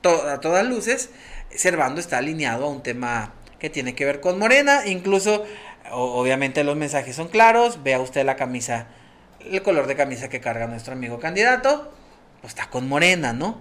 to 0.00 0.28
a 0.28 0.40
todas 0.40 0.66
luces, 0.66 1.10
Servando 1.50 2.00
está 2.00 2.18
alineado 2.18 2.64
a 2.64 2.68
un 2.68 2.82
tema 2.82 3.32
que 3.58 3.70
tiene 3.70 3.94
que 3.94 4.04
ver 4.04 4.20
con 4.20 4.38
Morena. 4.38 4.86
Incluso, 4.86 5.44
obviamente 5.90 6.64
los 6.64 6.76
mensajes 6.76 7.16
son 7.16 7.28
claros. 7.28 7.82
Vea 7.82 8.00
usted 8.00 8.24
la 8.24 8.36
camisa, 8.36 8.88
el 9.40 9.62
color 9.62 9.86
de 9.86 9.96
camisa 9.96 10.28
que 10.28 10.40
carga 10.40 10.66
nuestro 10.66 10.92
amigo 10.92 11.18
candidato. 11.18 11.92
Pues 12.40 12.52
está 12.52 12.68
con 12.68 12.88
Morena, 12.88 13.32
¿no? 13.32 13.60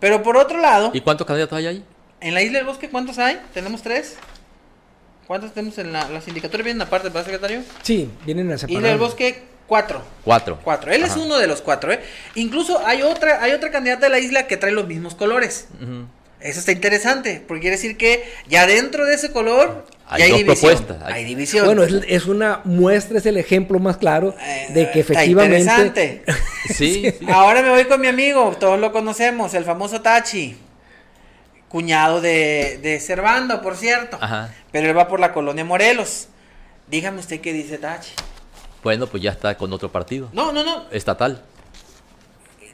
Pero 0.00 0.22
por 0.22 0.36
otro 0.36 0.58
lado... 0.58 0.90
¿Y 0.94 1.00
cuántos 1.00 1.26
candidatos 1.26 1.58
hay 1.58 1.66
ahí? 1.66 1.84
En 2.20 2.34
la 2.34 2.42
Isla 2.42 2.58
del 2.58 2.66
Bosque, 2.66 2.88
¿cuántos 2.88 3.18
hay? 3.18 3.40
¿Tenemos 3.52 3.82
tres? 3.82 4.16
¿Cuántos 5.26 5.52
tenemos 5.52 5.78
en 5.78 5.92
la, 5.92 6.08
las 6.08 6.26
indicatorias? 6.28 6.64
¿Vienen 6.64 6.82
aparte, 6.82 7.08
¿verdad, 7.08 7.24
secretario? 7.24 7.62
Sí, 7.82 8.10
vienen 8.26 8.50
a 8.52 8.58
separar. 8.58 8.78
Isla 8.78 8.88
del 8.88 8.98
Bosque, 8.98 9.42
cuatro. 9.66 10.02
Cuatro. 10.24 10.58
Cuatro. 10.62 10.92
Él 10.92 11.02
Ajá. 11.04 11.12
es 11.12 11.18
uno 11.18 11.38
de 11.38 11.46
los 11.46 11.62
cuatro, 11.62 11.92
¿eh? 11.92 12.00
Incluso 12.34 12.84
hay 12.86 13.02
otra, 13.02 13.42
hay 13.42 13.52
otra 13.52 13.70
candidata 13.70 14.06
de 14.06 14.10
la 14.10 14.18
isla 14.18 14.46
que 14.46 14.56
trae 14.56 14.72
los 14.72 14.86
mismos 14.86 15.14
colores. 15.14 15.66
Uh 15.80 15.84
-huh. 15.84 16.06
Eso 16.40 16.58
está 16.58 16.72
interesante, 16.72 17.40
porque 17.46 17.60
quiere 17.60 17.76
decir 17.76 17.96
que 17.96 18.24
ya 18.48 18.66
dentro 18.66 19.06
de 19.06 19.14
ese 19.14 19.30
color 19.30 19.86
hay, 20.08 20.18
ya 20.18 20.24
hay 20.24 20.30
dos 20.32 20.38
división. 20.40 20.70
propuestas. 20.74 21.02
Hay... 21.06 21.14
hay 21.14 21.24
división. 21.24 21.66
Bueno, 21.66 21.84
es, 21.84 21.94
es, 22.08 22.26
una 22.26 22.60
muestra, 22.64 23.18
es 23.18 23.26
el 23.26 23.36
ejemplo 23.36 23.78
más 23.78 23.96
claro 23.96 24.34
de 24.70 24.90
que 24.90 24.98
Eh, 24.98 25.02
efectivamente. 25.02 25.58
Está 25.58 25.84
interesante. 25.84 26.24
sí, 26.74 27.12
sí. 27.16 27.26
Ahora 27.28 27.62
me 27.62 27.70
voy 27.70 27.84
con 27.84 28.00
mi 28.00 28.08
amigo, 28.08 28.56
todos 28.58 28.80
lo 28.80 28.90
conocemos, 28.90 29.54
el 29.54 29.64
famoso 29.64 30.00
Tachi. 30.02 30.56
Cuñado 31.72 32.20
de, 32.20 32.78
de 32.82 33.00
Servando, 33.00 33.62
por 33.62 33.78
cierto. 33.78 34.18
Ajá. 34.20 34.54
Pero 34.70 34.90
él 34.90 34.96
va 34.96 35.08
por 35.08 35.20
la 35.20 35.32
colonia 35.32 35.64
Morelos. 35.64 36.28
Dígame 36.86 37.20
usted 37.20 37.40
qué 37.40 37.54
dice 37.54 37.78
Tachi. 37.78 38.12
Bueno, 38.82 39.06
pues 39.06 39.22
ya 39.22 39.30
está 39.30 39.56
con 39.56 39.72
otro 39.72 39.90
partido. 39.90 40.28
No, 40.34 40.52
no, 40.52 40.64
no. 40.64 40.84
Estatal. 40.90 41.42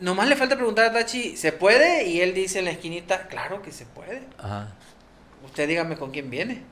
Nomás 0.00 0.28
le 0.28 0.34
falta 0.34 0.56
preguntar 0.56 0.87
a 0.87 0.92
Tachi, 0.92 1.37
¿se 1.37 1.52
puede? 1.52 2.08
Y 2.08 2.22
él 2.22 2.34
dice 2.34 2.58
en 2.58 2.64
la 2.64 2.72
esquinita, 2.72 3.28
claro 3.28 3.62
que 3.62 3.70
se 3.70 3.87
puede. 3.87 4.22
Ajá. 4.37 4.72
Usted 5.44 5.68
dígame 5.68 5.96
con 5.96 6.11
quién 6.11 6.28
viene. 6.28 6.64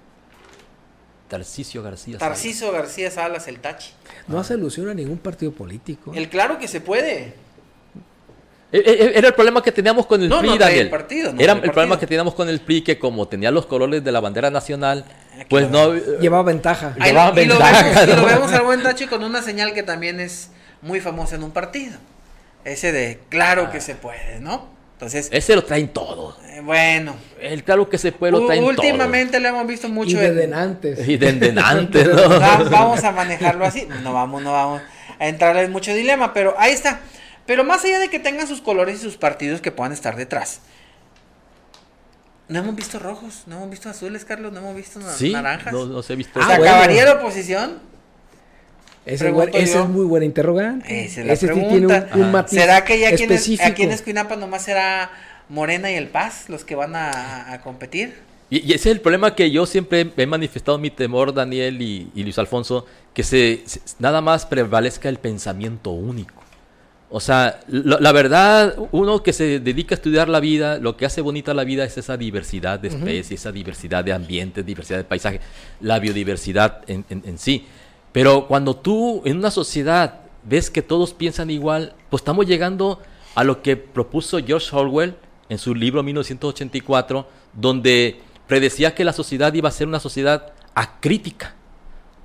Tarcisio 1.28 1.84
García. 1.84 2.18
Tarciso 2.18 2.72
García 2.72 3.08
Salas, 3.12 3.46
el 3.46 3.60
Tachi. 3.60 3.92
No 4.26 4.40
hace 4.40 4.54
alusión 4.54 4.88
a 4.88 4.94
ningún 4.94 5.18
partido 5.18 5.52
político. 5.52 6.12
El 6.12 6.28
claro 6.28 6.58
que 6.58 6.66
se 6.66 6.80
puede. 6.80 7.34
E, 8.72 9.12
Era 9.16 9.28
el 9.28 9.34
problema 9.34 9.62
que 9.62 9.70
teníamos 9.72 10.06
con 10.06 10.20
el 10.22 10.28
no, 10.28 10.40
PRI, 10.40 10.48
no 10.50 10.56
Daniel. 10.58 10.80
El 10.80 10.90
partido, 10.90 11.32
no 11.32 11.40
Era 11.40 11.52
el 11.52 11.58
partido. 11.58 11.72
problema 11.72 11.98
que 12.00 12.06
teníamos 12.06 12.34
con 12.34 12.48
el 12.48 12.60
PRI, 12.60 12.82
que 12.82 12.98
como 12.98 13.28
tenía 13.28 13.50
los 13.50 13.66
colores 13.66 14.02
de 14.02 14.12
la 14.12 14.20
bandera 14.20 14.50
nacional, 14.50 15.04
pues 15.48 15.70
no... 15.70 15.94
Llevaba 15.94 16.42
ventaja. 16.42 16.94
Ahí, 16.98 17.10
Llevaba 17.12 17.30
y, 17.40 17.46
ventaja, 17.46 17.82
lo 17.82 17.84
vemos, 17.84 18.06
¿no? 18.06 18.12
y 18.12 18.16
lo 18.20 18.26
vemos 18.26 18.52
al 18.52 18.62
buen 18.62 18.82
Tachi 18.82 19.06
con 19.06 19.22
una 19.22 19.42
señal 19.42 19.72
que 19.72 19.82
también 19.82 20.18
es 20.20 20.50
muy 20.82 21.00
famosa 21.00 21.36
en 21.36 21.44
un 21.44 21.52
partido. 21.52 21.96
Ese 22.64 22.90
de 22.92 23.20
claro 23.28 23.66
Ah. 23.68 23.70
que 23.70 23.80
se 23.80 23.94
puede, 23.94 24.40
¿no? 24.40 24.74
Entonces, 24.94 25.28
Ese 25.30 25.54
lo 25.54 25.62
traen 25.62 25.88
todo. 25.88 26.36
eh, 26.48 26.60
bueno. 26.62 27.14
El 27.40 27.62
claro 27.62 27.88
que 27.88 27.98
se 27.98 28.12
puede 28.12 28.32
lo 28.32 28.46
traen 28.46 28.64
Últimamente 28.64 29.38
lo 29.40 29.48
hemos 29.48 29.66
visto 29.66 29.86
Y 29.86 29.92
mucho 29.92 30.18
de 30.18 30.26
en- 30.28 30.36
denantes. 30.36 30.96
todo. 30.98 31.10
Y 31.10 31.16
de 31.18 31.32
denantes, 31.34 32.08
¿no? 32.12 32.28
Va- 32.40 32.64
vamos 32.70 33.04
a 33.04 33.12
manejarlo 33.12 33.64
así. 33.66 33.86
No 34.02 34.12
vamos, 34.14 34.42
no 34.42 34.52
vamos 34.52 34.80
a 35.18 35.28
entrar 35.28 35.54
en 35.58 35.70
mucho 35.70 35.94
dilema, 35.94 36.32
pero 36.32 36.54
ahí 36.58 36.72
está. 36.72 37.00
Pero 37.46 37.64
más 37.64 37.84
allá 37.84 37.98
de 37.98 38.08
que 38.08 38.18
tengan 38.18 38.46
sus 38.48 38.60
colores 38.60 38.96
y 38.98 39.02
sus 39.02 39.16
partidos 39.16 39.60
que 39.60 39.70
puedan 39.72 39.92
estar 39.92 40.16
detrás. 40.16 40.60
No 42.48 42.60
hemos 42.60 42.76
visto 42.76 42.98
rojos, 42.98 43.42
no 43.46 43.56
hemos 43.56 43.70
visto 43.70 43.88
azules, 43.88 44.24
Carlos, 44.24 44.52
no 44.52 44.60
hemos 44.60 44.76
visto 44.76 45.00
na- 45.00 45.12
Sí, 45.12 45.32
naranjas. 45.32 45.72
no, 45.72 45.86
no 45.86 46.02
se 46.02 46.12
ha 46.12 46.16
visto. 46.16 46.38
¿Se 46.40 46.44
Ah, 46.44 46.58
bueno. 46.58 46.64
acabaría 46.72 47.04
la 47.04 47.14
oposición? 47.14 47.78
Ese 49.04 49.30
buen- 49.30 49.50
ese 49.54 49.74
yo. 49.74 49.82
es 49.84 49.88
muy 49.88 50.04
buena 50.04 50.26
interrogante. 50.26 51.04
Esa 51.04 51.20
es 51.20 51.26
la 51.26 51.32
Ese 51.32 51.48
tiene 51.48 51.86
un, 51.86 52.20
un 52.22 52.32
matiz 52.32 52.58
¿Será 52.58 52.84
que 52.84 52.98
ya 52.98 53.10
específico. 53.10 53.68
aquí 53.68 53.82
en 53.84 53.92
Escuinapa 53.92 54.34
nomás 54.36 54.62
será 54.62 55.10
Morena 55.48 55.90
y 55.90 55.94
el 55.94 56.08
Paz 56.08 56.48
los 56.48 56.64
que 56.64 56.74
van 56.74 56.94
a, 56.96 57.52
a 57.52 57.60
competir? 57.62 58.14
Y, 58.50 58.58
y 58.68 58.74
ese 58.74 58.90
es 58.90 58.96
el 58.96 59.00
problema 59.00 59.34
que 59.34 59.50
yo 59.50 59.66
siempre 59.66 60.12
he 60.16 60.26
manifestado 60.26 60.78
mi 60.78 60.90
temor, 60.90 61.34
Daniel 61.34 61.80
y, 61.82 62.10
y 62.14 62.22
Luis 62.22 62.38
Alfonso, 62.38 62.86
que 63.12 63.22
se, 63.24 63.62
se- 63.66 63.80
nada 63.98 64.20
más 64.20 64.46
prevalezca 64.46 65.08
el 65.08 65.18
pensamiento 65.18 65.90
único. 65.90 66.34
O 67.08 67.20
sea, 67.20 67.60
lo- 67.68 68.00
la 68.00 68.10
verdad, 68.12 68.74
uno 68.90 69.22
que 69.22 69.32
se 69.32 69.60
dedica 69.60 69.94
a 69.94 69.96
estudiar 69.96 70.28
la 70.28 70.40
vida, 70.40 70.78
lo 70.78 70.96
que 70.96 71.06
hace 71.06 71.20
bonita 71.20 71.54
la 71.54 71.62
vida 71.64 71.84
es 71.84 71.96
esa 71.98 72.16
diversidad 72.16 72.80
de 72.80 72.88
especies, 72.88 73.40
esa 73.40 73.52
diversidad 73.52 74.04
de 74.04 74.12
ambientes, 74.12 74.66
diversidad 74.66 74.98
de 74.98 75.04
paisaje, 75.04 75.40
la 75.80 75.98
biodiversidad 76.00 76.80
en, 76.88 77.04
en- 77.08 77.22
en 77.24 77.38
sí. 77.38 77.66
Pero 78.12 78.46
cuando 78.48 78.74
tú 78.74 79.22
en 79.24 79.36
una 79.36 79.50
sociedad 79.52 80.20
ves 80.42 80.70
que 80.70 80.82
todos 80.82 81.14
piensan 81.14 81.50
igual, 81.50 81.92
pues 82.10 82.22
estamos 82.22 82.46
llegando 82.46 83.00
a 83.36 83.44
lo 83.44 83.62
que 83.62 83.76
propuso 83.76 84.38
George 84.44 84.74
Orwell 84.74 85.14
en 85.48 85.58
su 85.58 85.74
libro 85.74 86.02
1984, 86.02 87.28
donde 87.52 88.20
predecía 88.48 88.94
que 88.94 89.04
la 89.04 89.12
sociedad 89.12 89.52
iba 89.54 89.68
a 89.68 89.72
ser 89.72 89.86
una 89.86 90.00
sociedad 90.00 90.52
acrítica. 90.74 91.54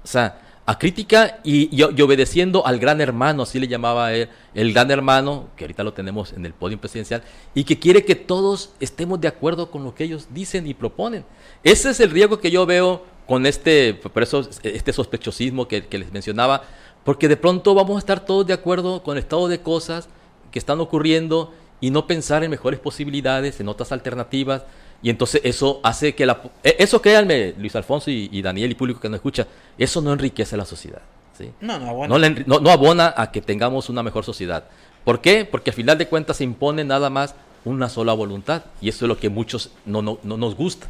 O 0.04 0.08
sea, 0.08 0.40
acrítica 0.66 1.40
y, 1.44 1.64
y- 1.76 1.86
y 1.96 2.02
obedeciendo 2.02 2.66
al 2.66 2.80
gran 2.80 3.02
hermano, 3.02 3.44
así 3.44 3.60
le 3.60 3.68
llamaba 3.68 4.14
él, 4.14 4.30
el 4.54 4.74
gran 4.74 4.92
hermano, 4.92 5.48
que 5.56 5.64
ahorita 5.66 5.84
lo 5.84 5.94
tenemos 5.94 6.34
en 6.34 6.46
el 6.46 6.54
podio 6.54 6.80
presidencial, 6.80 7.24
y 7.56 7.64
que 7.64 7.80
quiere 7.80 8.06
que 8.06 8.16
todos 8.16 8.72
estemos 8.80 9.20
de 9.20 9.28
acuerdo 9.28 9.72
con 9.72 9.84
lo 9.84 9.96
que 9.96 10.04
ellos 10.04 10.28
dicen 10.32 10.68
y 10.68 10.74
proponen. 10.74 11.26
Ese 11.64 11.90
es 11.90 12.00
el 12.00 12.12
riesgo 12.12 12.40
que 12.40 12.52
yo 12.52 12.66
veo 12.66 13.04
con 13.28 13.46
este, 13.46 13.94
por 13.96 14.24
eso 14.24 14.48
este 14.64 14.94
sospechosismo 14.94 15.68
que, 15.68 15.86
que 15.88 15.98
les 15.98 16.12
mencionaba, 16.12 16.64
porque 17.04 17.28
de 17.28 17.38
pronto 17.38 17.74
vamos 17.74 17.96
a 17.96 18.00
estar 18.00 18.26
todos 18.26 18.46
de 18.46 18.54
acuerdo 18.54 19.02
con 19.04 19.18
el 19.18 19.24
estado 19.24 19.48
de 19.48 19.62
cosas 19.62 20.10
que 20.52 20.60
están 20.60 20.80
ocurriendo 20.80 21.54
y 21.80 21.90
no 21.90 22.06
pensar 22.06 22.44
en 22.44 22.52
mejores 22.52 22.80
posibilidades, 22.80 23.60
en 23.60 23.68
otras 23.68 23.92
alternativas. 23.92 24.64
Y 25.04 25.10
entonces 25.10 25.42
eso 25.44 25.80
hace 25.84 26.14
que 26.14 26.26
la... 26.26 26.42
eh, 26.64 26.76
Eso 26.80 27.02
créanme, 27.02 27.54
Luis 27.58 27.76
Alfonso 27.76 28.12
y, 28.12 28.30
y 28.32 28.42
Daniel 28.42 28.72
y 28.72 28.76
público 28.76 29.00
que 29.00 29.10
nos 29.10 29.18
escucha, 29.18 29.48
eso 29.78 30.02
no 30.02 30.14
enriquece 30.14 30.56
a 30.56 30.60
la 30.60 30.66
sociedad. 30.66 31.02
¿sí? 31.38 31.52
No, 31.62 31.80
no, 31.80 31.94
bueno. 31.96 32.14
No, 32.14 32.20
le 32.20 32.30
no- 32.46 32.60
no 32.60 32.70
abona 32.70 33.14
a 33.18 33.32
que 33.32 33.42
tengamos 33.42 33.90
una 33.90 34.04
mejor 34.04 34.24
sociedad. 34.24 34.66
¿Por 35.04 35.22
qué? 35.22 35.46
Porque 35.46 35.72
al 35.72 35.76
final 35.76 35.98
de 35.98 36.08
cuentas 36.08 36.38
se 36.38 36.44
impone 36.44 36.84
nada 36.84 37.10
más 37.10 37.34
una 37.66 37.90
sola 37.90 38.14
voluntad. 38.14 38.64
Y 38.80 38.90
eso 38.90 39.06
es 39.06 39.10
lo 39.10 39.18
que 39.18 39.30
muchos 39.30 39.72
no, 39.86 40.02
no, 40.04 40.20
no 40.24 40.38
nos 40.38 40.56
gusta. 40.56 40.88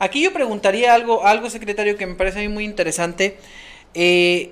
Aquí 0.00 0.22
yo 0.24 0.32
preguntaría 0.32 0.92
algo, 0.92 1.24
algo 1.24 1.48
secretario, 1.50 1.96
que 1.96 2.06
me 2.08 2.14
parece 2.16 2.40
a 2.40 2.42
mí 2.42 2.48
muy 2.48 2.64
interesante. 2.64 3.38
Eh, 3.94 4.50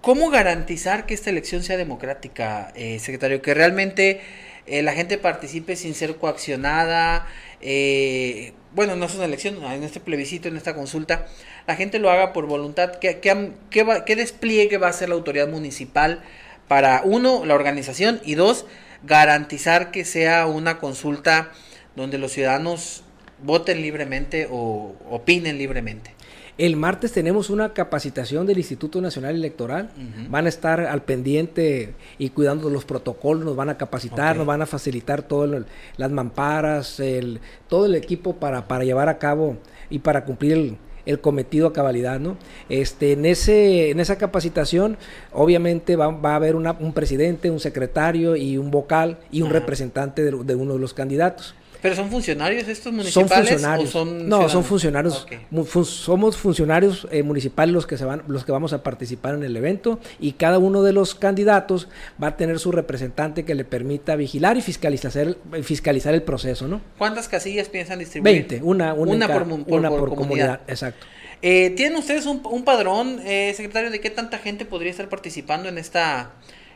¿Cómo 0.00 0.30
garantizar 0.30 1.06
que 1.06 1.14
esta 1.14 1.30
elección 1.30 1.62
sea 1.64 1.76
democrática, 1.76 2.72
eh, 2.76 2.98
secretario? 3.00 3.42
Que 3.42 3.54
realmente 3.54 4.20
eh, 4.66 4.82
la 4.82 4.92
gente 4.92 5.18
participe 5.18 5.76
sin 5.76 5.94
ser 5.94 6.16
coaccionada. 6.16 7.26
eh, 7.60 8.52
bueno, 8.74 8.96
no 8.96 9.06
es 9.06 9.14
una 9.14 9.24
elección, 9.26 9.62
en 9.64 9.84
este 9.84 10.00
plebiscito, 10.00 10.48
en 10.48 10.56
esta 10.56 10.74
consulta, 10.74 11.26
la 11.66 11.76
gente 11.76 11.98
lo 12.00 12.10
haga 12.10 12.32
por 12.32 12.46
voluntad. 12.46 12.96
¿Qué, 13.00 13.20
qué, 13.20 13.52
qué 13.70 13.82
va- 13.84 14.04
qué 14.04 14.16
despliegue 14.16 14.78
va 14.78 14.88
a 14.88 14.90
hacer 14.90 15.08
la 15.08 15.14
autoridad 15.14 15.48
municipal 15.48 16.20
para, 16.68 17.02
uno, 17.04 17.44
la 17.44 17.54
organización 17.54 18.20
y 18.24 18.34
dos, 18.34 18.66
garantizar 19.04 19.90
que 19.92 20.04
sea 20.04 20.46
una 20.46 20.78
consulta 20.78 21.52
donde 21.94 22.18
los 22.18 22.32
ciudadanos 22.32 23.04
voten 23.42 23.80
libremente 23.82 24.48
o 24.50 24.96
opinen 25.08 25.56
libremente? 25.58 26.14
El 26.56 26.76
martes 26.76 27.10
tenemos 27.10 27.50
una 27.50 27.72
capacitación 27.72 28.46
del 28.46 28.58
Instituto 28.58 29.00
Nacional 29.00 29.34
Electoral. 29.34 29.90
Van 30.30 30.46
a 30.46 30.48
estar 30.48 30.80
al 30.80 31.02
pendiente 31.02 31.94
y 32.16 32.30
cuidando 32.30 32.70
los 32.70 32.84
protocolos, 32.84 33.44
nos 33.44 33.56
van 33.56 33.70
a 33.70 33.76
capacitar, 33.76 34.36
nos 34.36 34.46
van 34.46 34.62
a 34.62 34.66
facilitar 34.66 35.22
todas 35.22 35.64
las 35.96 36.10
mamparas, 36.12 37.00
el, 37.00 37.40
todo 37.68 37.86
el 37.86 37.96
equipo 37.96 38.36
para, 38.36 38.68
para 38.68 38.84
llevar 38.84 39.08
a 39.08 39.18
cabo 39.18 39.56
y 39.90 39.98
para 39.98 40.24
cumplir 40.24 40.52
el, 40.52 40.76
el 41.06 41.20
cometido 41.20 41.66
a 41.66 41.72
cabalidad, 41.72 42.20
¿no? 42.20 42.36
Este, 42.68 43.12
en, 43.12 43.26
ese, 43.26 43.90
en 43.90 43.98
esa 43.98 44.16
capacitación, 44.16 44.96
obviamente 45.32 45.96
va, 45.96 46.06
va 46.08 46.34
a 46.34 46.36
haber 46.36 46.54
una- 46.54 46.76
un 46.78 46.92
presidente, 46.92 47.50
un 47.50 47.58
secretario 47.58 48.36
y 48.36 48.58
un 48.58 48.70
vocal 48.70 49.18
y 49.32 49.42
un 49.42 49.48
Ajá. 49.48 49.58
representante 49.58 50.22
de, 50.22 50.30
de 50.30 50.54
uno 50.54 50.74
de 50.74 50.78
los 50.78 50.94
candidatos. 50.94 51.56
¿Pero 51.84 51.96
son 51.96 52.08
funcionarios 52.10 52.66
estos 52.66 52.90
municipales? 52.94 53.28
Son 53.30 53.46
funcionarios. 53.58 53.90
son 53.90 54.26
no, 54.26 54.48
son 54.48 54.64
funcionarios. 54.64 55.26
Fun- 55.66 55.84
somos 55.84 56.34
funcionarios 56.38 57.06
eh, 57.10 57.22
municipales 57.22 57.74
los 57.74 57.86
que 57.86 57.98
se 57.98 58.06
van, 58.06 58.22
los 58.26 58.42
que 58.46 58.52
vamos 58.52 58.72
a 58.72 58.82
participar 58.82 59.34
en 59.34 59.42
el 59.42 59.54
evento 59.54 60.00
y 60.18 60.32
cada 60.32 60.58
uno 60.58 60.82
de 60.82 60.94
los 60.94 61.14
candidatos 61.14 61.88
va 62.22 62.28
a 62.28 62.36
tener 62.38 62.58
su 62.58 62.72
representante 62.72 63.44
que 63.44 63.54
le 63.54 63.66
permita 63.66 64.16
vigilar 64.16 64.56
y 64.56 64.62
fiscalizar, 64.62 65.12
el- 65.18 65.62
fiscalizar 65.62 66.14
el 66.14 66.22
proceso, 66.22 66.66
¿no? 66.68 66.80
¿Cuántas 66.96 67.28
casillas 67.28 67.68
piensan 67.68 67.98
distribuir? 67.98 68.32
20, 68.34 68.62
una, 68.62 68.94
una, 68.94 69.28
por 69.28 69.44
por- 69.46 69.78
una 69.78 69.90
por 69.90 69.98
por 70.00 70.08
comunidad. 70.08 70.16
comunidad. 70.16 70.60
exacto. 70.66 71.04
Eh, 71.42 71.74
¿Tienen 71.76 71.98
ustedes 71.98 72.24
un, 72.24 72.40
un 72.50 72.64
padrón, 72.64 73.20
eh, 73.26 73.52
secretario, 73.54 73.90
de 73.90 74.00
qué 74.00 74.08
tanta 74.08 74.38
gente 74.38 74.64
podría 74.64 74.90
estar 74.90 75.10
participando 75.10 75.68
en 75.68 75.76
esta 75.76 76.30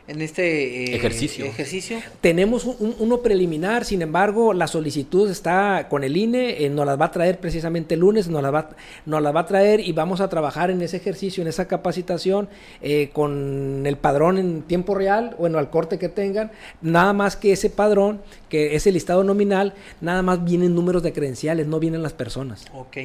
en 0.09 0.21
este 0.21 0.91
eh, 0.91 0.95
Ejercicio. 0.95 1.45
ejercicio? 1.45 1.99
Tenemos 2.21 2.65
un- 2.65 2.75
un- 2.79 2.95
uno 2.99 3.21
preliminar, 3.21 3.85
sin 3.85 4.01
embargo, 4.01 4.53
la 4.53 4.67
solicitud 4.67 5.29
está 5.29 5.87
con 5.89 6.03
el 6.03 6.17
INE, 6.17 6.65
eh, 6.65 6.69
nos 6.69 6.85
las 6.85 6.99
va 6.99 7.05
a 7.05 7.11
traer 7.11 7.39
precisamente 7.39 7.93
el 7.93 7.99
lunes, 8.01 8.27
nos 8.27 8.41
las 8.41 8.53
va, 8.53 8.69
nos 9.05 9.21
las 9.21 9.35
va 9.35 9.41
a 9.41 9.45
traer 9.45 9.79
y 9.79 9.91
vamos 9.91 10.19
a 10.21 10.27
trabajar 10.29 10.71
en 10.71 10.81
ese 10.81 10.97
ejercicio, 10.97 11.41
en 11.41 11.47
esa 11.47 11.67
capacitación, 11.67 12.49
eh, 12.81 13.09
con 13.13 13.83
el 13.85 13.97
padrón 13.97 14.37
en 14.37 14.61
tiempo 14.63 14.95
real, 14.95 15.35
bueno, 15.37 15.57
al 15.59 15.69
corte 15.69 15.99
que 15.99 16.09
tengan, 16.09 16.51
nada 16.81 17.13
más 17.13 17.35
que 17.35 17.51
ese 17.51 17.69
padrón, 17.69 18.21
que 18.49 18.75
ese 18.75 18.91
listado 18.91 19.23
nominal, 19.23 19.73
nada 20.01 20.21
más 20.23 20.43
vienen 20.43 20.73
números 20.75 21.03
de 21.03 21.13
credenciales, 21.13 21.67
no 21.67 21.79
vienen 21.79 22.01
las 22.03 22.13
personas. 22.13 22.65
Ok. 22.73 22.97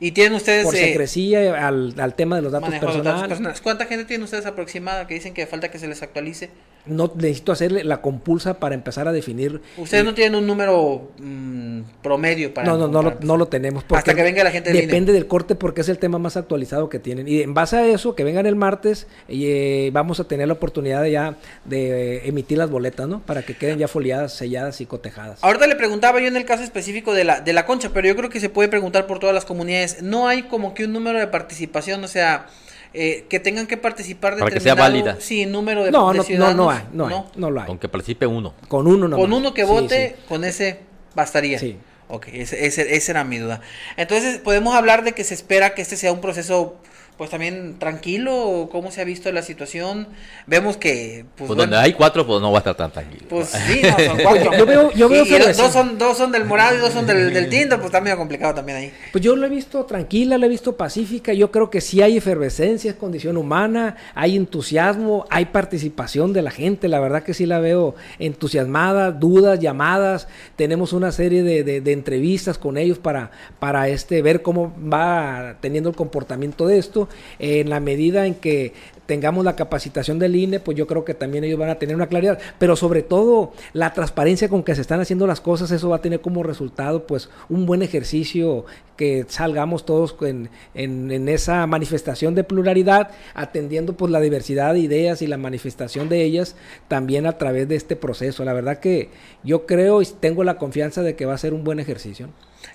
¿Y 0.00 0.12
tienen 0.12 0.34
ustedes 0.34 0.64
Por 0.64 0.76
eh, 0.76 0.78
secrecía 0.78 1.66
al, 1.66 1.94
al 1.98 2.14
tema 2.14 2.36
de 2.36 2.42
los 2.42 2.52
datos 2.52 2.70
los 2.70 2.80
datos 2.80 2.94
personales. 2.94 3.28
personales? 3.28 3.60
¿Cuánta 3.60 3.86
gente 3.86 4.04
tienen 4.04 4.24
ustedes 4.24 4.46
aproximada 4.46 5.06
que 5.06 5.14
dicen 5.14 5.34
que 5.34 5.46
falta 5.46 5.70
que 5.70 5.78
se 5.78 5.88
les 5.88 6.02
actualice? 6.02 6.50
No 6.88 7.12
necesito 7.14 7.52
hacerle 7.52 7.84
la 7.84 8.00
compulsa 8.00 8.58
para 8.58 8.74
empezar 8.74 9.08
a 9.08 9.12
definir. 9.12 9.60
Ustedes 9.76 10.04
no 10.04 10.14
tienen 10.14 10.34
un 10.34 10.46
número 10.46 11.10
mm, 11.18 11.80
promedio 12.02 12.52
para... 12.52 12.66
No, 12.66 12.78
no, 12.78 12.88
no, 12.88 13.02
lo, 13.02 13.18
no 13.20 13.36
lo 13.36 13.46
tenemos. 13.46 13.84
Hasta 13.90 14.14
que 14.14 14.22
venga 14.22 14.42
la 14.44 14.50
gente 14.50 14.72
Depende 14.72 15.12
del 15.12 15.26
corte 15.26 15.54
porque 15.54 15.80
es 15.80 15.88
el 15.88 15.98
tema 15.98 16.18
más 16.18 16.36
actualizado 16.36 16.88
que 16.88 16.98
tienen. 16.98 17.28
Y 17.28 17.42
en 17.42 17.54
base 17.54 17.76
a 17.76 17.86
eso, 17.86 18.14
que 18.14 18.24
vengan 18.24 18.46
el 18.46 18.56
martes, 18.56 19.06
y, 19.28 19.46
eh, 19.46 19.90
vamos 19.92 20.20
a 20.20 20.24
tener 20.24 20.48
la 20.48 20.54
oportunidad 20.54 21.02
de 21.02 21.12
ya 21.12 21.36
de 21.64 22.16
eh, 22.16 22.28
emitir 22.28 22.58
las 22.58 22.70
boletas, 22.70 23.08
¿no? 23.08 23.20
Para 23.20 23.42
que 23.42 23.56
queden 23.56 23.78
ya 23.78 23.88
foliadas, 23.88 24.34
selladas 24.34 24.80
y 24.80 24.86
cotejadas. 24.86 25.42
Ahorita 25.42 25.66
le 25.66 25.76
preguntaba 25.76 26.20
yo 26.20 26.28
en 26.28 26.36
el 26.36 26.44
caso 26.44 26.62
específico 26.62 27.12
de 27.12 27.24
la, 27.24 27.40
de 27.40 27.52
la 27.52 27.66
concha, 27.66 27.90
pero 27.92 28.08
yo 28.08 28.16
creo 28.16 28.30
que 28.30 28.40
se 28.40 28.48
puede 28.48 28.68
preguntar 28.68 29.06
por 29.06 29.18
todas 29.18 29.34
las 29.34 29.44
comunidades. 29.44 30.02
No 30.02 30.28
hay 30.28 30.42
como 30.44 30.74
que 30.74 30.84
un 30.84 30.92
número 30.92 31.18
de 31.18 31.26
participación, 31.26 32.02
o 32.04 32.08
sea, 32.08 32.46
eh, 32.94 33.26
que 33.28 33.38
tengan 33.40 33.66
que 33.66 33.76
participar 33.76 34.34
de 34.34 34.40
Para 34.40 34.50
que 34.52 34.60
sea 34.60 34.74
válida. 34.74 35.16
Sí, 35.20 35.46
número 35.46 35.84
de, 35.84 35.90
No, 35.90 36.08
de 36.08 36.18
no, 36.18 36.22
no, 36.22 36.22
ciudadanos. 36.24 36.56
no 36.66 36.70
hay, 36.70 36.82
no, 36.92 37.06
hay, 37.08 37.24
no 37.36 37.50
lo 37.50 37.60
hay. 37.60 37.66
Con 37.66 37.78
que 37.78 37.88
participe 37.88 38.26
uno. 38.26 38.54
Con 38.68 38.86
uno 38.86 39.08
nomás. 39.08 39.18
Con 39.20 39.32
uno 39.32 39.52
que 39.54 39.62
Sí, 39.62 39.68
vote, 39.68 40.16
sí. 40.18 40.24
con 40.28 40.44
ese 40.44 40.80
bastaría. 41.14 41.58
Sí. 41.58 41.76
Ok, 42.08 42.28
ese, 42.32 42.64
ese- 42.66 42.96
esa 42.96 43.12
era 43.12 43.24
mi 43.24 43.36
duda. 43.38 43.60
Entonces, 43.98 44.38
¿podemos 44.38 44.74
hablar 44.74 45.04
de 45.04 45.12
que 45.12 45.24
se 45.24 45.34
espera 45.34 45.74
que 45.74 45.82
este 45.82 45.96
sea 45.96 46.10
un 46.12 46.20
proceso, 46.22 46.76
pues 47.18 47.30
también 47.30 47.78
tranquilo? 47.78 48.34
¿O 48.48 48.70
¿Cómo 48.70 48.90
se 48.92 49.00
ha 49.00 49.04
visto 49.04 49.30
la 49.32 49.42
situación? 49.42 50.06
Vemos 50.46 50.76
que, 50.76 51.24
pues, 51.36 51.48
Pues 51.48 51.48
bueno, 51.48 51.62
donde 51.64 51.76
hay 51.76 51.92
cuatro, 51.92 52.24
pues 52.26 52.40
no 52.40 52.50
va 52.52 52.58
a 52.58 52.60
estar 52.60 52.76
tan 52.76 52.92
tranquilo. 52.92 53.26
Pues 53.28 53.48
sí, 53.66 53.82
no, 53.82 54.04
son 54.04 54.18
cuatro. 54.22 54.56
Yo 54.56 54.64
veo- 54.64 54.92
yo 54.92 55.08
veo 55.08 55.24
Y- 55.26 55.34
y 55.34 55.38
dos, 55.38 55.72
son, 55.72 55.98
dos 55.98 56.16
son 56.16 56.30
del 56.32 56.44
morado 56.44 56.76
y 56.76 56.78
dos 56.78 56.92
son 56.92 57.06
del, 57.06 57.34
del 57.34 57.48
tinto, 57.50 57.74
pues 57.76 57.86
está 57.86 58.00
medio 58.00 58.16
complicado 58.16 58.54
también 58.54 58.78
ahí. 58.78 58.92
Pues 59.12 59.22
yo 59.24 59.34
la 59.36 59.46
he 59.46 59.50
visto 59.50 59.84
tranquila, 59.84 60.38
la 60.38 60.46
he 60.46 60.48
visto 60.48 60.76
pacífica. 60.76 61.32
Yo 61.34 61.50
creo 61.50 61.68
que 61.70 61.80
sí 61.80 62.00
hay 62.00 62.16
efervescencia, 62.16 62.92
es 62.92 62.96
condición 62.96 63.36
humana, 63.36 63.96
hay 64.14 64.36
entusiasmo, 64.36 65.26
hay 65.28 65.46
participación 65.46 66.32
de 66.32 66.42
la 66.42 66.52
gente. 66.52 66.86
La 66.88 67.00
verdad 67.00 67.24
que 67.24 67.34
sí 67.34 67.44
la 67.46 67.58
veo 67.58 67.96
entusiasmada, 68.38 69.10
dudas, 69.10 69.58
llamadas. 69.58 70.28
Tenemos 70.56 70.92
una 70.92 71.10
serie 71.10 71.42
de, 71.42 71.64
de- 71.64 71.80
de 71.80 71.92
entrevistas 71.92 72.58
con 72.58 72.78
ellos 72.78 72.98
para, 72.98 73.30
para 73.58 73.88
este, 73.88 74.22
ver 74.22 74.42
cómo 74.42 74.72
va 74.80 75.56
teniendo 75.60 75.90
el 75.90 75.96
comportamiento 75.96 76.66
de 76.66 76.78
esto. 76.78 77.07
En 77.38 77.70
la 77.70 77.80
medida 77.80 78.26
en 78.26 78.34
que 78.34 78.72
tengamos 79.06 79.42
la 79.42 79.56
capacitación 79.56 80.18
del 80.18 80.36
INE, 80.36 80.60
pues 80.60 80.76
yo 80.76 80.86
creo 80.86 81.02
que 81.02 81.14
también 81.14 81.42
ellos 81.42 81.58
van 81.58 81.70
a 81.70 81.78
tener 81.78 81.96
una 81.96 82.08
claridad, 82.08 82.38
pero 82.58 82.76
sobre 82.76 83.02
todo 83.02 83.52
la 83.72 83.94
transparencia 83.94 84.50
con 84.50 84.62
que 84.62 84.74
se 84.74 84.82
están 84.82 85.00
haciendo 85.00 85.26
las 85.26 85.40
cosas, 85.40 85.70
eso 85.70 85.88
va 85.88 85.96
a 85.96 86.02
tener 86.02 86.20
como 86.20 86.42
resultado 86.42 87.06
pues 87.06 87.30
un 87.48 87.64
buen 87.64 87.80
ejercicio 87.82 88.66
que 88.98 89.24
salgamos 89.28 89.86
todos 89.86 90.14
en, 90.20 90.50
en- 90.74 91.10
en 91.10 91.28
esa 91.30 91.66
manifestación 91.66 92.34
de 92.34 92.44
pluralidad, 92.44 93.10
atendiendo 93.32 93.94
pues 93.96 94.12
la 94.12 94.20
diversidad 94.20 94.74
de 94.74 94.80
ideas 94.80 95.22
y 95.22 95.26
la 95.26 95.38
manifestación 95.38 96.10
de 96.10 96.22
ellas 96.24 96.54
también 96.88 97.26
a 97.26 97.38
través 97.38 97.66
de 97.66 97.76
este 97.76 97.96
proceso. 97.96 98.44
La 98.44 98.52
verdad 98.52 98.78
que 98.78 99.08
yo 99.42 99.64
creo 99.64 100.02
y 100.02 100.06
tengo 100.20 100.44
la 100.44 100.58
confianza 100.58 101.00
de 101.02 101.16
que 101.16 101.24
va 101.24 101.32
a 101.32 101.38
ser 101.38 101.54
un 101.54 101.64
buen 101.64 101.80
ejercicio. 101.80 102.28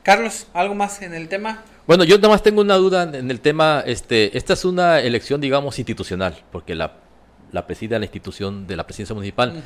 Carlos, 0.03 0.47
¿algo 0.53 0.75
más 0.75 1.01
en 1.01 1.13
el 1.13 1.27
tema? 1.29 1.63
Bueno, 1.87 2.03
yo 2.03 2.15
nada 2.17 2.29
más 2.29 2.43
tengo 2.43 2.61
una 2.61 2.75
duda 2.75 3.03
en 3.03 3.29
el 3.29 3.39
tema, 3.41 3.83
este, 3.85 4.37
esta 4.37 4.53
es 4.53 4.63
una 4.65 4.99
elección, 4.99 5.41
digamos, 5.41 5.77
institucional, 5.79 6.43
porque 6.51 6.75
la, 6.75 6.93
la 7.51 7.67
preside 7.67 7.99
la 7.99 8.05
institución 8.05 8.67
de 8.67 8.75
la 8.77 8.85
presidencia 8.85 9.13
municipal, 9.13 9.61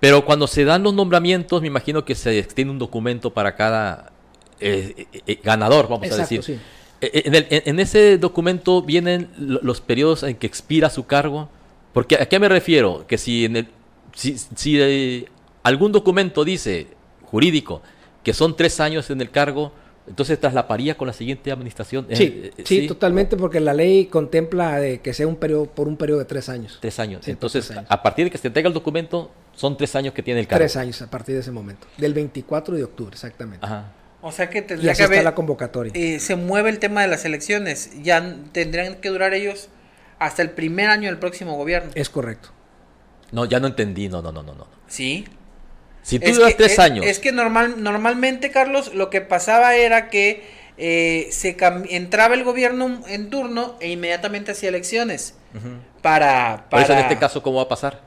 pero 0.00 0.24
cuando 0.24 0.46
se 0.46 0.64
dan 0.64 0.82
los 0.82 0.92
nombramientos, 0.94 1.60
me 1.62 1.68
imagino 1.68 2.04
que 2.04 2.14
se 2.14 2.38
extiende 2.38 2.72
un 2.72 2.78
documento 2.78 3.32
para 3.32 3.54
cada 3.56 4.12
eh, 4.60 5.06
eh, 5.12 5.20
eh, 5.26 5.40
ganador, 5.42 5.88
vamos 5.88 6.10
a 6.12 6.16
decir. 6.16 6.42
sí. 6.42 6.58
En, 7.00 7.34
el- 7.34 7.46
en- 7.50 7.62
en 7.66 7.80
ese 7.80 8.16
documento 8.18 8.80
vienen 8.82 9.28
lo- 9.36 9.58
los 9.62 9.80
periodos 9.80 10.22
en 10.22 10.36
que 10.36 10.46
expira 10.46 10.88
su 10.88 11.04
cargo, 11.06 11.48
porque 11.92 12.14
¿a 12.16 12.26
qué 12.26 12.38
me 12.38 12.48
refiero? 12.48 13.04
Que 13.08 13.18
si, 13.18 13.44
en 13.46 13.56
el, 13.56 13.68
si, 14.14 14.36
si, 14.38 14.78
eh, 14.80 15.24
algún 15.64 15.90
documento 15.90 16.44
dice, 16.44 16.86
jurídico, 17.24 17.82
que 18.22 18.32
son 18.34 18.56
tres 18.56 18.80
años 18.80 19.10
en 19.10 19.20
el 19.20 19.30
cargo, 19.30 19.72
entonces 20.08 20.38
traslaparía 20.40 20.96
con 20.96 21.06
la 21.06 21.12
siguiente 21.12 21.52
administración. 21.52 22.06
Eh, 22.08 22.16
Sí, 22.16 22.52
eh, 22.56 22.62
sí, 22.64 22.86
totalmente, 22.88 23.36
porque 23.36 23.60
la 23.60 23.72
ley 23.74 24.06
contempla 24.06 24.78
de 24.80 25.00
que 25.00 25.14
sea 25.14 25.26
un 25.26 25.36
periodo 25.36 25.66
por 25.66 25.86
un 25.88 25.96
periodo 25.96 26.18
de 26.20 26.24
tres 26.24 26.48
años. 26.48 26.78
Tres 26.80 26.98
años. 26.98 27.24
Sí, 27.24 27.30
entonces, 27.30 27.66
tres 27.66 27.78
años. 27.78 27.90
a 27.90 28.02
partir 28.02 28.24
de 28.24 28.30
que 28.30 28.38
se 28.38 28.48
entrega 28.48 28.66
el 28.68 28.74
documento, 28.74 29.30
son 29.54 29.76
tres 29.76 29.94
años 29.94 30.12
que 30.14 30.22
tiene 30.22 30.40
el 30.40 30.46
cargo. 30.46 30.60
Tres 30.60 30.76
años 30.76 31.00
a 31.02 31.10
partir 31.10 31.34
de 31.36 31.40
ese 31.42 31.52
momento. 31.52 31.86
Del 31.98 32.14
24 32.14 32.74
de 32.76 32.84
octubre, 32.84 33.14
exactamente. 33.14 33.64
Ajá. 33.64 33.92
O 34.22 34.30
sea 34.32 34.48
que 34.48 34.58
Y 34.58 34.62
tendría 34.62 34.92
así 34.92 34.98
que 34.98 35.02
está 35.04 35.14
haber... 35.14 35.24
la 35.24 35.34
convocatoria. 35.34 35.92
eh, 35.96 36.20
se 36.20 36.36
mueve 36.36 36.70
el 36.70 36.78
tema 36.78 37.02
de 37.02 37.08
las 37.08 37.24
elecciones. 37.24 37.90
Ya 38.02 38.36
tendrían 38.52 38.96
que 38.96 39.08
durar 39.08 39.34
ellos 39.34 39.68
hasta 40.20 40.42
el 40.42 40.50
primer 40.50 40.88
año 40.90 41.08
del 41.08 41.18
próximo 41.18 41.56
gobierno. 41.56 41.90
Es 41.96 42.08
correcto. 42.08 42.50
No, 43.32 43.44
ya 43.46 43.58
no 43.60 43.66
entendí. 43.66 44.08
No, 44.08 44.22
no, 44.22 44.30
no, 44.30 44.42
no. 44.42 44.54
no. 44.54 44.66
Sí. 44.86 45.24
Si 46.02 46.18
tú 46.18 46.26
Es 46.30 46.36
duras 46.36 46.50
que- 46.50 46.56
tres 46.56 46.72
es- 46.72 46.78
años. 46.78 47.06
Es 47.06 47.18
que 47.18 47.32
normal, 47.32 47.82
normalmente, 47.82 48.50
Carlos, 48.50 48.92
lo 48.94 49.08
que 49.10 49.20
pasaba 49.20 49.74
era 49.76 50.08
que 50.10 50.60
eh, 50.78 51.28
se 51.30 51.56
entraba 51.90 52.34
el 52.34 52.44
gobierno 52.44 53.02
en 53.06 53.28
turno 53.30 53.76
e 53.80 53.90
inmediatamente 53.90 54.52
hacía 54.52 54.70
elecciones. 54.70 55.34
Para, 56.00 56.66
Por 56.70 56.80
eso 56.80 56.88
para- 56.88 57.00
en 57.00 57.06
este 57.06 57.18
caso, 57.18 57.42
¿cómo 57.42 57.58
va 57.58 57.64
a 57.64 57.68
pasar? 57.68 58.00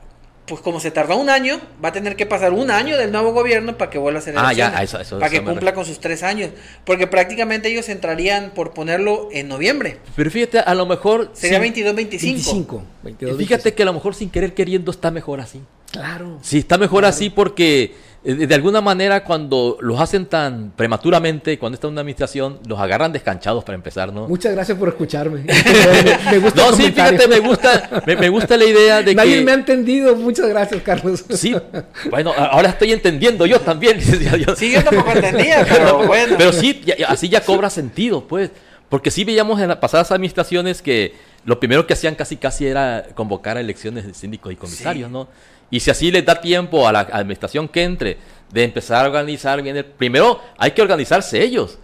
Pues 0.46 0.60
como 0.60 0.78
se 0.78 0.90
tardó 0.92 1.16
un 1.16 1.28
año, 1.30 1.60
va 1.84 1.88
a 1.88 1.92
tener 1.92 2.14
que 2.14 2.24
pasar 2.26 2.52
un 2.52 2.70
año 2.70 2.96
del 2.98 3.10
nuevo 3.10 3.32
gobierno 3.32 3.76
para 3.78 3.90
que 3.90 3.98
vuelva 3.98 4.18
a 4.18 4.22
hacer 4.22 4.34
Ah, 4.36 4.52
ya, 4.52 4.66
elecciones. 4.66 4.80
eso- 4.90 5.00
eso- 5.00 5.18
para 5.18 5.32
eso 5.32 5.40
que 5.42 5.48
cumpla 5.48 5.74
con 5.74 5.84
sus 5.84 5.98
tres 5.98 6.22
años. 6.22 6.50
Porque 6.84 7.06
prácticamente 7.08 7.68
ellos 7.68 7.88
entrarían 7.88 8.50
por 8.50 8.72
ponerlo 8.72 9.28
en 9.32 9.48
noviembre. 9.48 9.98
Pero 10.14 10.30
fíjate, 10.30 10.58
a 10.60 10.74
lo 10.74 10.86
mejor. 10.86 11.30
Sería 11.32 11.56
sin- 11.56 11.62
22, 11.62 11.94
25. 11.96 12.34
25. 12.34 12.82
22, 13.02 13.36
Fíjate 13.38 13.54
25. 13.54 13.76
que 13.76 13.82
a 13.82 13.86
lo 13.86 13.92
mejor 13.94 14.14
sin 14.14 14.30
querer 14.30 14.54
queriendo 14.54 14.90
está 14.92 15.10
mejor 15.10 15.40
así. 15.40 15.62
Claro. 15.96 16.38
Sí, 16.42 16.58
está 16.58 16.78
mejor 16.78 17.04
así 17.04 17.30
porque 17.30 17.94
eh, 18.24 18.34
de 18.34 18.54
alguna 18.54 18.80
manera 18.80 19.22
cuando 19.22 19.78
los 19.80 20.00
hacen 20.00 20.26
tan 20.26 20.72
prematuramente, 20.76 21.58
cuando 21.58 21.74
está 21.76 21.86
en 21.86 21.92
una 21.92 22.00
administración, 22.00 22.58
los 22.66 22.78
agarran 22.80 23.12
descanchados 23.12 23.62
para 23.62 23.76
empezar, 23.76 24.12
¿no? 24.12 24.26
Muchas 24.26 24.52
gracias 24.52 24.76
por 24.76 24.88
escucharme. 24.88 25.42
me, 25.42 25.52
me 26.32 26.38
gusta 26.38 26.62
No, 26.62 26.70
el 26.70 26.74
sí, 26.74 26.82
fíjate, 26.84 27.28
me 27.28 27.38
gusta, 27.38 28.02
me, 28.04 28.16
me 28.16 28.28
gusta 28.28 28.56
la 28.56 28.64
idea 28.64 29.02
de 29.02 29.14
Nadie 29.14 29.38
que... 29.38 29.44
me 29.44 29.52
ha 29.52 29.54
entendido. 29.54 30.16
Muchas 30.16 30.48
gracias, 30.48 30.82
Carlos. 30.82 31.24
Sí, 31.30 31.54
bueno, 32.10 32.32
ahora 32.36 32.70
estoy 32.70 32.92
entendiendo 32.92 33.46
yo 33.46 33.60
también. 33.60 34.00
Sí, 34.00 34.72
yo 34.72 34.82
tampoco 34.82 35.12
entendía, 35.12 35.64
pero 35.68 36.06
bueno. 36.06 36.34
Pero 36.36 36.52
sí, 36.52 36.82
así 37.06 37.28
ya 37.28 37.40
cobra 37.42 37.70
sentido, 37.70 38.26
pues. 38.26 38.50
Porque 38.88 39.10
sí 39.10 39.24
veíamos 39.24 39.60
en 39.60 39.68
las 39.68 39.78
pasadas 39.78 40.12
administraciones 40.12 40.80
que 40.80 41.14
lo 41.44 41.58
primero 41.58 41.86
que 41.86 41.92
hacían 41.94 42.14
casi 42.14 42.36
casi 42.36 42.66
era 42.66 43.04
convocar 43.14 43.56
a 43.56 43.60
elecciones 43.60 44.06
de 44.06 44.14
síndicos 44.14 44.52
y 44.52 44.56
comisarios, 44.56 45.08
Sí. 45.08 45.12
¿no? 45.12 45.28
Y 45.70 45.80
si 45.80 45.90
así 45.90 46.10
les 46.10 46.24
da 46.24 46.40
tiempo 46.40 46.86
a 46.86 46.92
la 46.92 47.00
administración 47.00 47.68
que 47.68 47.82
entre 47.82 48.18
de 48.52 48.62
empezar 48.64 49.04
a 49.04 49.08
organizar 49.08 49.60
bien 49.62 49.76
el... 49.76 49.84
Primero 49.84 50.40
hay 50.56 50.70
que 50.70 50.82
organizarse 50.82 51.42
ellos. 51.42 51.78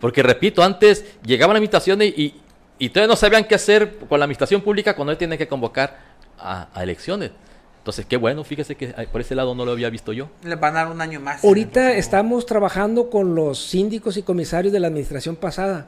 Porque 0.00 0.22
repito, 0.22 0.62
antes 0.62 1.04
llegaban 1.24 1.52
las 1.54 1.58
administraciones 1.58 2.14
y, 2.16 2.34
y 2.78 2.88
todavía 2.88 3.08
no 3.12 3.16
sabían 3.16 3.44
qué 3.44 3.54
hacer 3.54 3.98
con 4.08 4.18
la 4.18 4.24
administración 4.24 4.62
pública 4.62 4.96
cuando 4.96 5.12
él 5.12 5.18
tiene 5.18 5.36
que 5.36 5.46
convocar 5.46 5.98
a, 6.38 6.68
a 6.72 6.82
elecciones. 6.82 7.30
Entonces, 7.78 8.04
qué 8.06 8.16
bueno, 8.16 8.42
fíjese 8.42 8.74
que 8.74 8.88
por 9.12 9.20
ese 9.20 9.34
lado 9.36 9.54
no 9.54 9.64
lo 9.64 9.70
había 9.72 9.90
visto 9.90 10.12
yo. 10.12 10.28
Les 10.42 10.58
van 10.58 10.74
a 10.76 10.80
dar 10.84 10.90
un 10.92 11.00
año 11.00 11.20
más. 11.20 11.44
Ahorita 11.44 11.72
próximo- 11.82 12.00
estamos 12.00 12.46
trabajando 12.46 13.10
con 13.10 13.34
los 13.34 13.58
síndicos 13.60 14.16
y 14.16 14.22
comisarios 14.22 14.72
de 14.72 14.80
la 14.80 14.88
administración 14.88 15.36
pasada. 15.36 15.86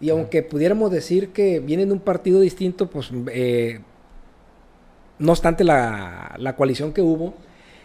Y 0.00 0.10
aunque 0.10 0.42
pudiéramos 0.42 0.92
decir 0.92 1.30
que 1.30 1.58
vienen 1.60 1.88
de 1.88 1.94
un 1.94 2.00
partido 2.00 2.38
distinto, 2.40 2.88
pues 2.88 3.10
eh, 3.32 3.80
no 5.18 5.32
obstante 5.32 5.64
la, 5.64 6.34
la 6.38 6.56
coalición 6.56 6.92
que 6.92 7.02
hubo, 7.02 7.34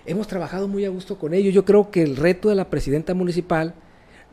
hemos 0.06 0.28
trabajado 0.28 0.68
muy 0.68 0.86
a 0.86 0.90
gusto 0.90 1.18
con 1.18 1.34
ellos. 1.34 1.54
Yo 1.54 1.66
creo 1.66 1.92
que 1.92 2.04
el 2.04 2.16
reto 2.16 2.50
de 2.50 2.56
la 2.56 2.70
presidenta 2.70 3.14
municipal 3.14 3.74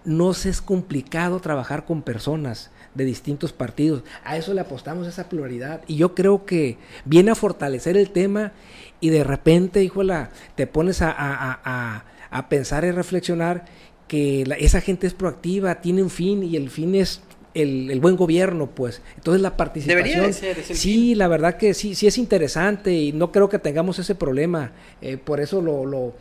no 0.04 0.30
es 0.30 0.62
complicado 0.62 1.40
trabajar 1.40 1.84
con 1.84 2.02
personas 2.02 2.70
de 2.94 3.04
distintos 3.04 3.52
partidos. 3.52 4.02
A 4.24 4.36
eso 4.36 4.54
le 4.54 4.60
apostamos 4.60 5.06
esa 5.06 5.28
pluralidad. 5.28 5.82
Y 5.86 5.96
yo 5.96 6.14
creo 6.14 6.46
que 6.46 6.78
viene 7.04 7.32
a 7.32 7.34
fortalecer 7.34 7.96
el 7.96 8.10
tema 8.10 8.52
y 9.00 9.10
de 9.10 9.24
repente, 9.24 9.82
híjola, 9.82 10.30
te 10.54 10.66
pones 10.66 11.02
a, 11.02 11.14
a, 11.16 12.04
a, 12.30 12.48
pensar 12.48 12.84
y 12.84 12.92
reflexionar 12.92 13.66
que 14.08 14.42
esa 14.58 14.80
gente 14.80 15.06
es 15.06 15.14
proactiva, 15.14 15.80
tiene 15.80 16.02
un 16.02 16.10
fin 16.10 16.42
y 16.44 16.56
el 16.56 16.70
fin 16.70 16.94
es 16.94 17.20
el, 17.56 18.00
buen 18.00 18.16
gobierno, 18.16 18.66
pues. 18.66 19.02
Entonces 19.16 19.42
la 19.42 19.56
participación. 19.56 20.32
sí, 20.32 21.14
la 21.14 21.28
verdad 21.28 21.56
que 21.56 21.74
sí, 21.74 21.94
sí 21.94 22.06
es 22.06 22.18
interesante 22.18 22.92
y 22.92 23.12
no 23.12 23.32
creo 23.32 23.48
que 23.48 23.58
tengamos 23.58 23.98
ese 23.98 24.14
problema. 24.14 24.72
Eh, 25.00 25.16
por 25.16 25.40
eso 25.40 25.60
lo, 25.62 25.84
lo, 25.86 26.14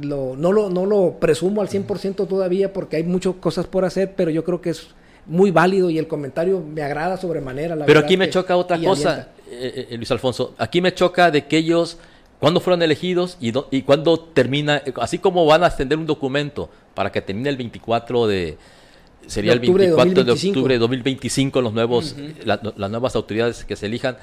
no, 0.00 0.52
lo, 0.52 0.70
no 0.70 0.86
lo 0.86 1.18
presumo 1.18 1.62
al 1.62 1.68
100% 1.68 2.28
todavía 2.28 2.72
porque 2.72 2.96
hay 2.96 3.04
muchas 3.04 3.34
cosas 3.36 3.66
por 3.66 3.84
hacer, 3.84 4.14
pero 4.14 4.30
yo 4.30 4.44
creo 4.44 4.60
que 4.60 4.70
es 4.70 4.88
muy 5.26 5.50
válido 5.50 5.88
y 5.88 5.98
el 5.98 6.06
comentario 6.08 6.60
me 6.60 6.82
agrada 6.82 7.16
sobremanera. 7.16 7.76
pero 7.86 8.00
aquí 8.00 8.16
me 8.16 8.28
choca 8.28 8.56
otra 8.56 8.78
cosa, 8.78 9.28
eh, 9.50 9.88
eh, 9.90 9.96
Luis 9.96 10.10
Alfonso. 10.10 10.54
Aquí 10.58 10.80
me 10.80 10.92
choca 10.92 11.30
de 11.30 11.46
que 11.46 11.58
ellos 11.58 11.98
cuándo 12.40 12.60
fueron 12.60 12.82
elegidos 12.82 13.38
y, 13.40 13.52
y 13.70 13.82
cuándo 13.82 14.18
termina, 14.18 14.82
así 14.96 15.18
como 15.18 15.46
van 15.46 15.62
a 15.62 15.68
extender 15.68 15.96
un 15.96 16.06
documento 16.06 16.68
para 16.92 17.12
que 17.12 17.22
termine 17.22 17.48
el 17.48 17.56
24 17.56 18.26
de, 18.26 18.58
sería 19.26 19.52
el 19.52 19.60
24 19.60 20.24
de, 20.24 20.32
octubre 20.32 20.74
de 20.74 20.78
2025 20.78 21.60
los 21.60 21.72
nuevos, 21.72 22.16
las 22.44 22.90
nuevas 22.90 23.16
autoridades 23.16 23.64
que 23.64 23.76
se 23.76 23.86
elijan. 23.86 24.16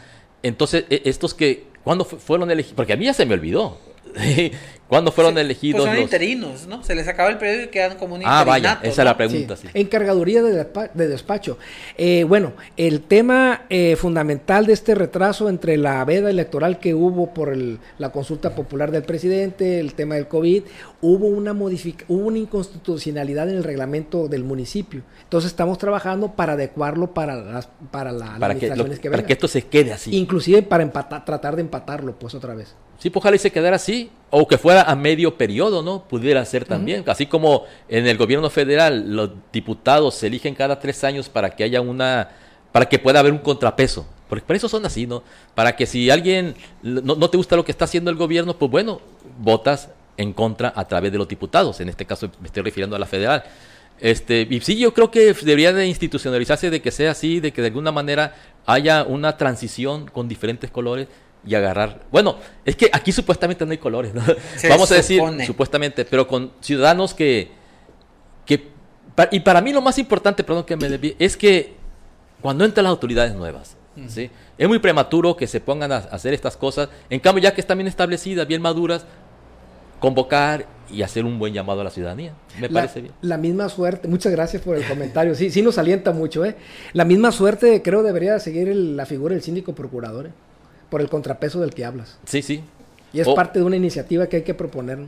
Entonces, 0.44 0.86
e, 0.90 1.02
estos 1.06 1.34
que, 1.34 1.68
¿cuándo 1.84 2.06
fueron 2.06 2.50
elegidos? 2.52 2.76
Porque 2.76 2.94
a 2.94 2.98
mí 2.98 3.06
ya 3.06 3.14
se 3.14 3.26
me 3.26 3.34
olvidó. 3.34 3.78
¿Cuándo 4.90 5.12
fueron 5.12 5.38
elegidos? 5.38 5.82
Pues 5.82 5.94
son 5.94 6.02
interinos, 6.02 6.66
¿no? 6.66 6.84
Se 6.84 6.96
les 6.96 7.08
acaba 7.08 7.30
el 7.30 7.38
periodo 7.38 7.66
y 7.66 7.68
quedan 7.68 7.96
como 7.96 8.16
un 8.16 8.24
Ah, 8.26 8.44
vaya, 8.44 8.80
esa 8.82 9.04
es 9.04 9.06
la 9.06 9.16
pregunta. 9.16 9.56
Sí. 9.56 9.68
Encargaduría 9.76 10.42
de, 10.42 11.08
despacho. 11.08 11.60
Eh, 11.96 12.24
bueno, 12.24 12.54
el 12.76 13.02
tema 13.02 13.66
eh, 13.70 13.96
fundamental 13.98 14.66
de 14.66 14.74
este 14.74 14.96
retraso 14.96 15.48
entre 15.48 15.78
la 15.78 16.04
veda 16.06 16.32
electoral 16.32 16.80
que 16.80 16.96
hubo 16.96 17.36
por 17.36 17.56
la 17.56 18.12
consulta 18.12 18.56
popular 18.56 18.90
del 18.90 19.04
presidente, 19.04 19.80
el 19.80 19.94
tema 19.94 20.16
del 20.16 20.28
COVID, 20.28 20.64
hubo 21.02 21.28
una, 21.28 21.54
hubo 21.54 22.28
una 22.28 22.38
inconstitucionalidad 22.40 23.48
en 23.48 23.58
el 23.58 23.64
reglamento 23.64 24.28
del 24.28 24.44
municipio. 24.44 25.04
Entonces 25.22 25.52
estamos 25.52 25.78
trabajando 25.78 26.32
para 26.32 26.54
adecuarlo 26.54 27.14
para 27.14 27.36
las 27.36 27.70
para 27.92 28.12
las 28.12 28.40
para 28.40 28.56
que, 28.56 28.70
Para 29.10 29.24
que 29.24 29.34
esto 29.34 29.48
se 29.48 29.62
quede 29.68 29.94
así. 29.94 30.18
Inclusive 30.18 30.64
para 30.64 30.82
empatar, 30.82 31.26
tratar 31.26 31.56
de 31.56 31.62
empatarlo, 31.62 32.18
pues 32.18 32.34
otra 32.34 32.56
vez. 32.56 32.76
Sí, 33.00 33.10
pues 33.10 33.22
ojalá 33.22 33.38
y 33.38 33.40
se 33.40 33.52
quedara 33.52 33.78
así, 33.78 34.12
o 34.30 34.46
que 34.46 34.58
fuera 34.58 34.79
a 34.84 34.96
medio 34.96 35.38
periodo, 35.38 35.82
¿no? 35.82 36.04
Pudiera 36.04 36.44
ser 36.46 36.66
también. 36.66 37.04
Así 37.08 37.26
como 37.26 37.66
en 37.88 38.08
el 38.08 38.18
gobierno 38.18 38.50
federal 38.50 39.16
los 39.16 39.32
diputados 39.52 40.16
se 40.16 40.28
eligen 40.28 40.56
cada 40.56 40.80
tres 40.80 41.04
años 41.04 41.30
para 41.30 41.50
que 41.52 41.64
haya 41.64 41.82
una, 41.82 42.30
para 42.72 42.88
que 42.88 43.00
pueda 43.00 43.20
haber 43.20 43.34
un 43.34 43.40
contrapeso. 43.40 44.06
Porque 44.28 44.46
para 44.46 44.58
eso 44.58 44.70
son 44.70 44.86
así, 44.86 45.08
¿no? 45.08 45.24
Para 45.56 45.76
que 45.76 45.86
si 45.86 46.10
alguien 46.10 46.56
no, 46.84 47.16
no 47.16 47.30
te 47.30 47.38
gusta 47.38 47.56
lo 47.56 47.66
que 47.66 47.72
está 47.72 47.86
haciendo 47.86 48.12
el 48.12 48.18
gobierno, 48.18 48.58
pues 48.58 48.70
bueno, 48.70 49.02
votas 49.40 49.90
en 50.18 50.34
contra 50.34 50.74
a 50.76 50.88
través 50.88 51.12
de 51.12 51.18
los 51.18 51.28
diputados. 51.28 51.80
En 51.80 51.90
este 51.90 52.06
caso 52.06 52.30
me 52.40 52.48
estoy 52.48 52.62
refiriendo 52.62 52.96
a 52.96 53.00
la 53.00 53.06
federal. 53.06 53.44
Este, 54.00 54.48
y 54.50 54.62
sí, 54.62 54.78
yo 54.78 54.94
creo 54.94 55.12
que 55.12 55.34
debería 55.34 55.74
de 55.74 55.88
institucionalizarse 55.88 56.70
de 56.70 56.82
que 56.82 56.92
sea 56.92 57.12
así, 57.12 57.40
de 57.40 57.52
que 57.52 57.62
de 57.62 57.68
alguna 57.68 57.92
manera 57.92 58.36
haya 58.66 59.04
una 59.04 59.36
transición 59.38 60.08
con 60.08 60.28
diferentes 60.28 60.70
colores 60.72 61.08
y 61.46 61.56
agarrar. 61.56 62.02
Bueno, 62.12 62.38
es 62.66 62.76
que 62.76 62.90
aquí 62.92 63.12
supuestamente 63.12 63.66
no 63.66 63.72
hay 63.72 63.78
colores, 63.78 64.14
¿no? 64.14 64.22
Vamos 64.70 64.92
a 64.92 64.96
decir, 64.96 65.22
supuestamente, 65.46 66.06
pero 66.06 66.28
con 66.28 66.52
ciudadanos 66.62 67.14
que, 67.14 67.52
que. 68.46 68.70
Y 69.32 69.40
para 69.42 69.62
mí 69.62 69.74
lo 69.74 69.82
más 69.82 69.98
importante, 69.98 70.44
perdón 70.44 70.64
que 70.64 70.76
me 70.76 70.90
desvíe, 70.90 71.16
es 71.20 71.36
que 71.36 71.74
cuando 72.42 72.64
entran 72.66 72.84
las 72.84 72.92
autoridades 72.92 73.34
nuevas, 73.34 73.76
¿sí? 74.08 74.30
Es 74.58 74.68
muy 74.68 74.80
prematuro 74.80 75.36
que 75.36 75.48
se 75.48 75.60
pongan 75.60 75.92
a 75.92 75.98
hacer 75.98 76.34
estas 76.34 76.56
cosas. 76.56 76.90
En 77.10 77.20
cambio, 77.20 77.44
ya 77.44 77.54
que 77.54 77.62
están 77.62 77.78
bien 77.78 77.88
establecidas, 77.88 78.48
bien 78.48 78.62
maduras, 78.62 79.06
convocar 80.00 80.66
y 80.92 81.02
hacer 81.02 81.26
un 81.26 81.38
buen 81.38 81.54
llamado 81.54 81.82
a 81.82 81.84
la 81.84 81.90
ciudadanía. 81.90 82.34
Me 82.60 82.70
parece 82.70 83.02
bien. 83.02 83.14
La 83.22 83.38
misma 83.38 83.70
suerte, 83.70 84.08
muchas 84.08 84.32
gracias 84.32 84.62
por 84.62 84.78
el 84.78 84.86
comentario. 84.86 85.36
Sí, 85.36 85.50
sí 85.50 85.62
nos 85.62 85.78
alienta 85.78 86.12
mucho, 86.12 86.46
¿eh? 86.46 86.56
La 86.94 87.06
misma 87.06 87.32
suerte 87.32 87.82
creo 87.82 88.04
debería 88.04 88.40
seguir 88.40 88.74
la 88.76 89.06
figura 89.06 89.34
del 89.34 89.44
síndico 89.44 89.76
procurador, 89.76 90.28
¿eh? 90.28 90.32
Por 90.90 91.02
el 91.02 91.10
contrapeso 91.10 91.60
del 91.60 91.74
que 91.74 91.86
hablas. 91.86 92.18
Sí, 92.26 92.42
sí. 92.42 92.64
Y 93.14 93.20
es 93.20 93.28
parte 93.30 93.60
de 93.60 93.66
una 93.66 93.76
iniciativa 93.76 94.28
que 94.28 94.38
hay 94.38 94.44
que 94.44 94.54
proponer. 94.54 95.00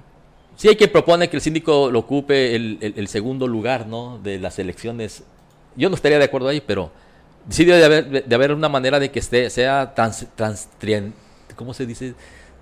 Sí, 0.55 0.67
hay 0.67 0.75
que 0.75 0.87
proponer 0.87 1.29
que 1.29 1.37
el 1.37 1.41
síndico 1.41 1.89
lo 1.91 1.99
ocupe 1.99 2.55
el, 2.55 3.07
segundo 3.07 3.47
lugar, 3.47 3.87
¿no? 3.87 4.19
De 4.19 4.39
las 4.39 4.59
elecciones. 4.59 5.23
Yo 5.75 5.89
no 5.89 5.95
estaría 5.95 6.19
de 6.19 6.25
acuerdo 6.25 6.49
ahí, 6.49 6.61
pero 6.61 6.91
sí 7.49 7.65
debe 7.65 7.79
de 7.79 7.85
haber, 7.85 8.25
de 8.25 8.35
haber 8.35 8.53
una 8.53 8.69
manera 8.69 8.99
de 8.99 9.11
que 9.11 9.19
esté, 9.19 9.49
sea 9.49 9.93
trans, 9.95 10.27
trans, 10.35 10.67
¿cómo 11.55 11.73
se 11.73 11.85
dice? 11.85 12.13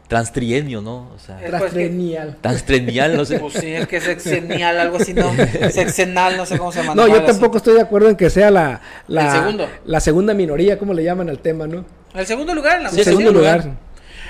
transtrienio, 0.09 0.81
¿no? 0.81 1.11
O 1.15 1.19
sea, 1.19 1.37
transtrenial. 1.37 2.35
Transtrenial, 2.41 3.15
no 3.15 3.25
sé. 3.25 3.39
Pues 3.39 3.53
sí, 3.53 3.67
es 3.67 3.87
que 3.87 3.97
es 3.97 4.03
sexennial, 4.03 4.79
algo 4.79 4.97
así, 4.97 5.13
¿no? 5.13 5.31
Sexenal, 5.69 6.35
no 6.35 6.47
sé 6.47 6.57
cómo 6.57 6.71
se 6.71 6.81
llama. 6.81 6.95
No, 6.95 7.07
yo 7.07 7.23
tampoco 7.23 7.57
estoy 7.57 7.75
de 7.75 7.81
acuerdo 7.81 8.09
en 8.09 8.15
que 8.15 8.31
sea 8.31 8.49
la, 8.49 8.81
la, 9.07 9.69
la 9.85 9.99
segunda 9.99 10.33
minoría, 10.33 10.79
como 10.79 10.95
le 10.95 11.03
llaman 11.03 11.29
al 11.29 11.37
tema, 11.37 11.67
¿no? 11.67 11.85
El 12.13 12.25
segundo 12.25 12.55
lugar 12.55 12.77
en 12.77 12.83
la 12.83 12.89
sí, 12.89 12.99
El 12.99 13.05
segundo 13.05 13.31
lugar. 13.31 13.77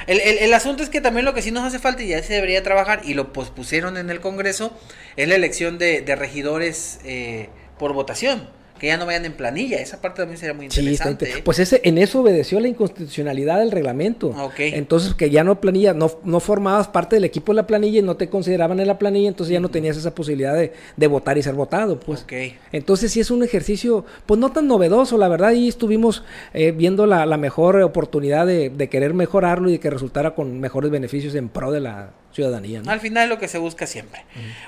El, 0.07 0.19
el, 0.21 0.37
el, 0.39 0.53
asunto 0.53 0.81
es 0.81 0.89
que 0.89 1.01
también 1.01 1.25
lo 1.25 1.33
que 1.33 1.41
sí 1.41 1.51
nos 1.51 1.63
hace 1.63 1.77
falta 1.77 2.01
y 2.01 2.07
ya 2.07 2.23
se 2.23 2.33
debería 2.33 2.63
trabajar 2.63 3.01
y 3.03 3.13
lo 3.13 3.31
pospusieron 3.31 3.97
en 3.97 4.09
el 4.09 4.21
Congreso 4.21 4.71
es 5.17 5.27
la 5.27 5.35
elección 5.35 5.77
de, 5.77 6.01
de 6.01 6.15
regidores 6.15 6.99
eh, 7.03 7.49
por 7.77 7.93
votación 7.93 8.49
que 8.79 8.87
ya 8.87 8.97
no 8.97 9.05
vayan 9.05 9.25
en 9.25 9.33
planilla. 9.33 9.77
Esa 9.77 10.01
parte 10.01 10.21
también 10.21 10.37
sería 10.37 10.53
muy 10.53 10.65
interesante. 10.65 11.29
¿eh? 11.29 11.41
Pues 11.43 11.59
ese, 11.59 11.81
en 11.83 11.97
eso 11.97 12.21
obedeció 12.21 12.59
la 12.59 12.67
inconstitucionalidad 12.67 13.59
del 13.59 13.71
reglamento. 13.71 14.33
Entonces, 14.57 15.13
que 15.13 15.29
ya 15.29 15.43
no 15.43 15.59
planilla, 15.59 15.93
no, 15.93 16.11
no 16.23 16.39
formabas 16.39 16.87
parte 16.87 17.17
del 17.17 17.25
equipo 17.25 17.51
de 17.51 17.57
la 17.57 17.67
planilla 17.67 17.99
y 17.99 18.01
no 18.01 18.15
te 18.15 18.29
consideraban 18.29 18.79
en 18.79 18.87
la 18.87 18.97
planilla, 18.97 19.27
entonces 19.27 19.53
ya 19.53 19.59
no 19.59 19.69
tenías 19.69 19.97
esa 19.97 20.15
posibilidad 20.15 20.55
de, 20.55 20.73
de 20.95 21.07
votar 21.07 21.37
y 21.37 21.43
ser 21.43 21.53
votado. 21.53 21.99
Pues. 21.99 22.25
Entonces, 22.71 23.11
sí 23.11 23.19
es 23.19 23.29
un 23.29 23.43
ejercicio, 23.43 24.05
pues 24.25 24.39
no 24.39 24.51
tan 24.51 24.67
novedoso, 24.67 25.17
la 25.17 25.27
verdad, 25.27 25.51
y 25.51 25.67
estuvimos 25.67 26.23
eh, 26.53 26.71
viendo 26.71 27.05
la, 27.05 27.25
la, 27.25 27.37
mejor 27.37 27.81
oportunidad 27.81 28.47
de, 28.47 28.69
de 28.69 28.89
querer 28.89 29.13
mejorarlo 29.13 29.69
y 29.69 29.73
de 29.73 29.79
que 29.79 29.89
resultara 29.89 30.35
con 30.35 30.59
mejores 30.59 30.91
beneficios 30.91 31.35
en 31.35 31.49
pro 31.49 31.71
de 31.71 31.81
la 31.81 32.11
ciudadanía. 32.39 32.81
Al 32.87 32.99
final 32.99 33.23
es 33.23 33.29
lo 33.29 33.39
que 33.39 33.47
se 33.47 33.57
busca 33.57 33.85
siempre. 33.85 34.23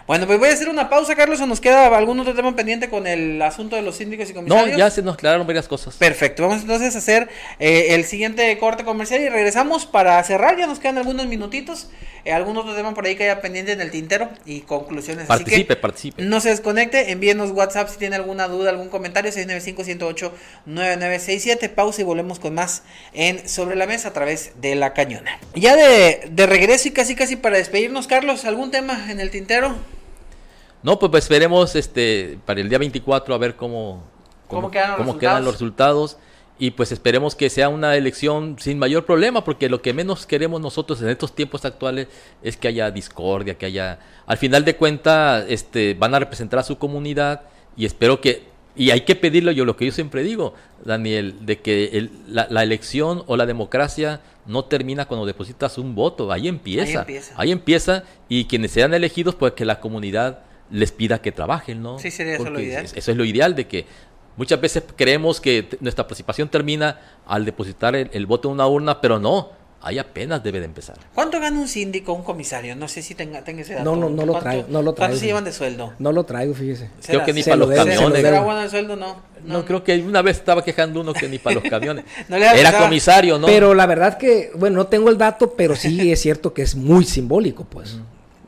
Bueno, 0.08 0.28
pues 0.28 0.40
voy 0.40 0.50
a 0.50 0.54
hacer 0.54 0.70
una 0.70 0.90
pausa, 0.90 1.16
Carlos, 1.16 1.40
o 1.42 1.48
nos 1.48 1.62
queda 1.62 1.96
algún 1.96 2.20
otro 2.20 2.34
tema 2.34 2.56
pendiente 2.56 2.90
con 2.90 3.08
el 3.08 3.42
asunto 3.42 3.76
de 3.76 3.82
los 3.82 3.96
síndicos 3.96 4.30
y 4.30 4.34
comisarios. 4.34 4.72
No, 4.72 4.78
ya 4.78 4.90
se 4.90 5.02
nos 5.02 5.16
aclararon 5.16 5.48
varias 5.48 5.68
cosas. 5.68 5.96
Perfecto, 5.96 6.44
vamos 6.44 6.62
entonces 6.62 6.96
a 6.96 7.00
hacer 7.00 7.30
eh, 7.60 7.96
el 7.96 8.06
siguiente 8.06 8.58
corte 8.58 8.84
comercial 8.84 9.22
y 9.22 9.30
regresamos 9.30 9.86
para 9.86 10.22
cerrar, 10.24 10.58
ya 10.58 10.68
nos 10.68 10.80
quedan 10.80 10.98
algunos 10.98 11.28
minutitos, 11.28 11.90
eh, 12.26 12.34
algún 12.34 12.58
otro 12.58 12.76
tema 12.76 12.94
por 12.94 13.06
ahí 13.06 13.16
que 13.16 13.24
haya 13.24 13.42
pendiente 13.42 13.72
en 13.72 13.82
el 13.82 13.90
tintero 13.90 14.30
y 14.46 14.62
conclusiones. 14.62 15.28
Participe, 15.28 15.76
participe. 15.76 16.22
No 16.22 16.40
se 16.42 16.50
desconecte, 16.50 17.12
envíenos 17.12 17.52
WhatsApp 17.52 17.90
si 17.90 17.98
tiene 17.98 18.18
alguna 18.18 18.48
duda, 18.48 18.70
algún 18.70 18.90
comentario, 18.90 19.32
695-108-9967, 19.32 21.70
pausa 21.70 22.02
y 22.02 22.04
volvemos 22.04 22.40
con 22.40 22.54
más 22.54 22.84
en 23.14 23.48
Sobre 23.48 23.76
la 23.76 23.88
Mesa 23.88 24.10
a 24.10 24.14
través 24.14 24.52
de 24.62 24.76
La 24.76 24.94
Cañona. 24.94 25.40
Ya 25.56 25.76
de, 25.76 26.30
de 26.30 26.46
regreso 26.46 26.90
y 26.90 26.92
casi 26.92 27.16
casi 27.16 27.36
para 27.36 27.58
despedirnos, 27.62 28.08
Carlos, 28.08 28.46
¿algún 28.46 28.72
tema 28.72 29.12
en 29.12 29.20
el 29.20 29.30
tintero? 29.30 29.76
No, 30.82 30.98
pues, 30.98 31.12
pues 31.12 31.26
esperemos 31.26 31.76
este, 31.76 32.40
para 32.46 32.60
el 32.60 32.70
día 32.70 32.80
24 32.80 33.36
a 33.36 33.38
ver 33.38 33.56
cómo, 33.56 34.04
cómo, 34.48 34.72
quedan, 34.72 35.46
los 35.46 35.54
resultados 35.54 36.18
y 36.58 36.72
pues 36.72 36.92
esperemos 36.92 37.36
que 37.36 37.50
sea 37.52 37.70
una 37.70 37.96
elección 37.96 38.56
sin 38.60 38.80
mayor 38.80 39.06
problema, 39.06 39.44
porque 39.44 39.70
lo 39.70 39.82
que 39.82 39.94
menos 39.94 40.26
queremos 40.26 40.60
nosotros 40.60 41.02
en 41.02 41.10
estos 41.10 41.36
tiempos 41.36 41.66
actuales 41.66 42.08
es 42.42 42.58
que 42.58 42.68
haya 42.68 42.90
discordia, 42.90 43.56
que 43.58 43.68
haya, 43.68 44.00
al 44.26 44.38
final 44.38 44.66
de 44.66 44.76
cuentas, 44.76 45.46
este, 45.48 45.94
van 45.94 46.16
a 46.16 46.20
representar 46.20 46.60
a 46.60 46.64
su 46.64 46.80
comunidad 46.80 47.42
y 47.78 47.86
espero 47.86 48.22
que, 48.22 48.44
y 48.76 48.90
hay 48.90 49.02
que 49.02 49.16
pedirlo, 49.16 49.52
yo 49.52 49.66
lo 49.66 49.76
que 49.76 49.86
yo 49.86 49.92
siempre 49.92 50.24
digo, 50.24 50.56
Daniel, 50.84 51.36
de 51.42 51.60
que 51.60 52.10
la, 52.28 52.64
elección 52.64 53.24
o 53.28 53.38
la 53.38 53.46
democracia 53.46 54.22
no 54.46 54.66
termina 54.66 55.06
cuando 55.06 55.26
depositas 55.26 55.78
un 55.78 55.96
voto, 55.96 56.32
ahí 56.32 56.48
empieza, 56.48 57.06
ahí 57.36 57.52
empieza, 57.52 58.04
y 58.28 58.46
quienes 58.46 58.72
sean 58.72 58.94
elegidos, 58.94 59.36
pues 59.36 59.54
que 59.54 59.66
la 59.66 59.80
comunidad 59.80 60.40
les 60.72 60.92
pida 60.92 61.22
que 61.22 61.32
trabajen, 61.32 61.82
¿no? 61.82 62.00
Sí, 62.00 62.12
sería 62.12 62.36
eso 62.36 62.50
lo 62.50 62.60
ideal. 62.60 62.86
Eso 62.86 63.12
es 63.12 63.18
lo 63.18 63.26
ideal, 63.26 63.56
de 63.56 63.68
que 63.68 63.86
muchas 64.38 64.60
veces 64.60 64.84
creemos 64.96 65.42
que 65.42 65.68
nuestra 65.82 66.06
participación 66.06 66.50
termina 66.50 67.00
al 67.26 67.46
depositar 67.46 67.96
el, 67.96 68.26
voto 68.26 68.48
en 68.50 68.54
una 68.54 68.68
urna, 68.68 69.02
pero 69.02 69.20
no, 69.20 69.52
ahí 69.82 69.98
apenas 70.00 70.44
debe 70.44 70.60
de 70.60 70.66
empezar. 70.66 70.96
¿Cuánto 71.16 71.40
gana 71.40 71.60
un 71.60 71.68
síndico, 71.68 72.14
un 72.14 72.24
comisario? 72.24 72.76
No 72.76 72.88
sé 72.88 73.02
si 73.02 73.16
tenga, 73.16 73.44
tenga 73.44 73.62
ese 73.62 73.74
dato. 73.74 73.86
No, 73.86 73.96
no, 73.96 74.10
no 74.10 74.26
lo 74.26 74.34
¿Cuánto- 74.34 74.40
traigo, 74.50 74.66
no 74.70 74.82
lo 74.82 74.94
¿Cuánto 74.94 74.96
traigo. 74.96 75.20
se 75.20 75.26
llevan 75.26 75.44
de 75.44 75.52
sueldo? 75.52 75.94
No 76.00 76.12
lo 76.12 76.24
traigo, 76.24 76.54
fíjese. 76.54 76.90
Creo 77.06 77.24
que 77.26 77.34
ni 77.34 77.44
para 77.44 77.56
lo 77.56 77.66
los 77.66 77.70
debe, 77.76 77.92
camiones. 77.96 78.22
¿Será 78.22 78.42
bueno 78.42 78.62
el 78.62 78.70
sueldo? 78.70 78.96
No. 78.96 79.16
No, 79.46 79.66
creo 79.66 79.84
que 79.84 79.98
una 79.98 80.22
vez 80.22 80.38
estaba 80.38 80.64
quejando 80.64 81.02
uno 81.02 81.14
que 81.14 81.28
ni 81.28 81.40
para 81.40 81.56
los 81.56 81.64
camiones. 81.64 82.06
No 82.30 82.38
le 82.38 82.46
Era 82.60 82.78
comisario, 82.78 83.40
¿no? 83.40 83.48
Pero 83.48 83.74
la 83.74 83.86
verdad 83.88 84.18
que, 84.18 84.52
bueno, 84.56 84.78
no 84.78 84.88
tengo 84.88 85.10
el 85.10 85.18
dato, 85.18 85.54
pero 85.56 85.76
sí 85.76 86.12
es 86.12 86.22
cierto 86.22 86.54
que 86.54 86.62
es 86.62 86.76
muy 86.76 87.04
simbólico, 87.06 87.64
pues. 87.66 87.98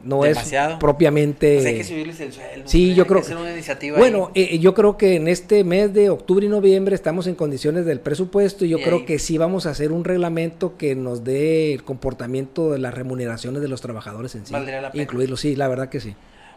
No 0.03 0.23
Demasiado. 0.23 0.73
es 0.73 0.79
propiamente... 0.79 1.55
Pues 1.55 1.65
hay 1.65 1.77
que 1.77 1.83
subirles 1.83 2.19
el 2.19 2.33
sueldo. 2.33 2.67
Sí, 2.67 2.93
yo 2.93 3.03
hay 3.03 3.07
creo 3.07 3.21
que 3.21 3.25
hacer 3.25 3.37
una 3.37 3.53
iniciativa 3.53 3.97
Bueno, 3.97 4.31
eh, 4.35 4.59
yo 4.59 4.73
creo 4.73 4.97
que 4.97 5.15
en 5.15 5.27
este 5.27 5.63
mes 5.63 5.93
de 5.93 6.09
octubre 6.09 6.45
y 6.45 6.49
noviembre 6.49 6.93
estamos 6.93 7.27
en 7.27 7.35
condiciones 7.35 7.85
del 7.85 7.99
presupuesto 7.99 8.65
y 8.65 8.69
yo 8.69 8.81
creo 8.81 9.05
que 9.05 9.19
sí 9.19 9.37
vamos 9.37 9.65
a 9.65 9.69
hacer 9.69 9.91
un 9.91 10.03
reglamento 10.03 10.77
que 10.77 10.95
nos 10.95 11.23
dé 11.23 11.73
el 11.73 11.83
comportamiento 11.83 12.71
de 12.71 12.79
las 12.79 12.93
remuneraciones 12.93 13.61
de 13.61 13.67
los 13.67 13.81
trabajadores 13.81 14.35
en 14.35 14.45
sí. 14.45 14.53
Valdría 14.53 14.81
la 14.81 14.91
pena. 14.91 15.03
Incluirlo, 15.03 15.37
sí, 15.37 15.55
la 15.55 15.67
verdad 15.67 15.89
que 15.89 15.99
sí. 15.99 16.15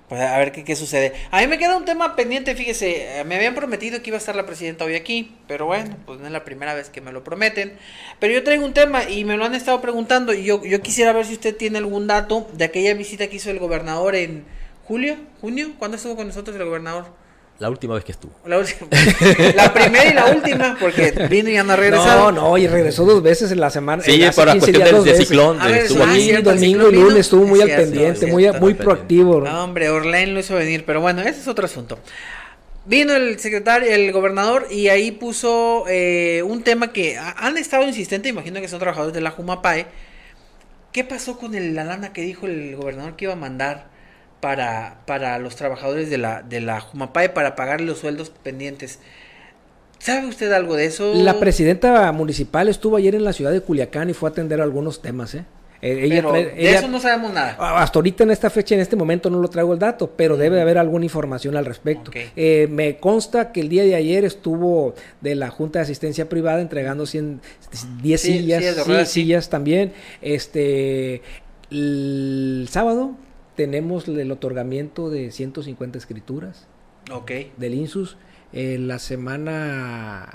Pues 0.08 0.20
a 0.20 0.38
ver 0.38 0.52
qué, 0.52 0.62
qué 0.62 0.76
sucede. 0.76 1.14
A 1.32 1.40
mí 1.40 1.48
me 1.48 1.58
queda 1.58 1.76
un 1.76 1.84
tema 1.84 2.14
pendiente, 2.14 2.54
fíjese, 2.54 3.20
eh, 3.20 3.24
me 3.24 3.34
habían 3.34 3.56
prometido 3.56 4.00
que 4.02 4.10
iba 4.10 4.16
a 4.16 4.20
estar 4.20 4.36
la 4.36 4.46
presidenta 4.46 4.84
hoy 4.84 4.94
aquí, 4.94 5.34
pero 5.48 5.66
bueno, 5.66 5.96
pues 6.06 6.20
no 6.20 6.26
es 6.26 6.32
la 6.32 6.44
primera 6.44 6.74
vez 6.74 6.90
que 6.90 7.00
me 7.00 7.10
lo 7.10 7.24
prometen. 7.24 7.76
Pero 8.20 8.32
yo 8.32 8.44
traigo 8.44 8.64
un 8.64 8.72
tema 8.72 9.10
y 9.10 9.24
me 9.24 9.36
lo 9.36 9.44
han 9.44 9.56
estado 9.56 9.80
preguntando 9.80 10.32
y 10.32 10.44
yo, 10.44 10.64
yo 10.64 10.80
quisiera 10.80 11.12
ver 11.12 11.26
si 11.26 11.32
usted 11.32 11.56
tiene 11.56 11.78
algún 11.78 12.06
dato 12.06 12.48
de 12.52 12.64
aquella 12.64 12.94
visita 12.94 13.26
que 13.26 13.36
hizo 13.36 13.50
el 13.50 13.58
gobernador 13.58 14.14
en 14.14 14.44
julio, 14.84 15.16
junio, 15.40 15.72
¿cuándo 15.78 15.96
estuvo 15.96 16.14
con 16.14 16.28
nosotros 16.28 16.54
el 16.56 16.64
gobernador? 16.64 17.06
La 17.58 17.70
última 17.70 17.94
vez 17.94 18.04
que 18.04 18.12
estuvo. 18.12 18.32
La, 18.44 18.58
última- 18.58 18.86
la 19.54 19.72
primera 19.72 20.04
y 20.10 20.12
la 20.12 20.26
última, 20.26 20.76
porque 20.78 21.10
vino 21.30 21.48
y 21.48 21.54
ya 21.54 21.64
no 21.64 21.72
ha 21.72 21.76
regresado. 21.76 22.30
No, 22.30 22.50
no, 22.50 22.58
y 22.58 22.66
regresó 22.66 23.04
dos 23.06 23.22
veces 23.22 23.50
en 23.50 23.60
la 23.60 23.70
semana. 23.70 24.02
Sí, 24.02 24.22
hace 24.22 24.36
por 24.36 24.46
la 24.48 24.52
15 24.52 24.72
cuestión 24.72 25.04
del, 25.04 25.16
ciclón. 25.16 25.60
A 25.60 25.66
de- 25.66 25.72
ver, 25.72 25.82
estuvo 25.84 26.02
ah, 26.04 26.10
aquí. 26.10 26.20
Cierto, 26.22 26.50
domingo 26.50 26.84
ciclón 26.86 26.94
y 26.94 26.98
lunes 27.08 27.20
estuvo 27.20 27.46
muy 27.46 27.58
Es 27.58 27.62
al 27.62 27.68
cierto, 27.70 27.84
pendiente, 27.90 28.26
muy, 28.26 28.42
cierto. 28.42 28.60
muy 28.60 28.74
proactivo. 28.74 29.40
¿no? 29.40 29.64
Hombre, 29.64 29.88
Orlén 29.88 30.34
lo 30.34 30.40
hizo 30.40 30.54
venir, 30.54 30.84
pero 30.84 31.00
bueno, 31.00 31.22
ese 31.22 31.40
es 31.40 31.48
otro 31.48 31.64
asunto. 31.64 31.98
Vino 32.84 33.14
el 33.14 33.38
secretario, 33.40 33.90
el 33.90 34.12
gobernador, 34.12 34.66
y 34.70 34.88
ahí 34.88 35.10
puso 35.10 35.84
eh, 35.88 36.42
un 36.46 36.62
tema 36.62 36.92
que 36.92 37.16
ha- 37.16 37.32
han 37.38 37.56
estado 37.56 37.84
insistentes, 37.84 38.30
imagino 38.30 38.60
que 38.60 38.68
son 38.68 38.78
trabajadores 38.80 39.14
de 39.14 39.22
la 39.22 39.30
Jumapae. 39.30 39.86
¿Qué 40.92 41.04
pasó 41.04 41.38
con 41.38 41.54
el- 41.54 41.74
la 41.74 41.84
lana 41.84 42.12
que 42.12 42.20
dijo 42.20 42.46
el 42.46 42.76
gobernador 42.76 43.16
que 43.16 43.24
iba 43.24 43.32
a 43.32 43.36
mandar 43.36 43.95
para, 44.40 44.98
para 45.06 45.38
los 45.38 45.56
trabajadores 45.56 46.10
de 46.10 46.18
la, 46.18 46.42
de 46.42 46.60
la 46.60 46.80
Jumapae 46.80 47.28
para 47.30 47.56
pagar 47.56 47.80
los 47.80 47.98
sueldos 47.98 48.30
pendientes? 48.30 48.98
¿Sabe 49.98 50.26
usted 50.26 50.52
algo 50.52 50.76
de 50.76 50.86
eso? 50.86 51.14
La 51.14 51.40
presidenta 51.40 52.12
municipal 52.12 52.68
estuvo 52.68 52.96
ayer 52.96 53.14
en 53.14 53.24
la 53.24 53.32
ciudad 53.32 53.50
de 53.50 53.60
Culiacán 53.62 54.10
y 54.10 54.12
fue 54.14 54.28
a 54.28 54.32
atender 54.32 54.60
algunos 54.60 55.00
temas, 55.02 55.34
¿eh? 55.34 55.44
Eh, 55.82 56.04
ella 56.04 56.16
Pero 56.16 56.30
trae- 56.32 56.54
de 56.54 56.68
ella- 56.68 56.78
eso 56.78 56.88
no 56.88 57.00
sabemos 57.00 57.32
nada. 57.34 57.56
Ah, 57.58 57.82
Hasta 57.82 57.98
ahorita 57.98 58.24
en 58.24 58.30
esta 58.30 58.48
fecha, 58.50 58.74
en 58.74 58.80
este 58.80 58.96
momento 58.96 59.28
no 59.30 59.38
lo 59.40 59.48
traigo 59.48 59.72
el 59.74 59.78
dato, 59.78 60.10
pero 60.16 60.36
debe 60.36 60.56
de 60.56 60.62
haber 60.62 60.78
alguna 60.78 61.04
información 61.04 61.54
al 61.56 61.66
respecto. 61.66 62.10
Eh, 62.34 62.66
me 62.70 62.96
consta 62.98 63.52
que 63.52 63.60
el 63.60 63.68
día 63.68 63.84
de 63.84 63.94
ayer 63.94 64.24
estuvo 64.24 64.94
de 65.20 65.34
la 65.34 65.50
Junta 65.50 65.78
de 65.80 65.84
Asistencia 65.84 66.28
Privada 66.30 66.60
entregando 66.62 67.04
100, 67.04 67.40
10 68.02 68.20
Sí, 68.20 68.38
sillas, 68.38 68.64
sí, 68.64 68.82
ruedas, 68.84 69.08
sí. 69.08 69.20
sillas 69.22 69.48
también. 69.50 69.92
Este, 70.22 71.20
el 71.70 72.68
sábado 72.70 73.12
tenemos 73.56 74.06
el 74.06 74.30
otorgamiento 74.30 75.10
de 75.10 75.30
150 75.32 75.98
escrituras 75.98 76.66
Ok. 77.10 77.30
del 77.56 77.74
INSUS. 77.74 78.16
Eh, 78.52 78.78
la 78.78 78.98
semana 78.98 80.28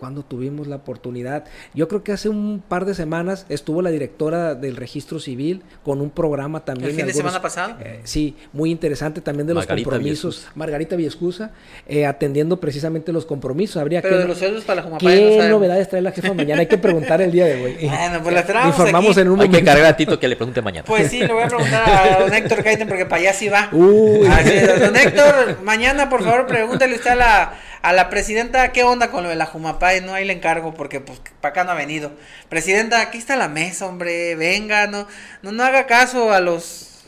cuando 0.00 0.24
tuvimos 0.24 0.66
la 0.66 0.76
oportunidad, 0.76 1.44
yo 1.74 1.86
creo 1.86 2.02
que 2.02 2.12
hace 2.12 2.28
un 2.28 2.62
par 2.66 2.86
de 2.86 2.94
semanas 2.94 3.46
estuvo 3.48 3.82
la 3.82 3.90
directora 3.90 4.54
del 4.56 4.76
registro 4.76 5.20
civil 5.20 5.62
con 5.84 6.00
un 6.00 6.10
programa 6.10 6.64
también. 6.64 6.90
¿El 6.90 6.96
fin 6.96 7.06
de 7.06 7.12
semana 7.12 7.40
pasado? 7.40 7.76
eh, 7.80 8.00
sí, 8.04 8.34
muy 8.52 8.70
interesante 8.70 9.20
también 9.20 9.46
de 9.46 9.54
los 9.54 9.66
compromisos. 9.66 10.34
Viescusa. 10.36 10.52
Margarita 10.56 10.96
Viescusa, 10.96 11.50
eh, 11.86 12.06
atendiendo 12.06 12.58
precisamente 12.58 13.12
los 13.12 13.26
compromisos. 13.26 13.76
Habría 13.76 14.00
Pero 14.02 14.16
que 14.16 14.22
de 14.22 14.28
los 14.28 14.38
sueldos 14.38 14.64
para 14.64 14.82
la 14.82 14.90
no 14.90 14.98
¿Qué 14.98 15.06
sabemos. 15.36 15.50
novedades 15.50 15.88
trae 15.88 16.02
la 16.02 16.12
jefa 16.12 16.32
mañana? 16.34 16.60
Hay 16.60 16.66
que 16.66 16.78
preguntar 16.78 17.20
el 17.20 17.30
día 17.30 17.44
de 17.46 17.62
hoy. 17.62 17.76
Bueno, 18.00 18.22
pues 18.22 18.34
la 18.34 18.40
esperamos 18.40 18.68
Informamos 18.70 19.10
aquí. 19.12 19.20
en 19.20 19.28
un 19.28 19.40
Hay 19.40 19.48
que 19.48 19.52
momento. 19.52 19.70
encargar 19.70 19.92
a 19.92 19.96
Tito 19.96 20.18
que 20.18 20.26
le 20.28 20.36
pregunte 20.36 20.62
mañana. 20.62 20.84
Pues 20.86 21.08
sí, 21.10 21.20
le 21.20 21.32
voy 21.32 21.42
a 21.42 21.48
preguntar 21.48 21.88
a 21.88 22.20
don 22.20 22.32
Héctor 22.32 22.64
Kaiten 22.64 22.88
porque 22.88 23.04
para 23.04 23.20
allá 23.20 23.32
sí 23.34 23.48
va. 23.48 23.68
Uy. 23.72 24.26
Así 24.26 24.50
es, 24.52 24.80
don 24.80 24.96
Héctor, 24.96 25.58
mañana 25.62 26.08
por 26.08 26.24
favor 26.24 26.46
pregúntale 26.46 26.94
usted 26.94 27.10
a 27.10 27.14
la, 27.16 27.52
a 27.82 27.92
la 27.92 28.10
presidenta 28.10 28.72
qué 28.72 28.82
onda 28.84 29.10
con 29.10 29.22
lo 29.22 29.28
de 29.30 29.36
la 29.36 29.46
Jumapay, 29.46 30.00
no 30.02 30.12
ahí 30.14 30.24
le 30.24 30.32
encargo 30.34 30.74
porque 30.74 31.00
pues 31.00 31.20
para 31.40 31.50
acá 31.52 31.64
no 31.64 31.70
ha 31.70 31.74
venido. 31.74 32.12
Presidenta, 32.48 33.00
aquí 33.00 33.18
está 33.18 33.36
la 33.36 33.48
mesa, 33.48 33.86
hombre, 33.86 34.34
venga, 34.36 34.86
no, 34.86 35.06
no, 35.42 35.52
no 35.52 35.64
haga 35.64 35.86
caso 35.86 36.32
a 36.32 36.40
los 36.40 37.04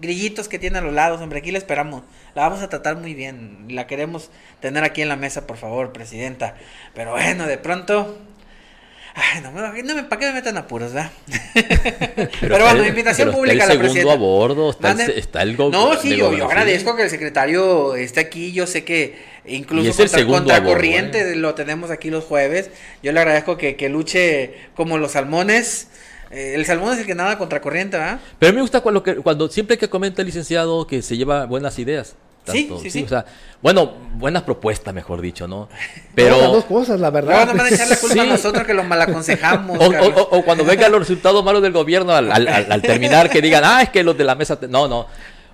grillitos 0.00 0.48
que 0.48 0.58
tiene 0.58 0.78
a 0.78 0.80
los 0.82 0.92
lados, 0.92 1.20
hombre, 1.20 1.38
aquí 1.38 1.50
la 1.52 1.58
esperamos. 1.58 2.02
La 2.34 2.42
vamos 2.42 2.62
a 2.62 2.68
tratar 2.68 2.96
muy 2.96 3.14
bien, 3.14 3.66
la 3.70 3.86
queremos 3.86 4.30
tener 4.60 4.82
aquí 4.84 5.02
en 5.02 5.08
la 5.08 5.16
mesa, 5.16 5.46
por 5.46 5.56
favor, 5.56 5.92
presidenta. 5.92 6.56
Pero 6.94 7.12
bueno, 7.12 7.46
de 7.46 7.58
pronto... 7.58 8.18
Ay, 9.16 9.42
no, 9.42 9.52
me- 9.52 9.82
no 9.84 9.94
me, 9.94 10.02
¿para 10.02 10.18
qué 10.18 10.26
me 10.26 10.32
metan 10.32 10.56
apuros, 10.56 10.92
verdad? 10.92 11.12
Pero, 12.40 12.58
bueno, 12.64 12.70
está- 12.80 12.88
invitación 12.88 13.28
pero 13.28 13.38
pública 13.38 13.62
a 13.64 13.66
está 13.66 13.74
la 13.74 13.74
el 13.74 13.78
segundo 13.78 13.92
presidenta. 13.92 14.12
a 14.12 14.16
bordo, 14.16 14.70
está, 14.70 14.90
el, 14.90 15.00
está 15.12 15.42
el 15.42 15.56
go- 15.56 15.70
No, 15.70 15.94
sí, 16.00 16.16
yo, 16.16 16.34
yo 16.34 16.46
agradezco 16.46 16.96
que 16.96 17.02
el 17.04 17.10
secretario 17.10 17.94
esté 17.94 18.18
aquí. 18.18 18.50
Yo 18.52 18.66
sé 18.66 18.82
que 18.82 19.16
incluso 19.46 19.86
Y 19.86 19.88
es 19.90 19.98
el 20.14 20.26
contra, 20.26 20.56
contracorriente 20.60 21.20
a 21.20 21.28
¿eh? 21.30 21.36
lo 21.36 21.54
tenemos 21.54 21.90
aquí 21.90 22.10
los 22.10 22.24
jueves. 22.24 22.70
Yo 23.02 23.12
le 23.12 23.20
agradezco 23.20 23.56
que, 23.56 23.76
que 23.76 23.88
luche 23.88 24.54
como 24.74 24.98
los 24.98 25.12
salmones. 25.12 25.88
Eh, 26.30 26.54
el 26.56 26.64
salmón 26.66 26.94
es 26.94 27.00
el 27.00 27.06
que 27.06 27.14
nada 27.14 27.38
contracorriente, 27.38 27.96
¿verdad? 27.96 28.18
Pero 28.38 28.50
a 28.50 28.52
mí 28.52 28.56
me 28.56 28.62
gusta 28.62 28.80
cuando, 28.80 29.48
siempre 29.48 29.78
que 29.78 29.88
comenta 29.88 30.22
el 30.22 30.26
licenciado 30.26 30.86
que 30.86 31.02
se 31.02 31.16
lleva 31.16 31.46
buenas 31.46 31.78
ideas. 31.78 32.16
Sí, 32.46 32.64
Tanto- 32.64 32.82
sí, 32.82 32.90
sí. 32.90 33.02
O 33.04 33.08
sea, 33.08 33.24
bueno, 33.62 33.94
buenas 34.16 34.42
propuestas, 34.42 34.92
mejor 34.92 35.22
dicho, 35.22 35.48
¿no? 35.48 35.66
Pero, 36.14 36.30
las 36.30 36.38
Pero... 36.40 36.52
dos 36.52 36.64
cosas, 36.66 37.00
la 37.00 37.08
verdad. 37.10 37.36
Luego 37.46 37.52
no 37.54 37.62
van 37.62 37.72
a 37.72 37.74
echar 37.74 37.88
la 37.88 37.96
culpa 37.96 38.20
a 38.20 38.22
Sí. 38.24 38.28
nosotros 38.30 38.66
que 38.66 38.74
lo 38.74 38.84
malaconsejamos. 38.84 39.78
O, 39.80 39.84
o- 39.86 40.08
o- 40.22 40.38
o 40.38 40.44
cuando 40.44 40.62
vengan 40.64 40.92
los 40.92 41.00
resultados 41.00 41.42
malos 41.42 41.62
del 41.62 41.72
gobierno 41.72 42.12
al, 42.12 42.30
al- 42.30 42.48
al- 42.48 42.70
al 42.72 42.82
terminar 42.82 43.30
que 43.30 43.40
digan, 43.40 43.62
ah, 43.64 43.80
es 43.82 43.88
que 43.90 44.02
los 44.02 44.16
de 44.18 44.24
la 44.24 44.34
mesa... 44.34 44.60
te-". 44.60 44.68
No, 44.68 44.86
no. 44.88 45.06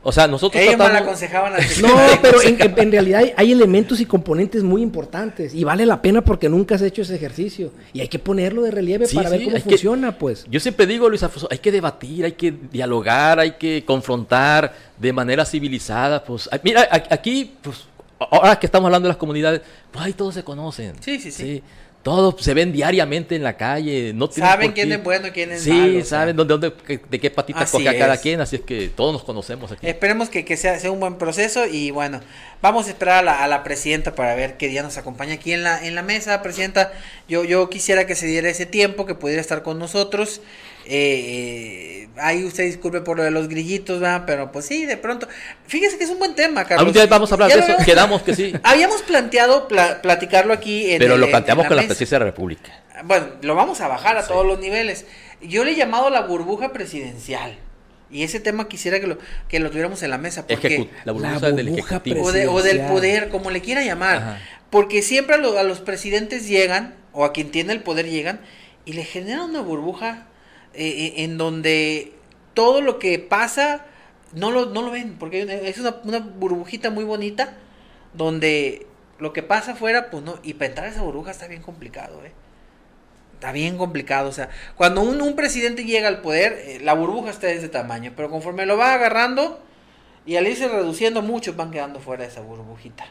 O 0.03 0.13
sea, 0.13 0.27
nosotros 0.27 0.63
Ellos 0.63 0.77
tratamos... 0.77 0.95
malaconsejaban 0.95 1.53
al 1.55 1.61
No, 1.83 1.95
pero 2.23 2.41
en, 2.41 2.61
en- 2.61 2.79
en 2.79 2.91
realidad 2.91 3.21
hay, 3.21 3.33
hay 3.37 3.53
elementos 3.53 4.01
y 4.01 4.07
componentes 4.07 4.63
muy 4.63 4.81
importantes 4.81 5.55
y 5.55 5.63
vale 5.63 5.85
la 5.85 6.01
pena 6.01 6.23
porque 6.23 6.49
nunca 6.49 6.77
has 6.77 6.83
hecho 6.83 7.03
ese 7.03 7.17
ejercicio 7.17 7.71
y 7.93 8.01
hay 8.01 8.09
que 8.09 8.19
ponerlo 8.19 8.63
de 8.63 8.71
relieve 8.71 9.07
Sí, 9.07 9.15
para 9.17 9.29
ver 9.29 9.45
cómo 9.45 9.57
que- 9.57 9.61
funciona, 9.63 10.17
pues. 10.17 10.47
Yo 10.51 10.59
siempre 10.59 10.87
digo, 10.87 11.09
Luis 11.11 11.23
Alfonso, 11.23 11.49
hay 11.51 11.59
que 11.59 11.71
debatir, 11.71 12.25
hay 12.25 12.33
que 12.33 12.51
dialogar, 12.51 13.41
hay 13.41 13.53
que 13.53 13.85
confrontar 13.85 14.73
de 14.97 15.13
manera 15.13 15.45
civilizada. 15.45 16.25
Pues, 16.25 16.49
mira, 16.63 16.89
a- 16.91 17.15
aquí, 17.15 17.53
pues, 17.61 17.85
ahora 18.19 18.59
que 18.59 18.65
estamos 18.67 18.87
hablando 18.87 19.07
de 19.07 19.11
las 19.11 19.19
comunidades, 19.19 19.61
pues 19.91 20.03
ahí 20.05 20.13
todos 20.15 20.33
se 20.35 20.43
conocen. 20.45 20.95
Sí, 21.01 21.19
sí, 21.19 21.31
sí. 21.31 21.63
Todos 22.03 22.43
se 22.43 22.55
ven 22.55 22.73
diariamente 22.73 23.37
en 23.37 23.43
la 23.43 23.59
calle. 23.59 24.13
No 24.15 24.31
Saben 24.33 24.73
quién 24.73 24.91
es 24.91 25.03
bueno 25.03 25.27
y 25.27 25.31
quién 25.33 25.53
es 25.53 25.63
sí, 25.63 25.71
malo, 25.71 25.93
sea. 25.97 26.05
saben 26.05 26.35
dónde, 26.37 26.55
dónde- 26.57 27.01
de 27.11 27.21
qué 27.21 27.31
patita 27.31 27.61
Así 27.61 27.73
coge 27.73 27.89
a 27.91 27.99
cada 27.99 28.15
es. 28.15 28.21
quien, 28.21 28.41
así 28.41 28.57
es 28.57 28.63
que 28.63 28.89
todos 28.89 29.13
nos 29.13 29.23
conocemos 29.23 29.71
aquí. 29.71 29.87
Esperemos 29.87 30.31
que, 30.31 30.47
que 30.47 30.57
sea, 30.57 30.79
sea 30.79 30.91
un 30.91 30.99
buen 31.01 31.17
proceso 31.17 31.67
y 31.67 31.91
bueno, 31.91 32.21
vamos 32.63 32.87
a 32.87 32.91
esperar 32.91 33.19
a 33.19 33.23
la, 33.23 33.45
a 33.45 33.49
la 33.49 33.63
presidenta 33.65 34.15
para 34.15 34.35
ver 34.35 34.57
qué 34.57 34.69
día 34.69 34.83
nos 34.83 34.97
acompaña 34.97 35.35
aquí 35.35 35.53
en 35.53 35.63
la, 35.63 35.87
en 35.87 35.95
la 35.95 36.03
mesa. 36.03 36.41
Presidenta, 36.43 36.91
yo, 37.29 37.45
yo 37.45 37.69
quisiera 37.69 38.07
que 38.07 38.15
se 38.15 38.27
diera 38.27 38.49
ese 38.49 38.65
tiempo, 38.65 39.05
que 39.05 39.15
pudiera 39.15 39.43
estar 39.43 39.63
con 39.63 39.79
nosotros. 39.79 40.41
Eh, 40.93 42.03
eh, 42.05 42.09
ahí 42.17 42.45
usted 42.45 42.65
disculpe 42.65 43.01
por 43.01 43.17
lo 43.17 43.23
de 43.23 43.31
los 43.31 43.49
grillitos, 43.49 44.01
¿verdad? 44.01 44.25
Pero 44.27 44.51
pues 44.51 44.67
sí, 44.67 44.87
de 44.87 44.97
pronto. 44.97 45.29
Fíjese 45.69 45.97
que 45.99 46.05
es 46.05 46.11
un 46.11 46.19
buen 46.19 46.35
tema, 46.35 46.63
Carlos. 46.65 46.81
Algún 46.81 46.93
día 46.95 47.07
vamos 47.07 47.31
a 47.31 47.35
hablar 47.37 47.49
Ya 47.49 47.55
de 47.57 47.61
eso, 47.63 47.67
habíamos- 47.73 47.87
quedamos 47.87 48.23
que 48.23 48.35
sí. 48.35 48.53
Habíamos 48.65 49.03
planteado 49.03 49.69
pla- 49.69 50.03
platicarlo 50.03 50.53
aquí 50.53 50.91
en 50.91 50.99
Pero 50.99 51.17
lo 51.17 51.29
planteamos 51.31 51.65
en 51.65 51.69
con 51.69 51.77
la 51.77 51.83
mesa. 51.83 51.89
presidencia 51.91 52.19
de 52.19 52.25
la 52.25 52.31
República. 52.33 52.73
Bueno, 53.05 53.27
lo 53.43 53.55
vamos 53.55 53.81
a 53.81 53.87
bajar 53.89 54.17
a 54.19 54.23
Sí. 54.23 54.29
todos 54.29 54.45
los 54.45 54.59
niveles. 54.59 55.07
Yo 55.41 55.65
le 55.65 55.71
he 55.73 55.77
llamado 55.77 56.11
la 56.11 56.23
burbuja 56.23 56.73
presidencial. 56.73 57.57
Y 58.11 58.25
ese 58.25 58.41
tema 58.41 58.67
quisiera 58.69 58.99
que 58.99 59.07
lo, 59.07 59.19
que 59.49 59.61
lo 59.61 59.71
tuviéramos 59.71 60.03
en 60.03 60.11
la 60.11 60.19
mesa. 60.19 60.45
Porque, 60.45 60.79
Ejecu- 60.81 60.89
la 61.05 61.13
burbuja 61.13 61.39
La 61.39 61.53
del 61.53 61.69
Ejecutivo. 61.69 62.25
o, 62.25 62.33
de- 62.33 62.49
o 62.49 62.61
del 62.63 62.81
poder, 62.81 63.29
como 63.29 63.51
le 63.53 63.61
quiera 63.61 63.85
llamar. 63.85 64.17
Ajá. 64.17 64.39
Porque 64.71 65.03
siempre 65.03 65.37
a, 65.37 65.39
lo- 65.39 65.57
a 65.57 65.63
los 65.63 65.79
presidentes 65.81 66.49
llegan, 66.49 66.97
o 67.13 67.25
a 67.25 67.33
quien 67.33 67.53
tiene 67.53 67.73
el 67.73 67.81
poder 67.85 68.09
llegan, 68.11 68.41
y 68.85 68.95
le 68.95 69.05
generan 69.05 69.43
una 69.43 69.61
burbuja 69.61 70.27
eh, 70.75 70.89
eh, 70.89 71.25
en 71.25 71.39
donde 71.39 72.15
todo 72.55 72.81
lo 72.81 72.99
que 72.99 73.19
pasa 73.19 73.87
no 74.33 74.51
lo, 74.51 74.67
no 74.67 74.83
lo 74.83 74.91
ven. 74.91 75.17
Porque 75.19 75.43
es 75.65 75.79
una, 75.79 75.97
una 76.05 76.19
burbujita 76.19 76.91
muy 76.91 77.05
bonita, 77.05 77.57
donde 78.15 78.87
lo 79.19 79.33
que 79.33 79.43
pasa 79.43 79.73
afuera, 79.73 80.11
pues 80.11 80.23
no. 80.23 80.39
Y 80.43 80.57
a 80.61 80.87
esa 80.87 81.03
burbuja 81.03 81.31
está 81.31 81.47
bien 81.47 81.63
complicado, 81.63 82.25
¿eh? 82.25 82.33
Está 83.35 83.53
bien 83.53 83.79
complicado, 83.79 84.29
o 84.29 84.33
sea, 84.33 84.51
cuando 84.77 85.01
un, 85.01 85.23
un 85.23 85.35
presidente 85.35 85.85
llega 85.85 86.09
al 86.09 86.21
poder, 86.21 86.53
eh, 86.67 86.79
la 86.79 86.93
burbuja 86.93 87.31
está 87.31 87.47
de 87.47 87.55
ese 87.55 87.71
tamaño, 87.71 88.13
pero 88.15 88.29
conforme 88.29 88.67
lo 88.67 88.77
va 88.77 88.93
agarrando 88.93 89.63
y 90.27 90.37
al 90.37 90.47
irse 90.47 90.69
reduciendo, 90.69 91.23
muchos 91.23 91.57
van 91.57 91.71
quedando 91.71 92.01
fuera 92.01 92.25
de 92.25 92.29
esa 92.29 92.43
burbujita. 92.43 93.07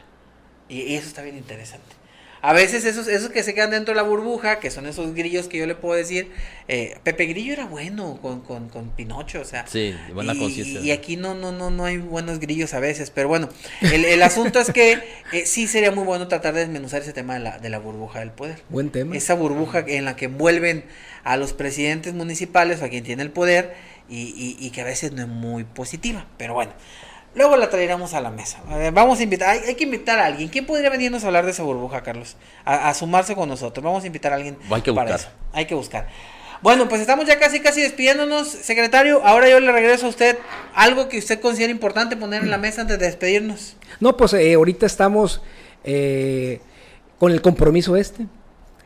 Y, 0.68 0.82
y 0.82 0.94
eso 0.94 1.08
está 1.08 1.22
bien 1.22 1.36
interesante. 1.36 1.99
A 2.42 2.52
veces 2.54 2.84
esos, 2.86 3.06
esos 3.06 3.30
que 3.30 3.42
se 3.42 3.52
quedan 3.54 3.70
dentro 3.70 3.92
de 3.92 3.96
la 3.96 4.02
burbuja, 4.02 4.60
que 4.60 4.70
son 4.70 4.86
esos 4.86 5.14
grillos 5.14 5.46
que 5.48 5.58
yo 5.58 5.66
le 5.66 5.74
puedo 5.74 5.94
decir, 5.94 6.30
eh, 6.68 6.96
Pepe 7.02 7.26
Grillo 7.26 7.52
era 7.52 7.66
bueno 7.66 8.18
con, 8.22 8.40
con, 8.40 8.68
con 8.70 8.90
Pinocho, 8.90 9.40
o 9.42 9.44
sea. 9.44 9.66
Sí, 9.66 9.94
buena 10.14 10.32
y, 10.34 10.38
conciencia. 10.38 10.80
y 10.80 10.90
aquí 10.90 11.16
no, 11.16 11.34
no, 11.34 11.52
no, 11.52 11.70
no 11.70 11.84
hay 11.84 11.98
buenos 11.98 12.40
grillos 12.40 12.72
a 12.72 12.80
veces, 12.80 13.10
pero 13.10 13.28
bueno, 13.28 13.48
el, 13.82 14.04
el 14.06 14.22
asunto 14.22 14.58
es 14.58 14.72
que 14.72 15.02
eh, 15.32 15.44
sí 15.44 15.66
sería 15.68 15.90
muy 15.92 16.04
bueno 16.04 16.28
tratar 16.28 16.54
de 16.54 16.60
desmenuzar 16.60 17.02
ese 17.02 17.12
tema 17.12 17.34
de 17.34 17.40
la, 17.40 17.58
de 17.58 17.68
la 17.68 17.78
burbuja 17.78 18.20
del 18.20 18.30
poder. 18.30 18.62
Buen 18.70 18.90
tema. 18.90 19.14
Esa 19.16 19.34
burbuja 19.34 19.84
en 19.86 20.04
la 20.06 20.16
que 20.16 20.24
envuelven 20.24 20.84
a 21.24 21.36
los 21.36 21.52
presidentes 21.52 22.14
municipales 22.14 22.80
o 22.80 22.86
a 22.86 22.88
quien 22.88 23.04
tiene 23.04 23.22
el 23.22 23.30
poder 23.30 23.74
y, 24.08 24.22
y- 24.34 24.56
y 24.58 24.70
que 24.70 24.80
a 24.80 24.84
veces 24.84 25.12
no 25.12 25.20
es 25.22 25.28
muy 25.28 25.64
positiva, 25.64 26.26
pero 26.38 26.54
bueno. 26.54 26.72
Luego 27.34 27.56
la 27.56 27.70
traeremos 27.70 28.12
a 28.14 28.20
la 28.20 28.30
mesa. 28.30 28.58
Vamos 28.92 29.20
a 29.20 29.22
invitar, 29.22 29.50
hay, 29.50 29.60
hay 29.68 29.74
que 29.76 29.84
invitar 29.84 30.18
a 30.18 30.26
alguien. 30.26 30.48
¿Quién 30.48 30.66
podría 30.66 30.90
venirnos 30.90 31.22
a 31.22 31.28
hablar 31.28 31.44
de 31.44 31.52
esa 31.52 31.62
burbuja, 31.62 32.02
Carlos? 32.02 32.36
A, 32.64 32.88
a 32.88 32.94
sumarse 32.94 33.34
con 33.36 33.48
nosotros. 33.48 33.84
Vamos 33.84 34.02
a 34.02 34.06
invitar 34.08 34.32
a 34.32 34.36
alguien 34.36 34.56
Hay 34.70 34.82
que 34.82 34.92
para 34.92 35.12
buscar. 35.12 35.30
eso. 35.30 35.38
Hay 35.52 35.66
que 35.66 35.74
buscar. 35.74 36.08
Bueno, 36.62 36.88
pues 36.88 37.00
estamos 37.00 37.24
ya 37.26 37.38
casi, 37.38 37.60
casi 37.60 37.80
despidiéndonos, 37.80 38.48
secretario. 38.48 39.24
Ahora 39.24 39.48
yo 39.48 39.60
le 39.60 39.70
regreso 39.72 40.06
a 40.06 40.08
usted 40.10 40.38
algo 40.74 41.08
que 41.08 41.18
usted 41.18 41.40
considera 41.40 41.70
importante 41.70 42.16
poner 42.16 42.42
en 42.42 42.50
la 42.50 42.58
mesa 42.58 42.82
antes 42.82 42.98
de 42.98 43.06
despedirnos. 43.06 43.76
No, 44.00 44.16
pues 44.16 44.32
eh, 44.34 44.54
ahorita 44.54 44.84
estamos 44.84 45.40
eh, 45.84 46.60
con 47.18 47.32
el 47.32 47.40
compromiso 47.40 47.96
este. 47.96 48.26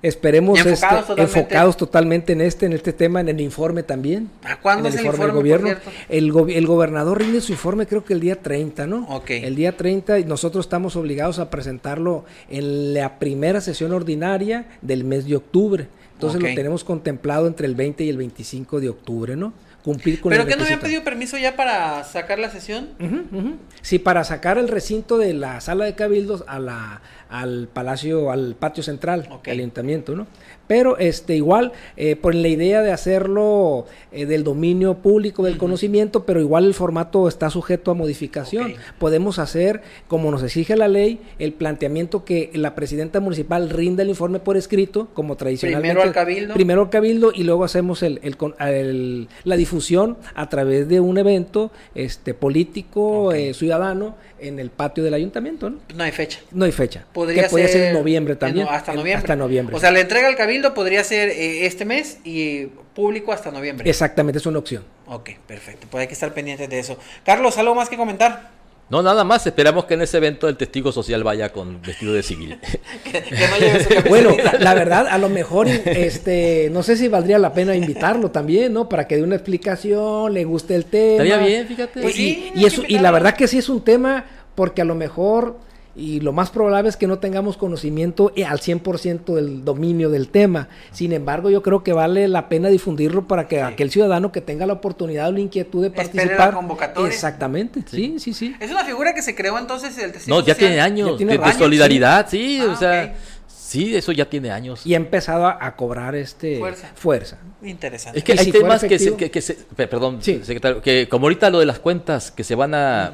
Esperemos 0.04 0.58
Y 0.58 0.68
enfocados 0.68 1.00
este, 1.00 1.06
totalmente. 1.14 1.38
enfocados 1.40 1.76
totalmente 1.76 2.32
en 2.34 2.40
este, 2.42 2.66
en 2.66 2.72
este 2.74 2.92
tema, 2.92 3.20
en 3.20 3.28
el 3.30 3.40
informe 3.40 3.82
también. 3.82 4.28
¿A 4.44 4.60
cuándo 4.60 4.88
en 4.88 4.94
es 4.94 5.00
el 5.00 5.04
del 5.04 5.06
informe, 5.12 5.32
por 5.32 5.34
gobierno. 5.40 5.70
El, 6.08 6.30
go- 6.30 6.46
el 6.48 6.66
gobernador 6.66 7.18
rinde 7.20 7.40
su 7.40 7.52
informe 7.52 7.86
creo 7.86 8.04
que 8.04 8.12
el 8.12 8.20
día 8.20 8.36
30, 8.42 8.86
¿no? 8.86 9.06
Ok. 9.08 9.30
El 9.30 9.56
día 9.56 9.76
30 9.76 10.18
y 10.18 10.24
nosotros 10.24 10.66
estamos 10.66 10.94
obligados 10.96 11.38
a 11.38 11.48
presentarlo 11.48 12.24
en 12.50 12.92
la 12.94 13.18
primera 13.18 13.60
sesión 13.62 13.92
ordinaria 13.92 14.66
del 14.82 15.04
mes 15.04 15.26
de 15.26 15.36
octubre. 15.36 15.86
Entonces 16.12 16.40
lo 16.40 16.54
tenemos 16.54 16.84
contemplado 16.84 17.46
entre 17.46 17.66
el 17.66 17.74
20 17.74 18.04
y 18.04 18.08
el 18.10 18.16
25 18.18 18.80
de 18.80 18.88
octubre, 18.90 19.36
¿no? 19.36 19.52
Cumplir 19.82 20.20
con 20.20 20.30
¿Pero 20.30 20.44
el 20.44 20.48
qué 20.48 20.56
no 20.56 20.62
habían 20.62 20.78
requisito. 20.80 20.86
pedido 21.02 21.04
permiso 21.04 21.36
ya 21.36 21.56
para 21.56 22.04
sacar 22.04 22.38
la 22.38 22.48
sesión? 22.50 22.90
Ujú. 22.98 23.56
Sí, 23.82 23.98
para 23.98 24.24
sacar 24.24 24.56
el 24.56 24.68
recinto 24.68 25.18
de 25.18 25.34
la 25.34 25.60
sala 25.60 25.84
de 25.84 25.94
cabildos 25.94 26.42
a 26.46 26.58
la, 26.58 27.02
al 27.34 27.68
palacio, 27.72 28.30
al 28.30 28.54
patio 28.54 28.82
central, 28.84 29.26
Ok. 29.30 29.46
del 29.46 29.58
ayuntamiento, 29.58 30.14
¿no? 30.14 30.26
Pero 30.68 30.96
este 30.98 31.34
igual, 31.36 31.72
eh, 31.96 32.16
por 32.16 32.34
la 32.34 32.48
idea 32.48 32.80
de 32.80 32.92
hacerlo 32.92 33.86
eh, 34.12 34.24
del 34.24 34.44
dominio 34.44 34.94
público 34.98 35.42
del 35.44 35.58
conocimiento, 35.58 36.24
pero 36.24 36.40
igual 36.40 36.64
el 36.64 36.74
formato 36.74 37.26
está 37.28 37.50
sujeto 37.50 37.90
a 37.90 37.94
modificación. 37.94 38.74
Podemos 38.98 39.38
hacer, 39.38 39.82
como 40.08 40.30
nos 40.30 40.42
exige 40.42 40.76
la 40.76 40.88
ley, 40.88 41.20
el 41.38 41.52
planteamiento 41.52 42.24
que 42.24 42.50
la 42.54 42.74
presidenta 42.74 43.18
municipal 43.20 43.68
rinda 43.68 44.02
el 44.04 44.08
informe 44.10 44.38
por 44.38 44.56
escrito, 44.56 45.08
como 45.12 45.36
tradicionalmente. 45.36 45.88
Primero 45.94 46.02
al 46.08 46.14
cabildo. 46.14 46.54
Primero 46.54 46.82
al 46.82 46.90
cabildo 46.90 47.32
y 47.34 47.42
luego 47.42 47.64
hacemos 47.64 48.02
el, 48.02 48.20
el 48.22 48.36
con- 48.36 48.54
el- 48.60 49.28
la 49.42 49.56
difusión 49.56 50.16
a 50.34 50.48
través 50.48 50.88
de 50.88 51.00
un 51.00 51.18
evento 51.18 51.72
este 51.94 52.32
político, 52.32 53.32
eh, 53.32 53.52
ciudadano, 53.54 54.14
en 54.40 54.58
el 54.58 54.70
patio 54.70 55.02
del 55.04 55.14
ayuntamiento, 55.14 55.70
¿no? 55.70 55.78
No 55.94 56.04
hay 56.04 56.12
fecha. 56.12 56.40
No 56.52 56.64
hay 56.66 56.72
fecha. 56.72 57.04
Podría 57.24 57.42
que 57.44 57.48
podría 57.50 57.68
ser, 57.68 57.82
en 57.88 57.94
noviembre 57.94 58.36
también. 58.36 58.66
no- 58.66 58.72
hasta 58.72 58.92
En- 58.92 58.98
noviembre. 58.98 59.18
Hasta 59.24 59.36
noviembre. 59.36 59.76
O 59.76 59.80
sea, 59.80 59.90
la 59.90 60.00
entrega 60.00 60.28
al 60.28 60.36
cabildo 60.36 60.74
podría 60.74 61.02
ser 61.04 61.28
eh, 61.30 61.66
este 61.66 61.84
mes 61.84 62.18
y 62.24 62.66
público 62.94 63.32
hasta 63.32 63.50
noviembre. 63.50 63.88
Exactamente, 63.88 64.38
es 64.38 64.46
una 64.46 64.58
opción. 64.58 64.84
Ok, 65.06 65.30
perfecto. 65.46 65.86
Pues 65.90 66.02
hay 66.02 66.06
que 66.08 66.14
estar 66.14 66.32
pendientes 66.32 66.68
de 66.70 66.78
eso. 66.78 66.98
Carlos, 67.24 67.58
¿algo 67.58 67.74
más 67.74 67.88
que 67.88 67.96
comentar? 67.96 68.52
No, 68.90 69.02
nada 69.02 69.24
más. 69.24 69.46
Esperamos 69.46 69.86
que 69.86 69.94
en 69.94 70.02
ese 70.02 70.18
evento 70.18 70.46
el 70.46 70.56
testigo 70.58 70.92
social 70.92 71.24
vaya 71.24 71.50
con 71.50 71.80
vestido 71.80 72.12
de 72.12 72.22
civil. 72.22 72.58
Que, 73.04 73.22
que 73.22 73.48
no 73.48 73.56
lleve 73.58 73.82
su 73.82 73.88
camiseta. 73.88 74.08
Bueno, 74.08 74.36
la 74.60 74.74
verdad, 74.74 75.06
a 75.08 75.16
lo 75.18 75.28
mejor, 75.30 75.66
este, 75.68 76.68
no 76.72 76.82
sé 76.82 76.96
si 76.96 77.08
valdría 77.08 77.38
la 77.38 77.52
pena 77.54 77.74
invitarlo 77.74 78.30
también, 78.30 78.72
¿no? 78.72 78.88
Para 78.88 79.06
que 79.06 79.16
dé 79.16 79.22
una 79.22 79.36
explicación, 79.36 80.32
le 80.34 80.44
guste 80.44 80.74
el 80.74 80.84
tema. 80.84 81.12
Estaría 81.24 81.38
bien, 81.38 81.66
fíjate. 81.66 82.02
Pues 82.02 82.14
y, 82.14 82.18
sí, 82.18 82.52
y 82.54 82.58
hay 82.60 82.64
eso, 82.66 82.82
y 82.86 82.98
la 82.98 83.10
verdad 83.10 83.34
que 83.36 83.46
sí 83.48 83.58
es 83.58 83.68
un 83.68 83.82
tema, 83.82 84.24
porque 84.54 84.82
a 84.82 84.84
lo 84.84 84.94
mejor, 84.94 85.58
y 85.96 86.20
lo 86.20 86.32
más 86.32 86.50
probable 86.50 86.88
es 86.88 86.96
que 86.96 87.06
no 87.06 87.18
tengamos 87.20 87.56
conocimiento 87.56 88.32
al 88.46 88.58
100% 88.58 89.32
del 89.34 89.64
dominio 89.64 90.10
del 90.10 90.28
tema. 90.28 90.68
Sin 90.90 91.12
embargo, 91.12 91.50
yo 91.50 91.62
creo 91.62 91.84
que 91.84 91.92
vale 91.92 92.26
la 92.26 92.48
pena 92.48 92.68
difundirlo 92.68 93.28
para 93.28 93.46
que 93.46 93.62
aquel 93.62 93.90
ciudadano 93.92 94.32
que 94.32 94.40
tenga 94.40 94.66
la 94.66 94.72
oportunidad 94.72 95.28
o 95.28 95.32
la 95.32 95.40
inquietud 95.40 95.82
de 95.82 95.88
Espere 95.88 96.08
participar. 96.08 96.48
la 96.48 96.54
convocatoria. 96.56 97.12
Exactamente, 97.12 97.82
sí, 97.88 98.16
sí, 98.18 98.32
sí. 98.34 98.56
Es 98.58 98.70
una 98.72 98.84
figura 98.84 99.14
que 99.14 99.22
se 99.22 99.34
creó 99.36 99.56
entonces 99.58 99.96
el 99.98 100.10
testigo 100.12 100.36
No, 100.36 100.44
ya 100.44 100.54
social. 100.54 100.68
tiene 100.70 100.80
años. 100.82 101.10
Ya 101.12 101.16
tiene 101.16 101.38
de, 101.38 101.44
de 101.44 101.52
solidaridad, 101.52 102.26
sí. 102.28 102.58
Ah, 102.60 102.72
o 102.72 102.76
sea, 102.76 103.14
sí, 103.46 103.94
eso 103.94 104.10
ya 104.10 104.24
tiene 104.28 104.50
años. 104.50 104.84
Y 104.84 104.94
ha 104.94 104.96
empezado 104.96 105.46
a, 105.46 105.58
a 105.64 105.76
cobrar 105.76 106.16
este 106.16 106.58
Fuerza. 106.58 106.90
fuerza. 106.96 107.38
Interesante. 107.62 108.18
Es 108.18 108.24
que 108.24 108.34
Y 108.34 108.38
hay 108.38 108.44
si 108.46 108.50
temas 108.52 108.82
que 108.82 108.98
se, 108.98 109.14
que, 109.14 109.30
que 109.30 109.40
se- 109.40 109.54
pe- 109.76 109.86
perdón, 109.86 110.18
Sí. 110.20 110.40
secretario, 110.42 110.82
que 110.82 111.08
como 111.08 111.26
ahorita 111.26 111.50
lo 111.50 111.60
de 111.60 111.66
las 111.66 111.78
cuentas 111.78 112.32
que 112.32 112.42
se 112.42 112.56
van 112.56 112.74
a, 112.74 113.04
a, 113.06 113.12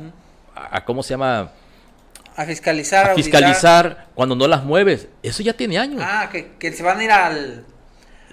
a- 0.78 0.84
¿cómo 0.86 1.02
se 1.02 1.10
llama? 1.10 1.50
A 2.40 2.46
fiscalizar, 2.46 3.06
A 3.06 3.10
auditar. 3.12 3.24
fiscalizar 3.40 4.06
cuando 4.14 4.34
no 4.34 4.46
las 4.48 4.64
mueves. 4.64 5.08
Eso 5.22 5.42
ya 5.42 5.52
tiene 5.52 5.78
años. 5.78 6.00
Ah, 6.02 6.28
que, 6.32 6.52
que 6.58 6.72
se 6.72 6.82
van 6.82 6.98
a 6.98 7.04
ir 7.04 7.10
al... 7.10 7.64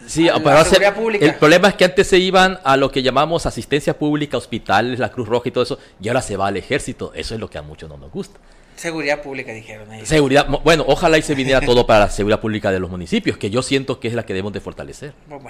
Sí, 0.05 0.29
a 0.29 0.33
la 0.37 0.43
para 0.43 0.59
hacer- 0.61 0.75
seguridad 0.75 0.95
pública. 0.95 1.25
el 1.25 1.35
problema 1.35 1.67
es 1.67 1.73
que 1.73 1.83
antes 1.83 2.07
se 2.07 2.17
iban 2.17 2.59
a 2.63 2.77
lo 2.77 2.89
que 2.91 3.01
llamamos 3.03 3.45
asistencia 3.45 3.97
pública, 3.97 4.37
hospitales, 4.37 4.99
la 4.99 5.09
Cruz 5.11 5.27
Roja 5.27 5.49
y 5.49 5.51
todo 5.51 5.63
eso, 5.63 5.79
y 5.99 6.07
ahora 6.07 6.21
se 6.21 6.37
va 6.37 6.47
al 6.47 6.55
ejército. 6.55 7.11
Eso 7.15 7.33
es 7.33 7.39
lo 7.41 7.49
que 7.49 7.57
a 7.57 7.61
muchos 7.61 7.89
no 7.89 7.97
nos 7.97 8.09
gusta. 8.11 8.39
Seguridad 8.77 9.21
pública, 9.21 9.51
dijeron 9.51 9.91
ellos. 9.91 10.07
Seguridad, 10.07 10.47
bueno, 10.63 10.85
ojalá 10.87 11.17
y 11.17 11.23
se 11.23 11.35
viniera 11.35 11.59
todo 11.59 11.85
para 11.85 12.01
la 12.05 12.09
seguridad 12.09 12.39
pública 12.39 12.71
de 12.71 12.79
los 12.79 12.89
municipios, 12.89 13.37
que 13.37 13.49
yo 13.49 13.61
siento 13.61 13.99
que 13.99 14.07
es 14.07 14.13
la 14.13 14.23
que 14.25 14.33
debemos 14.33 14.53
de 14.53 14.61
fortalecer. 14.61 15.13
Bueno. 15.27 15.49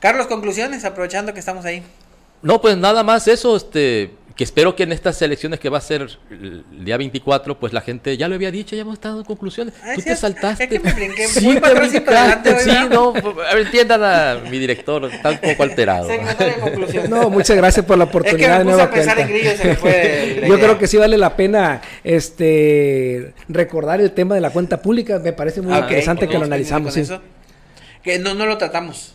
Carlos, 0.00 0.26
conclusiones, 0.26 0.84
aprovechando 0.84 1.32
que 1.34 1.38
estamos 1.40 1.64
ahí. 1.64 1.82
No, 2.42 2.60
pues 2.60 2.76
nada 2.76 3.02
más 3.04 3.28
eso, 3.28 3.56
este, 3.56 4.10
que 4.36 4.44
espero 4.44 4.76
que 4.76 4.82
en 4.82 4.92
estas 4.92 5.20
elecciones 5.22 5.58
que 5.58 5.70
va 5.70 5.78
a 5.78 5.80
ser 5.80 6.06
el 6.30 6.62
día 6.84 6.98
24, 6.98 7.58
pues 7.58 7.72
la 7.72 7.80
gente, 7.80 8.16
ya 8.18 8.28
lo 8.28 8.34
había 8.34 8.50
dicho, 8.50 8.76
ya 8.76 8.82
hemos 8.82 8.92
estado 8.94 9.20
en 9.20 9.24
conclusiones. 9.24 9.72
Ah, 9.82 9.92
Tú 9.94 10.02
te 10.02 10.14
saltaste. 10.14 10.64
Es 10.64 10.70
que 10.70 10.78
me 10.78 10.92
brinqué, 10.92 11.26
Sí, 11.26 11.46
voy 11.46 11.54
te 11.58 11.74
brincaste, 11.74 12.10
adelante, 12.10 12.56
sí, 12.60 12.70
no, 12.90 13.14
a 13.16 13.54
ver, 13.54 13.64
entiendan 13.64 14.04
a 14.04 14.38
mi 14.50 14.58
director, 14.58 15.06
está 15.06 15.30
un 15.30 15.38
poco 15.38 15.62
alterado. 15.62 16.06
De. 16.08 17.08
No, 17.08 17.30
muchas 17.30 17.56
gracias 17.56 17.86
por 17.86 17.96
la 17.96 18.04
es 18.04 18.10
que 18.10 18.16
oportunidad 18.18 18.58
me 18.58 18.58
de 18.58 18.64
puse 18.64 18.76
nueva 18.76 18.82
a 18.84 18.90
pensar 18.90 19.18
en 19.20 19.26
cuenta. 19.26 19.32
grillos 19.38 19.54
y 19.54 19.56
se 19.56 19.68
me 19.68 19.74
fue 19.76 20.36
la 20.42 20.46
Yo 20.48 20.54
idea. 20.54 20.64
creo 20.66 20.78
que 20.78 20.86
sí 20.86 20.96
vale 20.98 21.16
la 21.16 21.34
pena 21.34 21.80
este 22.04 23.32
recordar 23.48 24.00
el 24.00 24.12
tema 24.12 24.34
de 24.34 24.40
la 24.42 24.50
cuenta 24.50 24.82
pública. 24.82 25.18
Me 25.18 25.32
parece 25.32 25.62
muy 25.62 25.72
Ah, 25.72 25.80
interesante 25.80 26.28
que 26.28 26.38
lo 26.38 26.44
analizamos. 26.44 26.92
sí. 26.94 27.00
eso. 27.00 27.22
Que 28.02 28.18
no, 28.18 28.34
no 28.34 28.44
lo 28.46 28.58
tratamos. 28.58 29.14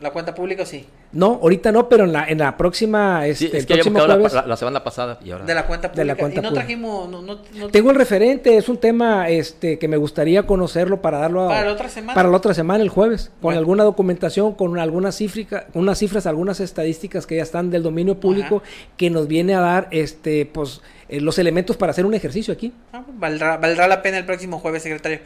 La 0.00 0.10
cuenta 0.10 0.34
pública 0.34 0.66
sí. 0.66 0.86
No, 1.16 1.40
ahorita 1.42 1.72
no, 1.72 1.88
pero 1.88 2.04
en 2.04 2.12
la, 2.12 2.26
en 2.28 2.38
la 2.38 2.56
próxima, 2.56 3.26
este, 3.26 3.46
Sí, 3.46 3.50
es 3.52 3.60
el 3.62 3.66
que 3.66 3.72
habíamos 3.74 3.92
próximo 3.94 4.14
jueves. 4.14 4.32
la- 4.34 4.46
la 4.46 4.56
semana 4.56 4.84
pasada 4.84 5.18
y 5.24 5.30
ahora. 5.30 5.44
De 5.44 5.54
la 5.54 5.66
cuenta 5.66 5.88
pública. 5.88 6.00
De 6.02 6.04
la 6.06 6.14
cuenta 6.16 6.40
y 6.40 6.42
no 6.42 6.48
pública. 6.50 6.60
trajimos. 6.66 7.08
No, 7.10 7.22
no, 7.22 7.38
no- 7.54 7.68
Tengo 7.68 7.90
el 7.90 7.96
referente, 7.96 8.56
es 8.56 8.68
un 8.68 8.76
tema 8.78 9.28
este 9.28 9.78
que 9.78 9.88
me 9.88 9.96
gustaría 9.96 10.44
conocerlo 10.46 11.00
para 11.02 11.18
darlo 11.18 11.44
a- 11.44 11.48
Para 11.48 11.64
la 11.66 11.72
otra 11.72 11.88
semana. 11.88 12.14
para 12.14 12.28
la 12.28 12.36
otra 12.36 12.54
semana, 12.54 12.82
el 12.82 12.88
jueves, 12.90 13.26
con 13.26 13.40
Bueno. 13.42 13.58
alguna 13.58 13.84
documentación, 13.84 14.52
con 14.54 14.78
algunas 14.78 15.16
cifras, 15.16 15.64
unas 15.74 15.98
cifras, 15.98 16.26
algunas 16.26 16.60
estadísticas 16.60 17.26
que 17.26 17.36
ya 17.36 17.42
están 17.42 17.70
del 17.70 17.82
dominio 17.82 18.20
público 18.20 18.62
que 18.96 19.10
nos 19.10 19.26
viene 19.26 19.54
a 19.54 19.60
dar 19.60 19.88
este 19.90 20.46
pues 20.46 20.82
eh, 21.08 21.20
los 21.20 21.38
elementos 21.38 21.76
para 21.76 21.90
hacer 21.92 22.04
un 22.04 22.14
ejercicio 22.14 22.52
aquí. 22.52 22.72
Ah, 22.92 23.02
Valdrá, 23.14 23.56
valdrá 23.58 23.86
la 23.88 24.02
pena 24.02 24.18
el 24.18 24.24
próximo 24.26 24.58
jueves, 24.58 24.82
secretario. 24.82 25.20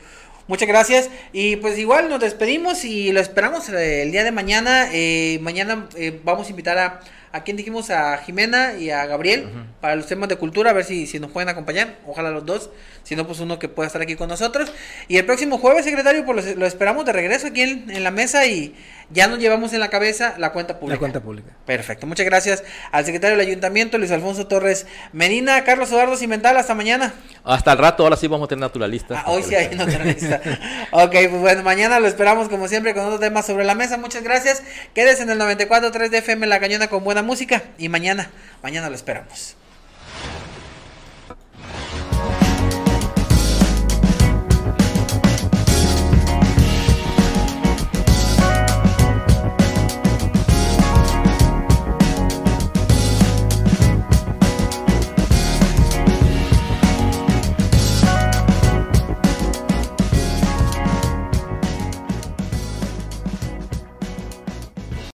Muchas 0.50 0.66
gracias. 0.66 1.10
Y 1.32 1.54
pues 1.56 1.78
igual 1.78 2.08
nos 2.08 2.18
despedimos 2.18 2.84
y 2.84 3.12
lo 3.12 3.20
esperamos 3.20 3.68
eh, 3.68 4.02
el 4.02 4.10
día 4.10 4.24
de 4.24 4.32
mañana. 4.32 4.88
Eh, 4.92 5.38
mañana 5.42 5.88
eh, 5.94 6.18
vamos 6.24 6.48
a 6.48 6.50
invitar 6.50 6.76
a, 6.76 7.00
a 7.30 7.44
quien 7.44 7.56
dijimos, 7.56 7.90
a 7.90 8.18
Jimena 8.18 8.72
y 8.76 8.90
a 8.90 9.06
Gabriel 9.06 9.46
para 9.80 9.94
los 9.94 10.08
temas 10.08 10.28
de 10.28 10.34
cultura, 10.34 10.70
a 10.70 10.72
ver 10.72 10.84
si, 10.84 11.06
si 11.06 11.20
nos 11.20 11.30
pueden 11.30 11.48
acompañar. 11.48 11.98
Ojalá 12.04 12.32
los 12.32 12.44
dos. 12.44 12.70
Si 13.04 13.14
no, 13.14 13.28
pues 13.28 13.38
uno 13.38 13.60
que 13.60 13.68
pueda 13.68 13.86
estar 13.86 14.02
aquí 14.02 14.16
con 14.16 14.28
nosotros. 14.28 14.72
Y 15.06 15.18
el 15.18 15.24
próximo 15.24 15.56
jueves, 15.56 15.84
secretario, 15.84 16.26
pues 16.26 16.44
lo, 16.44 16.54
lo 16.56 16.66
esperamos 16.66 17.04
de 17.04 17.12
regreso 17.12 17.46
aquí 17.46 17.60
en, 17.60 17.88
en 17.88 18.02
la 18.02 18.10
mesa 18.10 18.44
y 18.46 18.74
ya 19.10 19.26
nos 19.26 19.38
llevamos 19.38 19.72
en 19.72 19.80
la 19.80 19.88
cabeza 19.88 20.34
la 20.38 20.52
cuenta 20.52 20.78
pública. 20.78 20.94
La 20.94 20.98
cuenta 20.98 21.20
pública. 21.20 21.50
Perfecto. 21.66 22.06
Muchas 22.06 22.26
gracias 22.26 22.62
al 22.92 23.04
secretario 23.04 23.36
del 23.36 23.46
Ayuntamiento, 23.46 23.98
Luis 23.98 24.10
Alfonso 24.10 24.46
Torres 24.46 24.86
Medina, 25.12 25.64
Carlos 25.64 25.90
Eduardo 25.90 26.16
Cimental. 26.16 26.56
Hasta 26.56 26.74
mañana. 26.74 27.12
Hasta 27.44 27.72
el 27.72 27.78
rato, 27.78 28.04
ahora 28.04 28.16
sí 28.16 28.28
vamos 28.28 28.46
a 28.46 28.48
tener 28.48 28.60
naturalistas. 28.60 29.22
Ah, 29.24 29.30
hoy 29.30 29.42
sí 29.42 29.54
hay 29.54 29.74
naturalista. 29.74 30.40
ok, 30.92 31.10
pues 31.10 31.40
bueno, 31.40 31.62
mañana 31.62 32.00
lo 32.00 32.06
esperamos 32.06 32.48
como 32.48 32.68
siempre 32.68 32.94
con 32.94 33.04
otro 33.04 33.18
tema 33.18 33.42
sobre 33.42 33.64
la 33.64 33.74
mesa. 33.74 33.96
Muchas 33.96 34.22
gracias. 34.22 34.62
Quédese 34.94 35.22
en 35.22 35.30
el 35.30 35.40
94.3 35.40 36.08
de 36.08 36.18
FM 36.18 36.46
La 36.46 36.60
Cañona 36.60 36.88
con 36.88 37.04
buena 37.04 37.22
música. 37.22 37.62
Y 37.78 37.88
mañana, 37.88 38.30
mañana 38.62 38.88
lo 38.88 38.94
esperamos. 38.94 39.56